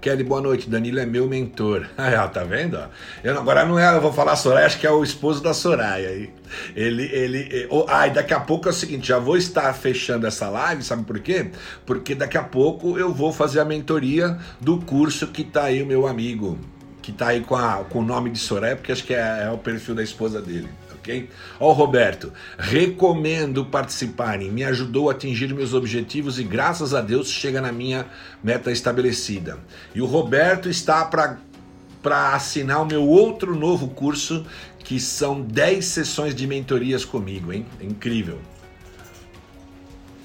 Kelly, 0.00 0.22
boa 0.22 0.40
noite. 0.40 0.68
Danilo 0.68 0.98
é 0.98 1.06
meu 1.06 1.26
mentor. 1.28 1.86
Ah, 1.96 2.28
tá 2.28 2.44
vendo? 2.44 2.78
Eu, 3.22 3.38
agora 3.38 3.64
não 3.64 3.78
é, 3.78 3.94
eu 3.94 4.00
vou 4.00 4.12
falar 4.12 4.36
Soraya, 4.36 4.66
acho 4.66 4.78
que 4.78 4.86
é 4.86 4.90
o 4.90 5.02
esposo 5.02 5.42
da 5.42 5.52
Soraya. 5.52 6.10
Ele, 6.74 7.02
ele, 7.04 7.66
oh, 7.68 7.84
ah, 7.88 8.06
e 8.06 8.10
daqui 8.10 8.32
a 8.32 8.40
pouco 8.40 8.68
é 8.68 8.70
o 8.70 8.74
seguinte, 8.74 9.08
já 9.08 9.18
vou 9.18 9.36
estar 9.36 9.72
fechando 9.74 10.26
essa 10.26 10.48
live, 10.48 10.82
sabe 10.82 11.04
por 11.04 11.18
quê? 11.18 11.50
Porque 11.84 12.14
daqui 12.14 12.38
a 12.38 12.42
pouco 12.42 12.98
eu 12.98 13.12
vou 13.12 13.32
fazer 13.32 13.60
a 13.60 13.64
mentoria 13.64 14.38
do 14.60 14.78
curso 14.78 15.26
que 15.26 15.44
tá 15.44 15.64
aí 15.64 15.82
o 15.82 15.86
meu 15.86 16.06
amigo, 16.06 16.58
que 17.02 17.12
tá 17.12 17.28
aí 17.28 17.40
com, 17.40 17.56
a, 17.56 17.84
com 17.84 17.98
o 17.98 18.04
nome 18.04 18.30
de 18.30 18.38
Soraya, 18.38 18.76
porque 18.76 18.92
acho 18.92 19.04
que 19.04 19.14
é, 19.14 19.44
é 19.44 19.50
o 19.50 19.58
perfil 19.58 19.94
da 19.94 20.02
esposa 20.02 20.40
dele 20.40 20.68
ok? 21.06 21.28
Ó, 21.60 21.72
Roberto, 21.72 22.32
recomendo 22.58 23.64
participarem, 23.64 24.50
me 24.50 24.64
ajudou 24.64 25.08
a 25.08 25.12
atingir 25.12 25.54
meus 25.54 25.72
objetivos 25.72 26.38
e 26.40 26.44
graças 26.44 26.92
a 26.92 27.00
Deus 27.00 27.30
chega 27.30 27.60
na 27.60 27.70
minha 27.70 28.06
meta 28.42 28.72
estabelecida. 28.72 29.58
E 29.94 30.02
o 30.02 30.06
Roberto 30.06 30.68
está 30.68 31.04
para 31.04 31.38
para 32.02 32.36
assinar 32.36 32.82
o 32.82 32.86
meu 32.86 33.02
outro 33.02 33.56
novo 33.56 33.88
curso, 33.88 34.46
que 34.78 35.00
são 35.00 35.40
10 35.40 35.84
sessões 35.84 36.36
de 36.36 36.46
mentorias 36.46 37.04
comigo, 37.04 37.52
hein? 37.52 37.66
É 37.80 37.84
incrível. 37.84 38.38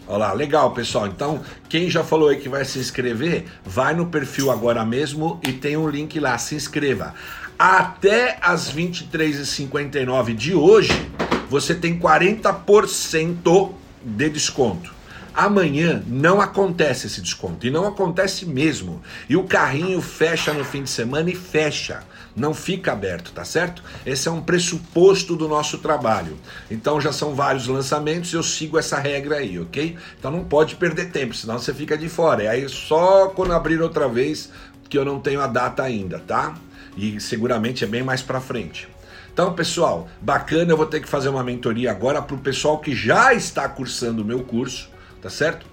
Olha 0.08 0.18
lá, 0.18 0.34
legal, 0.34 0.72
pessoal. 0.76 1.08
Então, 1.08 1.42
quem 1.68 1.90
já 1.90 2.04
falou 2.04 2.30
aí 2.30 2.38
que 2.38 2.48
vai 2.48 2.64
se 2.66 2.78
inscrever, 2.78 3.46
vai 3.66 3.96
no 3.96 4.06
perfil 4.06 4.52
agora 4.52 4.86
mesmo 4.86 5.40
e 5.42 5.54
tem 5.54 5.76
um 5.76 5.90
link 5.90 6.20
lá, 6.20 6.38
se 6.38 6.54
inscreva 6.54 7.16
até 7.62 8.40
as 8.42 8.74
23h59 8.74 10.34
de 10.34 10.56
hoje, 10.56 11.12
você 11.48 11.76
tem 11.76 12.00
40% 12.00 13.72
de 14.04 14.30
desconto. 14.32 14.92
Amanhã 15.32 16.04
não 16.08 16.42
acontece 16.42 17.06
esse 17.06 17.22
desconto, 17.22 17.68
e 17.68 17.70
não 17.70 17.86
acontece 17.86 18.48
mesmo. 18.48 19.00
E 19.30 19.38
o 19.38 19.44
carrinho 19.44 20.02
fecha 20.02 20.52
no 20.54 20.66
fim 20.66 20.82
de 20.82 20.90
semana 20.90 21.30
e 21.30 21.36
fecha, 21.36 22.02
não 22.36 22.52
fica 22.52 22.94
aberto, 22.94 23.32
tá 23.32 23.46
certo? 23.46 23.84
Esse 24.04 24.28
é 24.28 24.32
um 24.32 24.42
pressuposto 24.42 25.36
do 25.36 25.48
nosso 25.48 25.78
trabalho. 25.78 26.40
Então 26.70 27.00
já 27.00 27.14
são 27.14 27.36
vários 27.36 27.68
lançamentos, 27.68 28.34
eu 28.34 28.42
sigo 28.42 28.80
essa 28.80 28.98
regra 28.98 29.36
aí, 29.36 29.60
ok? 29.60 29.96
Então 30.18 30.32
não 30.32 30.44
pode 30.44 30.78
perder 30.78 31.12
tempo, 31.12 31.36
senão 31.36 31.60
você 31.60 31.76
fica 31.76 31.96
de 31.96 32.10
fora. 32.10 32.44
E 32.44 32.48
aí 32.48 32.68
só 32.68 33.28
quando 33.28 33.54
abrir 33.54 33.80
outra 33.80 34.10
vez, 34.10 34.50
que 34.90 34.98
eu 34.98 35.06
não 35.06 35.20
tenho 35.20 35.42
a 35.42 35.48
data 35.48 35.84
ainda, 35.84 36.18
tá? 36.18 36.56
E 36.96 37.20
seguramente 37.20 37.84
é 37.84 37.88
bem 37.88 38.04
mais 38.04 38.22
para 38.22 38.40
frente. 38.40 38.88
Então, 39.34 39.54
pessoal, 39.54 40.10
bacana, 40.22 40.72
eu 40.72 40.78
vou 40.78 40.86
ter 40.86 41.00
que 41.00 41.08
fazer 41.08 41.30
uma 41.30 41.44
mentoria 41.44 41.90
agora 41.90 42.22
para 42.22 42.36
o 42.36 42.40
pessoal 42.40 42.80
que 42.80 42.94
já 42.94 43.34
está 43.34 43.68
cursando 43.70 44.22
o 44.22 44.26
meu 44.26 44.44
curso, 44.44 44.90
tá 45.22 45.30
certo? 45.30 45.66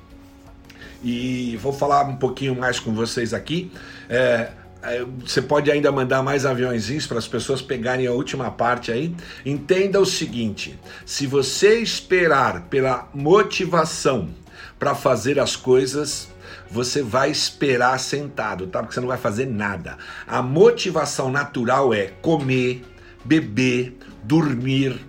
E 1.03 1.57
vou 1.61 1.73
falar 1.73 2.05
um 2.05 2.16
pouquinho 2.16 2.55
mais 2.55 2.79
com 2.79 2.93
vocês 2.95 3.35
aqui. 3.35 3.71
É, 4.09 4.51
é 4.83 5.05
você 5.25 5.43
pode 5.43 5.71
ainda 5.71 5.91
mandar 5.91 6.23
mais 6.23 6.47
aviãozinhos 6.47 7.07
para 7.07 7.19
as 7.19 7.27
pessoas 7.27 7.61
pegarem 7.61 8.07
a 8.07 8.12
última 8.12 8.51
parte 8.51 8.93
aí. 8.93 9.14
Entenda 9.45 10.01
o 10.01 10.07
seguinte: 10.07 10.79
se 11.05 11.27
você 11.27 11.81
esperar 11.81 12.62
pela 12.62 13.09
motivação 13.12 14.29
para 14.79 14.95
fazer 14.95 15.41
as 15.41 15.57
coisas, 15.57 16.29
você 16.71 17.03
vai 17.03 17.31
esperar 17.31 17.99
sentado, 17.99 18.66
tá? 18.66 18.81
Porque 18.81 18.95
você 18.95 19.01
não 19.01 19.09
vai 19.09 19.19
fazer 19.19 19.47
nada. 19.47 19.97
A 20.27 20.43
motivação 20.43 21.31
natural 21.31 21.93
é 21.95 22.09
comer, 22.21 22.85
beber, 23.25 23.97
dormir, 24.23 25.08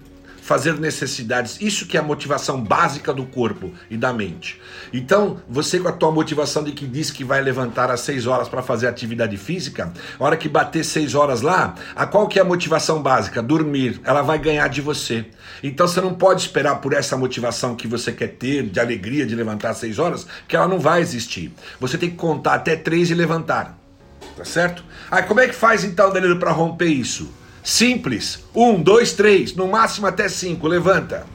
fazer 0.50 0.80
necessidades. 0.80 1.62
Isso 1.62 1.86
que 1.86 1.96
é 1.96 2.00
a 2.00 2.04
motivação 2.04 2.60
básica 2.60 3.14
do 3.14 3.24
corpo 3.24 3.72
e 3.88 3.96
da 3.96 4.12
mente. 4.12 4.60
Então, 4.92 5.40
você 5.48 5.80
com 5.80 5.88
a 5.88 5.92
tua 5.92 6.12
motivação 6.12 6.64
de 6.64 6.72
que 6.72 6.88
diz 6.88 7.12
que 7.12 7.24
vai 7.24 7.40
levantar 7.40 7.92
às 7.92 8.00
6 8.00 8.26
horas 8.26 8.50
para 8.50 8.64
fazer 8.64 8.88
atividade 8.88 9.38
física, 9.38 9.94
a 10.20 10.24
hora 10.24 10.36
que 10.36 10.50
bater 10.50 10.84
6 10.84 11.14
horas 11.14 11.42
lá, 11.42 11.76
a 11.96 12.08
qual 12.08 12.28
que 12.28 12.40
é 12.40 12.42
a 12.42 12.46
motivação 12.46 13.00
básica? 13.00 13.44
Dormir. 13.44 14.02
Ela 14.04 14.24
vai 14.24 14.40
ganhar 14.40 14.68
de 14.70 14.82
você. 14.82 15.24
Então 15.62 15.88
você 15.88 16.02
não 16.02 16.16
pode 16.16 16.42
esperar 16.42 16.82
por 16.82 16.94
essa 16.94 17.16
motivação 17.16 17.76
que 17.76 17.88
você 17.88 18.12
quer 18.12 18.30
ter, 18.30 18.64
de 18.64 18.80
alegria 18.80 19.28
de 19.28 19.36
levantar 19.36 19.70
às 19.70 19.78
6 19.78 20.00
horas, 20.00 20.26
que 20.48 20.56
ela 20.56 20.68
não 20.68 20.80
vai 20.80 21.00
existir. 21.00 21.54
Você 21.80 21.96
tem 21.96 22.10
que 22.10 22.16
contar 22.16 22.56
até 22.56 22.76
3 22.76 23.12
e 23.12 23.14
levantar. 23.14 23.78
Tá 24.36 24.44
certo? 24.44 24.84
Aí 25.12 25.22
como 25.22 25.42
é 25.42 25.48
que 25.48 25.54
faz 25.54 25.84
então, 25.84 26.12
Danilo, 26.12 26.40
para 26.40 26.50
romper 26.50 26.88
isso? 26.88 27.38
Simples. 27.70 28.44
Um, 28.56 28.82
dois, 28.82 29.14
três, 29.14 29.54
no 29.54 29.68
máximo 29.68 30.08
até 30.08 30.28
cinco. 30.28 30.68
Levanta. 30.68 31.28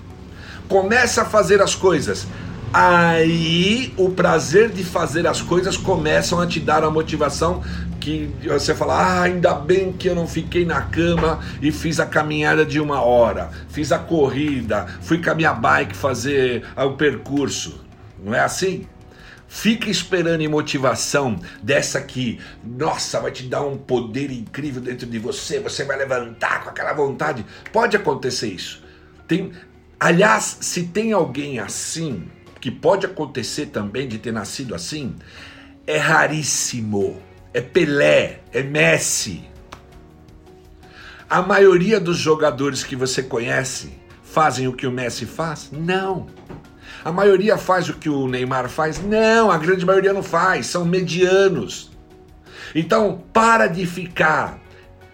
Começa 0.68 1.22
a 1.22 1.24
fazer 1.24 1.62
as 1.62 1.76
coisas. 1.76 2.26
Aí 2.72 3.94
o 3.96 4.10
prazer 4.10 4.70
de 4.70 4.82
fazer 4.82 5.28
as 5.28 5.40
coisas 5.40 5.76
começam 5.76 6.40
a 6.40 6.46
te 6.46 6.58
dar 6.58 6.82
a 6.82 6.90
motivação 6.90 7.62
que 8.00 8.34
você 8.44 8.74
fala: 8.74 8.94
ah, 8.94 9.22
ainda 9.22 9.54
bem 9.54 9.92
que 9.92 10.08
eu 10.08 10.14
não 10.16 10.26
fiquei 10.26 10.64
na 10.64 10.82
cama 10.82 11.38
e 11.62 11.70
fiz 11.70 12.00
a 12.00 12.06
caminhada 12.06 12.66
de 12.66 12.80
uma 12.80 13.00
hora, 13.00 13.50
fiz 13.68 13.92
a 13.92 13.98
corrida, 14.00 14.86
fui 15.02 15.22
com 15.22 15.30
a 15.30 15.34
minha 15.36 15.54
bike 15.54 15.96
fazer 15.96 16.64
o 16.76 16.90
percurso. 16.94 17.80
Não 18.18 18.34
é 18.34 18.40
assim? 18.40 18.88
Fica 19.54 19.88
esperando 19.88 20.40
em 20.40 20.48
motivação 20.48 21.38
dessa 21.62 22.02
que, 22.02 22.40
nossa, 22.64 23.20
vai 23.20 23.30
te 23.30 23.44
dar 23.44 23.62
um 23.62 23.78
poder 23.78 24.32
incrível 24.32 24.82
dentro 24.82 25.06
de 25.06 25.16
você, 25.16 25.60
você 25.60 25.84
vai 25.84 25.96
levantar 25.96 26.64
com 26.64 26.70
aquela 26.70 26.92
vontade. 26.92 27.46
Pode 27.72 27.96
acontecer 27.96 28.48
isso. 28.48 28.82
Tem, 29.28 29.52
aliás, 30.00 30.58
se 30.60 30.88
tem 30.88 31.12
alguém 31.12 31.60
assim, 31.60 32.28
que 32.60 32.68
pode 32.68 33.06
acontecer 33.06 33.66
também 33.66 34.08
de 34.08 34.18
ter 34.18 34.32
nascido 34.32 34.74
assim, 34.74 35.14
é 35.86 35.98
raríssimo. 35.98 37.22
É 37.54 37.60
Pelé, 37.60 38.40
é 38.52 38.60
Messi. 38.60 39.44
A 41.30 41.40
maioria 41.42 42.00
dos 42.00 42.18
jogadores 42.18 42.82
que 42.82 42.96
você 42.96 43.22
conhece 43.22 43.92
fazem 44.24 44.66
o 44.66 44.72
que 44.72 44.84
o 44.84 44.90
Messi 44.90 45.26
faz? 45.26 45.70
Não. 45.70 46.26
A 47.04 47.12
maioria 47.12 47.58
faz 47.58 47.88
o 47.90 47.94
que 47.94 48.08
o 48.08 48.26
Neymar 48.26 48.68
faz? 48.70 48.98
Não, 49.02 49.50
a 49.50 49.58
grande 49.58 49.84
maioria 49.84 50.12
não 50.14 50.22
faz, 50.22 50.66
são 50.66 50.86
medianos. 50.86 51.90
Então, 52.74 53.22
para 53.30 53.66
de 53.66 53.84
ficar 53.84 54.58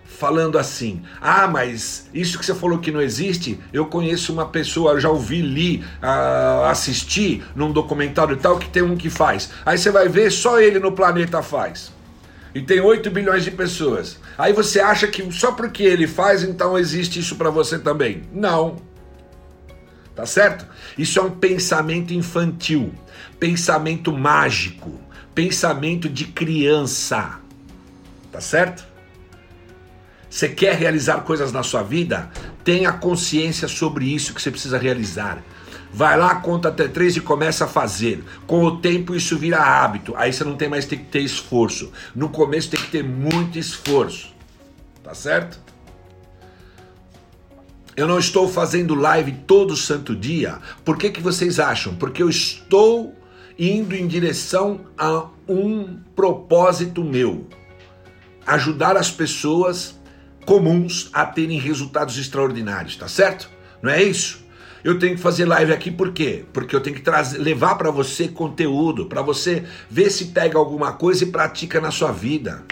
falando 0.04 0.56
assim: 0.56 1.02
ah, 1.20 1.48
mas 1.48 2.08
isso 2.14 2.38
que 2.38 2.46
você 2.46 2.54
falou 2.54 2.78
que 2.78 2.92
não 2.92 3.00
existe, 3.00 3.58
eu 3.72 3.86
conheço 3.86 4.32
uma 4.32 4.46
pessoa, 4.46 5.00
já 5.00 5.10
ouvi, 5.10 5.42
li, 5.42 5.84
uh, 6.00 6.66
assisti 6.66 7.42
num 7.56 7.72
documentário 7.72 8.34
e 8.34 8.38
tal, 8.38 8.58
que 8.58 8.68
tem 8.68 8.82
um 8.82 8.96
que 8.96 9.10
faz. 9.10 9.50
Aí 9.66 9.76
você 9.76 9.90
vai 9.90 10.08
ver, 10.08 10.30
só 10.30 10.60
ele 10.60 10.78
no 10.78 10.92
planeta 10.92 11.42
faz. 11.42 11.92
E 12.54 12.60
tem 12.60 12.80
8 12.80 13.10
bilhões 13.10 13.44
de 13.44 13.50
pessoas. 13.50 14.18
Aí 14.36 14.52
você 14.52 14.80
acha 14.80 15.06
que 15.06 15.32
só 15.32 15.52
porque 15.52 15.82
ele 15.82 16.06
faz, 16.06 16.42
então 16.42 16.78
existe 16.78 17.18
isso 17.18 17.36
para 17.36 17.50
você 17.50 17.78
também. 17.78 18.22
Não. 18.32 18.89
Tá 20.20 20.26
certo? 20.26 20.66
Isso 20.98 21.18
é 21.18 21.22
um 21.22 21.30
pensamento 21.30 22.12
infantil, 22.12 22.92
pensamento 23.38 24.12
mágico, 24.12 25.00
pensamento 25.34 26.10
de 26.10 26.26
criança. 26.26 27.40
Tá 28.30 28.38
certo? 28.38 28.84
Você 30.28 30.50
quer 30.50 30.76
realizar 30.76 31.22
coisas 31.22 31.52
na 31.52 31.62
sua 31.62 31.82
vida? 31.82 32.30
Tenha 32.62 32.92
consciência 32.92 33.66
sobre 33.66 34.14
isso 34.14 34.34
que 34.34 34.42
você 34.42 34.50
precisa 34.50 34.76
realizar. 34.76 35.42
Vai 35.90 36.18
lá, 36.18 36.34
conta 36.34 36.68
até 36.68 36.86
três 36.86 37.16
e 37.16 37.20
começa 37.22 37.64
a 37.64 37.68
fazer. 37.68 38.22
Com 38.46 38.62
o 38.62 38.76
tempo 38.76 39.14
isso 39.14 39.38
vira 39.38 39.56
hábito. 39.56 40.14
Aí 40.16 40.34
você 40.34 40.44
não 40.44 40.54
tem 40.54 40.68
mais 40.68 40.84
que 40.84 40.98
ter 40.98 41.22
esforço. 41.22 41.90
No 42.14 42.28
começo 42.28 42.68
tem 42.68 42.78
que 42.78 42.90
ter 42.90 43.02
muito 43.02 43.58
esforço. 43.58 44.34
Tá 45.02 45.14
certo? 45.14 45.58
Eu 47.96 48.06
não 48.06 48.18
estou 48.18 48.48
fazendo 48.48 48.94
live 48.94 49.32
todo 49.46 49.76
santo 49.76 50.14
dia. 50.14 50.58
Por 50.84 50.96
que, 50.96 51.10
que 51.10 51.20
vocês 51.20 51.58
acham? 51.58 51.94
Porque 51.94 52.22
eu 52.22 52.30
estou 52.30 53.14
indo 53.58 53.94
em 53.94 54.06
direção 54.06 54.80
a 54.96 55.26
um 55.48 55.98
propósito 56.14 57.04
meu: 57.04 57.46
ajudar 58.46 58.96
as 58.96 59.10
pessoas 59.10 59.98
comuns 60.46 61.10
a 61.12 61.26
terem 61.26 61.58
resultados 61.58 62.16
extraordinários, 62.16 62.96
tá 62.96 63.08
certo? 63.08 63.50
Não 63.82 63.90
é 63.90 64.02
isso? 64.02 64.40
Eu 64.82 64.98
tenho 64.98 65.14
que 65.14 65.20
fazer 65.20 65.44
live 65.44 65.72
aqui 65.72 65.90
por 65.90 66.12
quê? 66.12 66.44
Porque 66.52 66.74
eu 66.74 66.80
tenho 66.80 66.96
que 66.96 67.02
trazer, 67.02 67.38
levar 67.38 67.74
para 67.74 67.90
você 67.90 68.28
conteúdo, 68.28 69.06
para 69.06 69.20
você 69.20 69.64
ver 69.90 70.10
se 70.10 70.26
pega 70.26 70.56
alguma 70.56 70.94
coisa 70.94 71.24
e 71.24 71.26
pratica 71.26 71.80
na 71.80 71.90
sua 71.90 72.12
vida. 72.12 72.64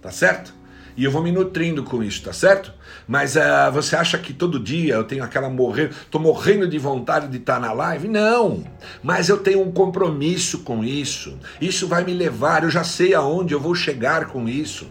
Tá 0.00 0.10
certo? 0.10 0.54
E 0.96 1.04
eu 1.04 1.10
vou 1.10 1.22
me 1.22 1.30
nutrindo 1.30 1.84
com 1.84 2.02
isso, 2.02 2.22
tá 2.22 2.32
certo? 2.32 2.72
Mas 3.06 3.36
uh, 3.36 3.70
você 3.72 3.94
acha 3.94 4.16
que 4.16 4.32
todo 4.32 4.58
dia 4.58 4.94
eu 4.94 5.04
tenho 5.04 5.22
aquela 5.22 5.50
morrer, 5.50 5.90
tô 6.10 6.18
morrendo 6.18 6.66
de 6.66 6.78
vontade 6.78 7.28
de 7.28 7.36
estar 7.36 7.54
tá 7.54 7.60
na 7.60 7.72
live? 7.72 8.08
Não. 8.08 8.64
Mas 9.02 9.28
eu 9.28 9.36
tenho 9.36 9.60
um 9.60 9.70
compromisso 9.70 10.60
com 10.60 10.82
isso. 10.82 11.38
Isso 11.60 11.86
vai 11.86 12.02
me 12.02 12.14
levar, 12.14 12.64
eu 12.64 12.70
já 12.70 12.82
sei 12.82 13.12
aonde 13.12 13.52
eu 13.52 13.60
vou 13.60 13.74
chegar 13.74 14.26
com 14.28 14.48
isso. 14.48 14.88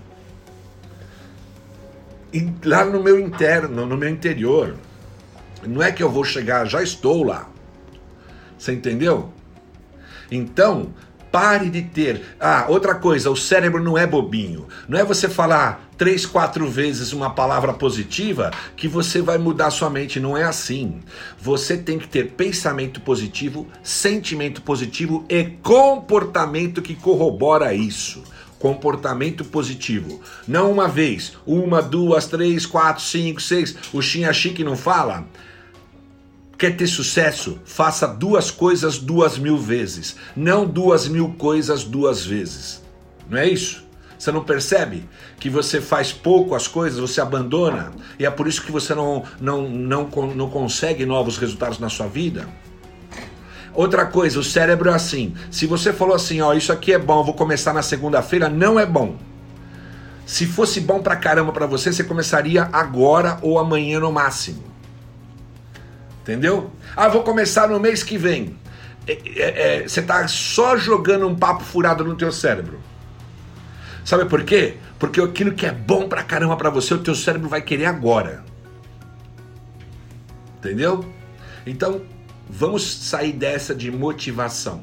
lá 2.64 2.86
no 2.86 3.02
meu 3.02 3.20
interno, 3.20 3.86
no 3.88 3.98
meu 3.98 4.10
interior. 4.10 4.76
Não 5.66 5.82
é 5.82 5.92
que 5.92 6.04
eu 6.04 6.10
vou 6.10 6.24
chegar, 6.24 6.66
já 6.66 6.84
estou 6.84 7.24
lá. 7.24 7.50
Você 8.58 8.74
entendeu? 8.74 9.34
Então, 10.30 10.94
pare 11.36 11.70
de 11.70 11.82
ter. 11.82 12.22
Ah, 12.40 12.68
outra 12.70 12.96
coisa, 12.96 13.30
o 13.30 13.36
cérebro 13.36 13.84
não 13.84 13.98
é 13.98 14.08
bobinho. 14.08 14.70
Não 14.88 14.98
é 14.98 15.04
você 15.04 15.28
falar 15.28 15.90
três, 15.98 16.26
quatro 16.26 16.66
vezes 16.70 17.12
uma 17.12 17.30
palavra 17.30 17.74
positiva 17.74 18.52
que 18.78 18.88
você 18.88 19.22
vai 19.22 19.38
mudar 19.38 19.70
sua 19.70 19.90
mente. 19.90 20.18
Não 20.18 20.38
é 20.38 20.46
assim. 20.46 21.02
Você 21.38 21.76
tem 21.76 22.00
que 22.00 22.08
ter 22.08 22.32
pensamento 22.32 23.02
positivo, 23.02 23.68
sentimento 23.84 24.62
positivo 24.62 25.26
e 25.28 25.44
comportamento 25.62 26.82
que 26.82 26.96
corrobora 26.96 27.74
isso 27.74 28.24
comportamento 28.58 29.44
positivo. 29.46 30.22
Não 30.48 30.72
uma 30.72 30.88
vez, 30.88 31.34
uma, 31.46 31.84
duas, 31.84 32.26
três, 32.26 32.66
quatro, 32.66 33.04
cinco, 33.04 33.40
seis. 33.40 33.76
O 33.94 34.02
Xinha 34.02 34.34
Chique 34.34 34.64
não 34.64 34.76
fala? 34.76 35.28
Quer 36.58 36.78
ter 36.78 36.88
sucesso? 36.88 37.60
Faça 37.66 38.08
duas 38.08 38.50
coisas 38.50 38.98
duas 38.98 39.38
mil 39.38 39.58
vezes, 39.58 40.16
não 40.36 40.66
duas 40.66 41.08
mil 41.08 41.36
coisas 41.38 41.84
duas 41.84 42.26
vezes. 42.26 42.82
Não 43.30 43.38
é 43.38 43.48
isso? 43.48 43.84
Você 44.18 44.32
não 44.32 44.44
percebe 44.44 45.08
que 45.40 45.50
você 45.50 45.82
faz 45.82 46.14
pouco 46.14 46.56
as 46.56 46.68
coisas, 46.68 47.00
você 47.00 47.20
abandona, 47.20 47.92
e 48.18 48.26
é 48.26 48.32
por 48.32 48.48
isso 48.48 48.64
que 48.64 48.72
você 48.72 48.96
não, 48.96 49.24
não, 49.40 49.68
não, 49.68 50.10
não 50.34 50.50
consegue 50.50 51.06
novos 51.06 51.38
resultados 51.38 51.78
na 51.80 51.90
sua 51.90 52.08
vida? 52.08 52.48
Outra 53.74 54.06
coisa, 54.06 54.40
o 54.40 54.44
cérebro 54.44 54.90
é 54.90 54.94
assim. 54.94 55.36
Se 55.52 55.68
você 55.68 55.92
falou 55.92 56.16
assim, 56.16 56.40
ó, 56.40 56.54
isso 56.54 56.72
aqui 56.72 56.94
é 56.94 56.98
bom, 56.98 57.24
vou 57.26 57.34
começar 57.34 57.74
na 57.74 57.82
segunda-feira, 57.82 58.48
não 58.48 58.80
é 58.80 58.86
bom. 58.86 59.18
Se 60.26 60.46
fosse 60.46 60.80
bom 60.80 61.02
pra 61.02 61.18
caramba 61.18 61.52
pra 61.52 61.68
você, 61.68 61.92
você 61.92 62.04
começaria 62.04 62.70
agora 62.72 63.38
ou 63.42 63.60
amanhã 63.60 64.00
no 64.00 64.12
máximo. 64.14 64.75
Entendeu? 66.26 66.72
Ah, 66.96 67.08
vou 67.08 67.22
começar 67.22 67.68
no 67.68 67.80
mês 67.80 68.02
que 68.02 68.18
vem. 68.18 68.58
É, 69.06 69.12
é, 69.12 69.84
é, 69.84 69.88
você 69.88 70.02
tá 70.02 70.28
só 70.28 70.76
jogando 70.76 71.28
um 71.28 71.36
papo 71.36 71.64
furado 71.64 72.04
no 72.04 72.16
teu 72.16 72.32
cérebro. 72.32 72.80
Sabe 74.04 74.26
por 74.26 74.44
quê? 74.44 74.78
Porque 74.98 75.22
aquilo 75.22 75.54
que 75.54 75.68
é 75.68 75.72
bom 75.72 76.10
pra 76.10 76.24
caramba 76.24 76.58
pra 76.58 76.72
você, 76.72 76.96
o 76.96 77.04
teu 77.04 77.14
cérebro 77.14 77.48
vai 77.48 77.62
querer 77.62 77.86
agora. 77.86 78.44
Entendeu? 80.58 81.06
Então, 81.64 82.02
vamos 82.50 82.84
sair 82.84 83.32
dessa 83.32 83.76
de 83.76 83.92
motivação. 83.92 84.82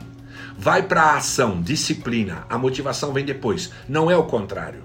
Vai 0.57 0.84
para 0.84 1.16
ação, 1.16 1.61
disciplina. 1.61 2.47
A 2.49 2.57
motivação 2.57 3.12
vem 3.12 3.24
depois. 3.24 3.72
Não 3.88 4.09
é 4.09 4.16
o 4.16 4.22
contrário. 4.22 4.84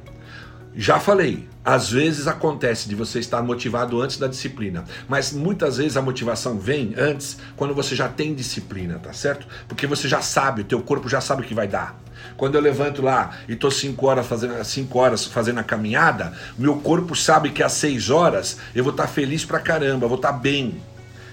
Já 0.80 1.00
falei, 1.00 1.50
às 1.66 1.90
vezes 1.90 2.28
acontece 2.28 2.88
de 2.88 2.94
você 2.94 3.18
estar 3.18 3.42
motivado 3.42 4.00
antes 4.00 4.18
da 4.18 4.28
disciplina, 4.28 4.86
mas 5.10 5.34
muitas 5.34 5.78
vezes 5.78 5.98
a 5.98 6.04
motivação 6.04 6.60
vem 6.60 6.94
antes 6.96 7.40
quando 7.56 7.74
você 7.74 7.96
já 7.96 8.08
tem 8.08 8.36
disciplina, 8.36 9.00
tá 9.00 9.12
certo? 9.12 9.48
Porque 9.68 9.88
você 9.88 10.08
já 10.08 10.22
sabe, 10.22 10.62
o 10.62 10.66
teu 10.66 10.80
corpo 10.80 11.10
já 11.10 11.20
sabe 11.20 11.42
o 11.42 11.46
que 11.46 11.56
vai 11.56 11.68
dar. 11.68 12.00
Quando 12.38 12.54
eu 12.54 12.62
levanto 12.62 13.02
lá 13.02 13.32
e 13.50 13.56
tô 13.56 13.72
5 13.72 14.06
horas 14.06 14.28
fazendo 14.28 14.64
cinco 14.64 15.00
horas 15.00 15.26
fazendo 15.26 15.60
a 15.60 15.64
caminhada, 15.64 16.32
meu 16.56 16.76
corpo 16.76 17.16
sabe 17.16 17.50
que 17.50 17.64
às 17.64 17.72
6 17.72 18.12
horas 18.12 18.58
eu 18.76 18.84
vou 18.84 18.92
estar 18.92 19.08
tá 19.08 19.10
feliz 19.10 19.44
pra 19.44 19.60
caramba, 19.60 20.08
vou 20.08 20.18
estar 20.18 20.32
tá 20.32 20.38
bem. 20.38 20.80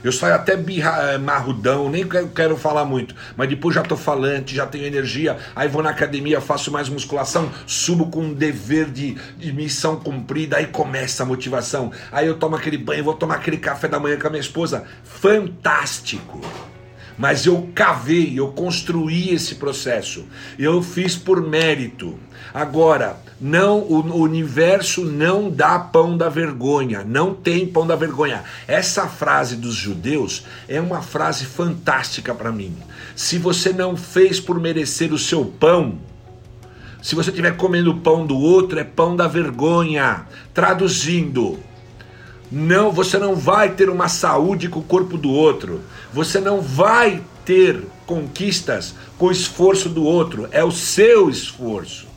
Eu 0.04 0.12
saio 0.12 0.34
até 0.34 0.54
birra, 0.54 1.14
eh, 1.14 1.18
marrudão, 1.18 1.88
nem 1.88 2.06
quero 2.06 2.58
falar 2.58 2.84
muito, 2.84 3.14
mas 3.38 3.48
depois 3.48 3.74
já 3.74 3.82
tô 3.82 3.96
falante, 3.96 4.54
já 4.54 4.66
tenho 4.66 4.84
energia, 4.84 5.38
aí 5.56 5.66
vou 5.66 5.82
na 5.82 5.88
academia, 5.88 6.42
faço 6.42 6.70
mais 6.70 6.90
musculação, 6.90 7.50
subo 7.66 8.10
com 8.10 8.20
um 8.20 8.34
dever 8.34 8.90
de, 8.90 9.16
de 9.38 9.50
missão 9.50 9.96
cumprida, 9.96 10.58
aí 10.58 10.66
começa 10.66 11.22
a 11.22 11.26
motivação. 11.26 11.90
Aí 12.12 12.26
eu 12.26 12.34
tomo 12.34 12.54
aquele 12.54 12.76
banho, 12.76 13.02
vou 13.02 13.14
tomar 13.14 13.36
aquele 13.36 13.56
café 13.56 13.88
da 13.88 13.98
manhã 13.98 14.18
com 14.18 14.26
a 14.26 14.30
minha 14.30 14.42
esposa. 14.42 14.84
Fantástico! 15.02 16.42
mas 17.16 17.46
eu 17.46 17.70
cavei, 17.74 18.38
eu 18.38 18.48
construí 18.48 19.30
esse 19.30 19.54
processo. 19.54 20.26
Eu 20.58 20.82
fiz 20.82 21.16
por 21.16 21.40
mérito. 21.40 22.18
Agora, 22.54 23.16
não 23.40 23.80
o 23.80 24.16
universo 24.20 25.04
não 25.04 25.50
dá 25.50 25.76
pão 25.76 26.16
da 26.16 26.28
vergonha, 26.28 27.02
não 27.04 27.34
tem 27.34 27.66
pão 27.66 27.84
da 27.84 27.96
vergonha. 27.96 28.44
Essa 28.68 29.08
frase 29.08 29.56
dos 29.56 29.74
judeus 29.74 30.44
é 30.68 30.80
uma 30.80 31.02
frase 31.02 31.46
fantástica 31.46 32.32
para 32.32 32.52
mim. 32.52 32.76
Se 33.16 33.38
você 33.38 33.72
não 33.72 33.96
fez 33.96 34.38
por 34.38 34.60
merecer 34.60 35.12
o 35.12 35.18
seu 35.18 35.44
pão, 35.44 35.98
se 37.02 37.16
você 37.16 37.30
estiver 37.30 37.56
comendo 37.56 37.96
pão 37.96 38.24
do 38.24 38.38
outro, 38.38 38.78
é 38.78 38.84
pão 38.84 39.16
da 39.16 39.26
vergonha. 39.26 40.24
Traduzindo, 40.54 41.58
não, 42.52 42.92
você 42.92 43.18
não 43.18 43.34
vai 43.34 43.70
ter 43.70 43.90
uma 43.90 44.08
saúde 44.08 44.68
com 44.68 44.78
o 44.78 44.84
corpo 44.84 45.18
do 45.18 45.32
outro. 45.32 45.80
Você 46.12 46.38
não 46.38 46.60
vai 46.60 47.20
ter 47.44 47.82
conquistas 48.06 48.94
com 49.18 49.26
o 49.26 49.32
esforço 49.32 49.88
do 49.88 50.04
outro. 50.04 50.48
É 50.52 50.62
o 50.62 50.70
seu 50.70 51.28
esforço. 51.28 52.13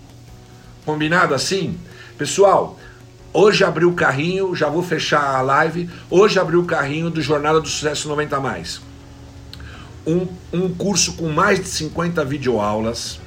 Combinado 0.87 1.35
assim? 1.35 1.77
Pessoal, 2.17 2.79
hoje 3.33 3.61
abriu 3.65 3.89
o 3.89 3.93
carrinho, 3.93 4.55
já 4.55 4.69
vou 4.69 4.81
fechar 4.81 5.35
a 5.35 5.41
live. 5.41 5.89
Hoje 6.09 6.39
abriu 6.39 6.61
o 6.61 6.65
carrinho 6.65 7.09
do 7.09 7.21
Jornada 7.21 7.59
do 7.59 7.67
Sucesso 7.67 8.07
90 8.07 8.39
mais. 8.39 8.79
Um, 10.07 10.25
um 10.53 10.73
curso 10.73 11.17
com 11.17 11.27
mais 11.27 11.59
de 11.59 11.67
50 11.67 12.23
videoaulas, 12.23 13.19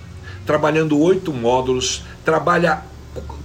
trabalhando 0.46 0.98
oito 0.98 1.34
módulos, 1.34 2.02
trabalha 2.24 2.82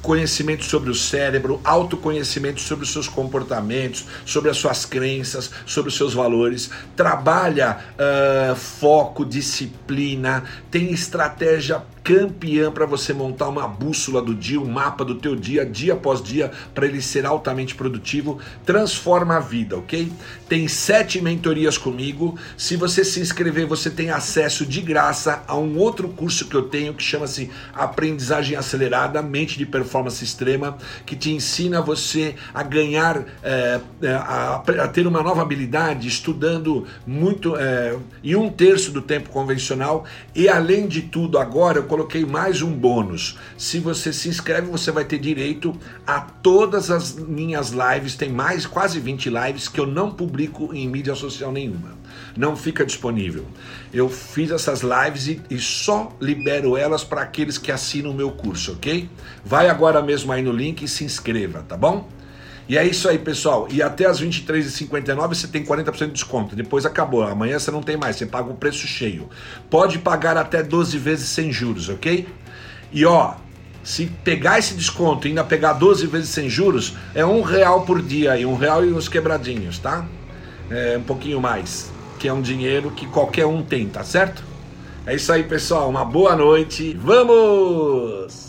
conhecimento 0.05 0.63
sobre 0.63 0.91
o 0.91 0.95
cérebro, 0.95 1.59
autoconhecimento 1.63 2.61
sobre 2.61 2.85
os 2.85 2.93
seus 2.93 3.07
comportamentos, 3.07 4.05
sobre 4.23 4.51
as 4.51 4.57
suas 4.57 4.85
crenças, 4.85 5.49
sobre 5.65 5.89
os 5.89 5.97
seus 5.97 6.13
valores, 6.13 6.69
trabalha 6.95 7.79
uh, 7.95 8.55
foco, 8.55 9.25
disciplina, 9.25 10.43
tem 10.69 10.91
estratégia 10.91 11.81
campeã 12.05 12.71
para 12.71 12.85
você 12.85 13.13
montar 13.13 13.49
uma 13.49 13.67
bússola 13.67 14.21
do 14.21 14.35
dia, 14.35 14.61
um 14.61 14.71
mapa 14.71 15.03
do 15.03 15.15
teu 15.15 15.35
dia, 15.35 15.65
dia 15.65 15.93
após 15.93 16.21
dia, 16.21 16.51
para 16.71 16.85
ele 16.85 17.01
ser 17.01 17.25
altamente 17.25 17.73
produtivo, 17.73 18.39
transforma 18.63 19.37
a 19.37 19.39
vida, 19.39 19.75
ok? 19.75 20.11
Tem 20.47 20.67
sete 20.67 21.19
mentorias 21.19 21.79
comigo. 21.79 22.37
Se 22.55 22.75
você 22.75 23.03
se 23.03 23.19
inscrever, 23.19 23.65
você 23.65 23.89
tem 23.89 24.11
acesso 24.11 24.67
de 24.67 24.81
graça 24.81 25.43
a 25.47 25.57
um 25.57 25.79
outro 25.79 26.07
curso 26.09 26.45
que 26.45 26.53
eu 26.53 26.69
tenho 26.69 26.93
que 26.93 27.01
chama-se 27.01 27.49
Aprendizagem 27.73 28.55
Acelerada, 28.55 29.23
Mente 29.23 29.57
de 29.57 29.65
Performance 29.95 30.23
Extrema, 30.23 30.77
que 31.05 31.15
te 31.15 31.31
ensina 31.31 31.81
você 31.81 32.35
a 32.53 32.63
ganhar, 32.63 33.23
é, 33.41 33.79
a, 34.03 34.55
a, 34.55 34.87
ter 34.87 35.07
uma 35.07 35.23
nova 35.23 35.41
habilidade, 35.41 36.07
estudando 36.07 36.85
muito 37.07 37.55
é, 37.55 37.95
em 38.23 38.35
um 38.35 38.49
terço 38.49 38.91
do 38.91 39.01
tempo 39.01 39.29
convencional. 39.29 40.05
E 40.33 40.49
além 40.49 40.87
de 40.87 41.03
tudo, 41.03 41.37
agora 41.37 41.79
eu 41.79 41.83
coloquei 41.83 42.25
mais 42.25 42.61
um 42.61 42.71
bônus. 42.71 43.37
Se 43.57 43.79
você 43.79 44.11
se 44.11 44.27
inscreve, 44.27 44.67
você 44.67 44.91
vai 44.91 45.05
ter 45.05 45.19
direito 45.19 45.75
a 46.05 46.19
todas 46.19 46.91
as 46.91 47.15
minhas 47.15 47.69
lives. 47.71 48.15
Tem 48.15 48.29
mais 48.29 48.65
quase 48.65 48.99
20 48.99 49.29
lives 49.29 49.69
que 49.69 49.79
eu 49.79 49.87
não 49.87 50.11
publico 50.11 50.73
em 50.73 50.87
mídia 50.89 51.15
social 51.15 51.51
nenhuma. 51.51 51.95
Não 52.35 52.55
fica 52.55 52.85
disponível. 52.85 53.45
Eu 53.93 54.09
fiz 54.09 54.51
essas 54.51 54.81
lives 54.81 55.27
e, 55.27 55.41
e 55.49 55.57
só 55.57 56.11
libero 56.19 56.75
elas 56.75 57.03
para 57.03 57.21
aqueles 57.21 57.57
que 57.57 57.71
assinam 57.71 58.11
o 58.11 58.13
meu 58.13 58.31
curso, 58.31 58.73
ok? 58.73 59.09
Vai 59.43 59.69
agora 59.69 60.01
mesmo 60.01 60.31
aí 60.31 60.41
no 60.41 60.51
link 60.51 60.83
e 60.83 60.87
se 60.87 61.03
inscreva, 61.03 61.63
tá 61.63 61.77
bom? 61.77 62.09
E 62.67 62.77
é 62.77 62.85
isso 62.85 63.07
aí, 63.07 63.19
pessoal. 63.19 63.67
E 63.71 63.81
até 63.81 64.05
as 64.05 64.21
23h59 64.21 65.27
você 65.29 65.47
tem 65.47 65.63
40% 65.63 66.07
de 66.07 66.11
desconto. 66.13 66.55
Depois 66.55 66.85
acabou. 66.85 67.23
Amanhã 67.23 67.59
você 67.59 67.69
não 67.69 67.83
tem 67.83 67.95
mais. 67.95 68.15
Você 68.15 68.25
paga 68.25 68.49
o 68.49 68.55
preço 68.55 68.87
cheio. 68.87 69.29
Pode 69.69 69.99
pagar 69.99 70.35
até 70.35 70.63
12 70.63 70.97
vezes 70.97 71.29
sem 71.29 71.51
juros, 71.51 71.89
ok? 71.89 72.27
E 72.91 73.05
ó, 73.05 73.35
se 73.83 74.07
pegar 74.23 74.57
esse 74.57 74.73
desconto 74.73 75.27
e 75.27 75.29
ainda 75.29 75.43
pegar 75.43 75.73
12 75.73 76.07
vezes 76.07 76.29
sem 76.29 76.49
juros, 76.49 76.95
é 77.13 77.23
um 77.23 77.43
real 77.43 77.85
por 77.85 78.01
dia 78.01 78.35
e 78.35 78.45
um 78.45 78.55
real 78.55 78.83
e 78.83 78.91
uns 78.91 79.07
quebradinhos, 79.07 79.77
tá? 79.77 80.03
É 80.71 80.97
um 80.97 81.03
pouquinho 81.03 81.39
mais. 81.39 81.91
Que 82.25 82.29
é 82.29 82.33
um 82.33 82.41
dinheiro 82.41 82.89
que 82.89 83.05
qualquer 83.05 83.45
um 83.45 83.61
tem, 83.61 83.87
tá 83.87 84.03
certo? 84.03 84.43
É 85.05 85.13
isso 85.13 85.31
aí, 85.31 85.43
pessoal. 85.43 85.87
Uma 85.87 86.03
boa 86.03 86.35
noite. 86.35 86.97
Vamos! 86.99 88.44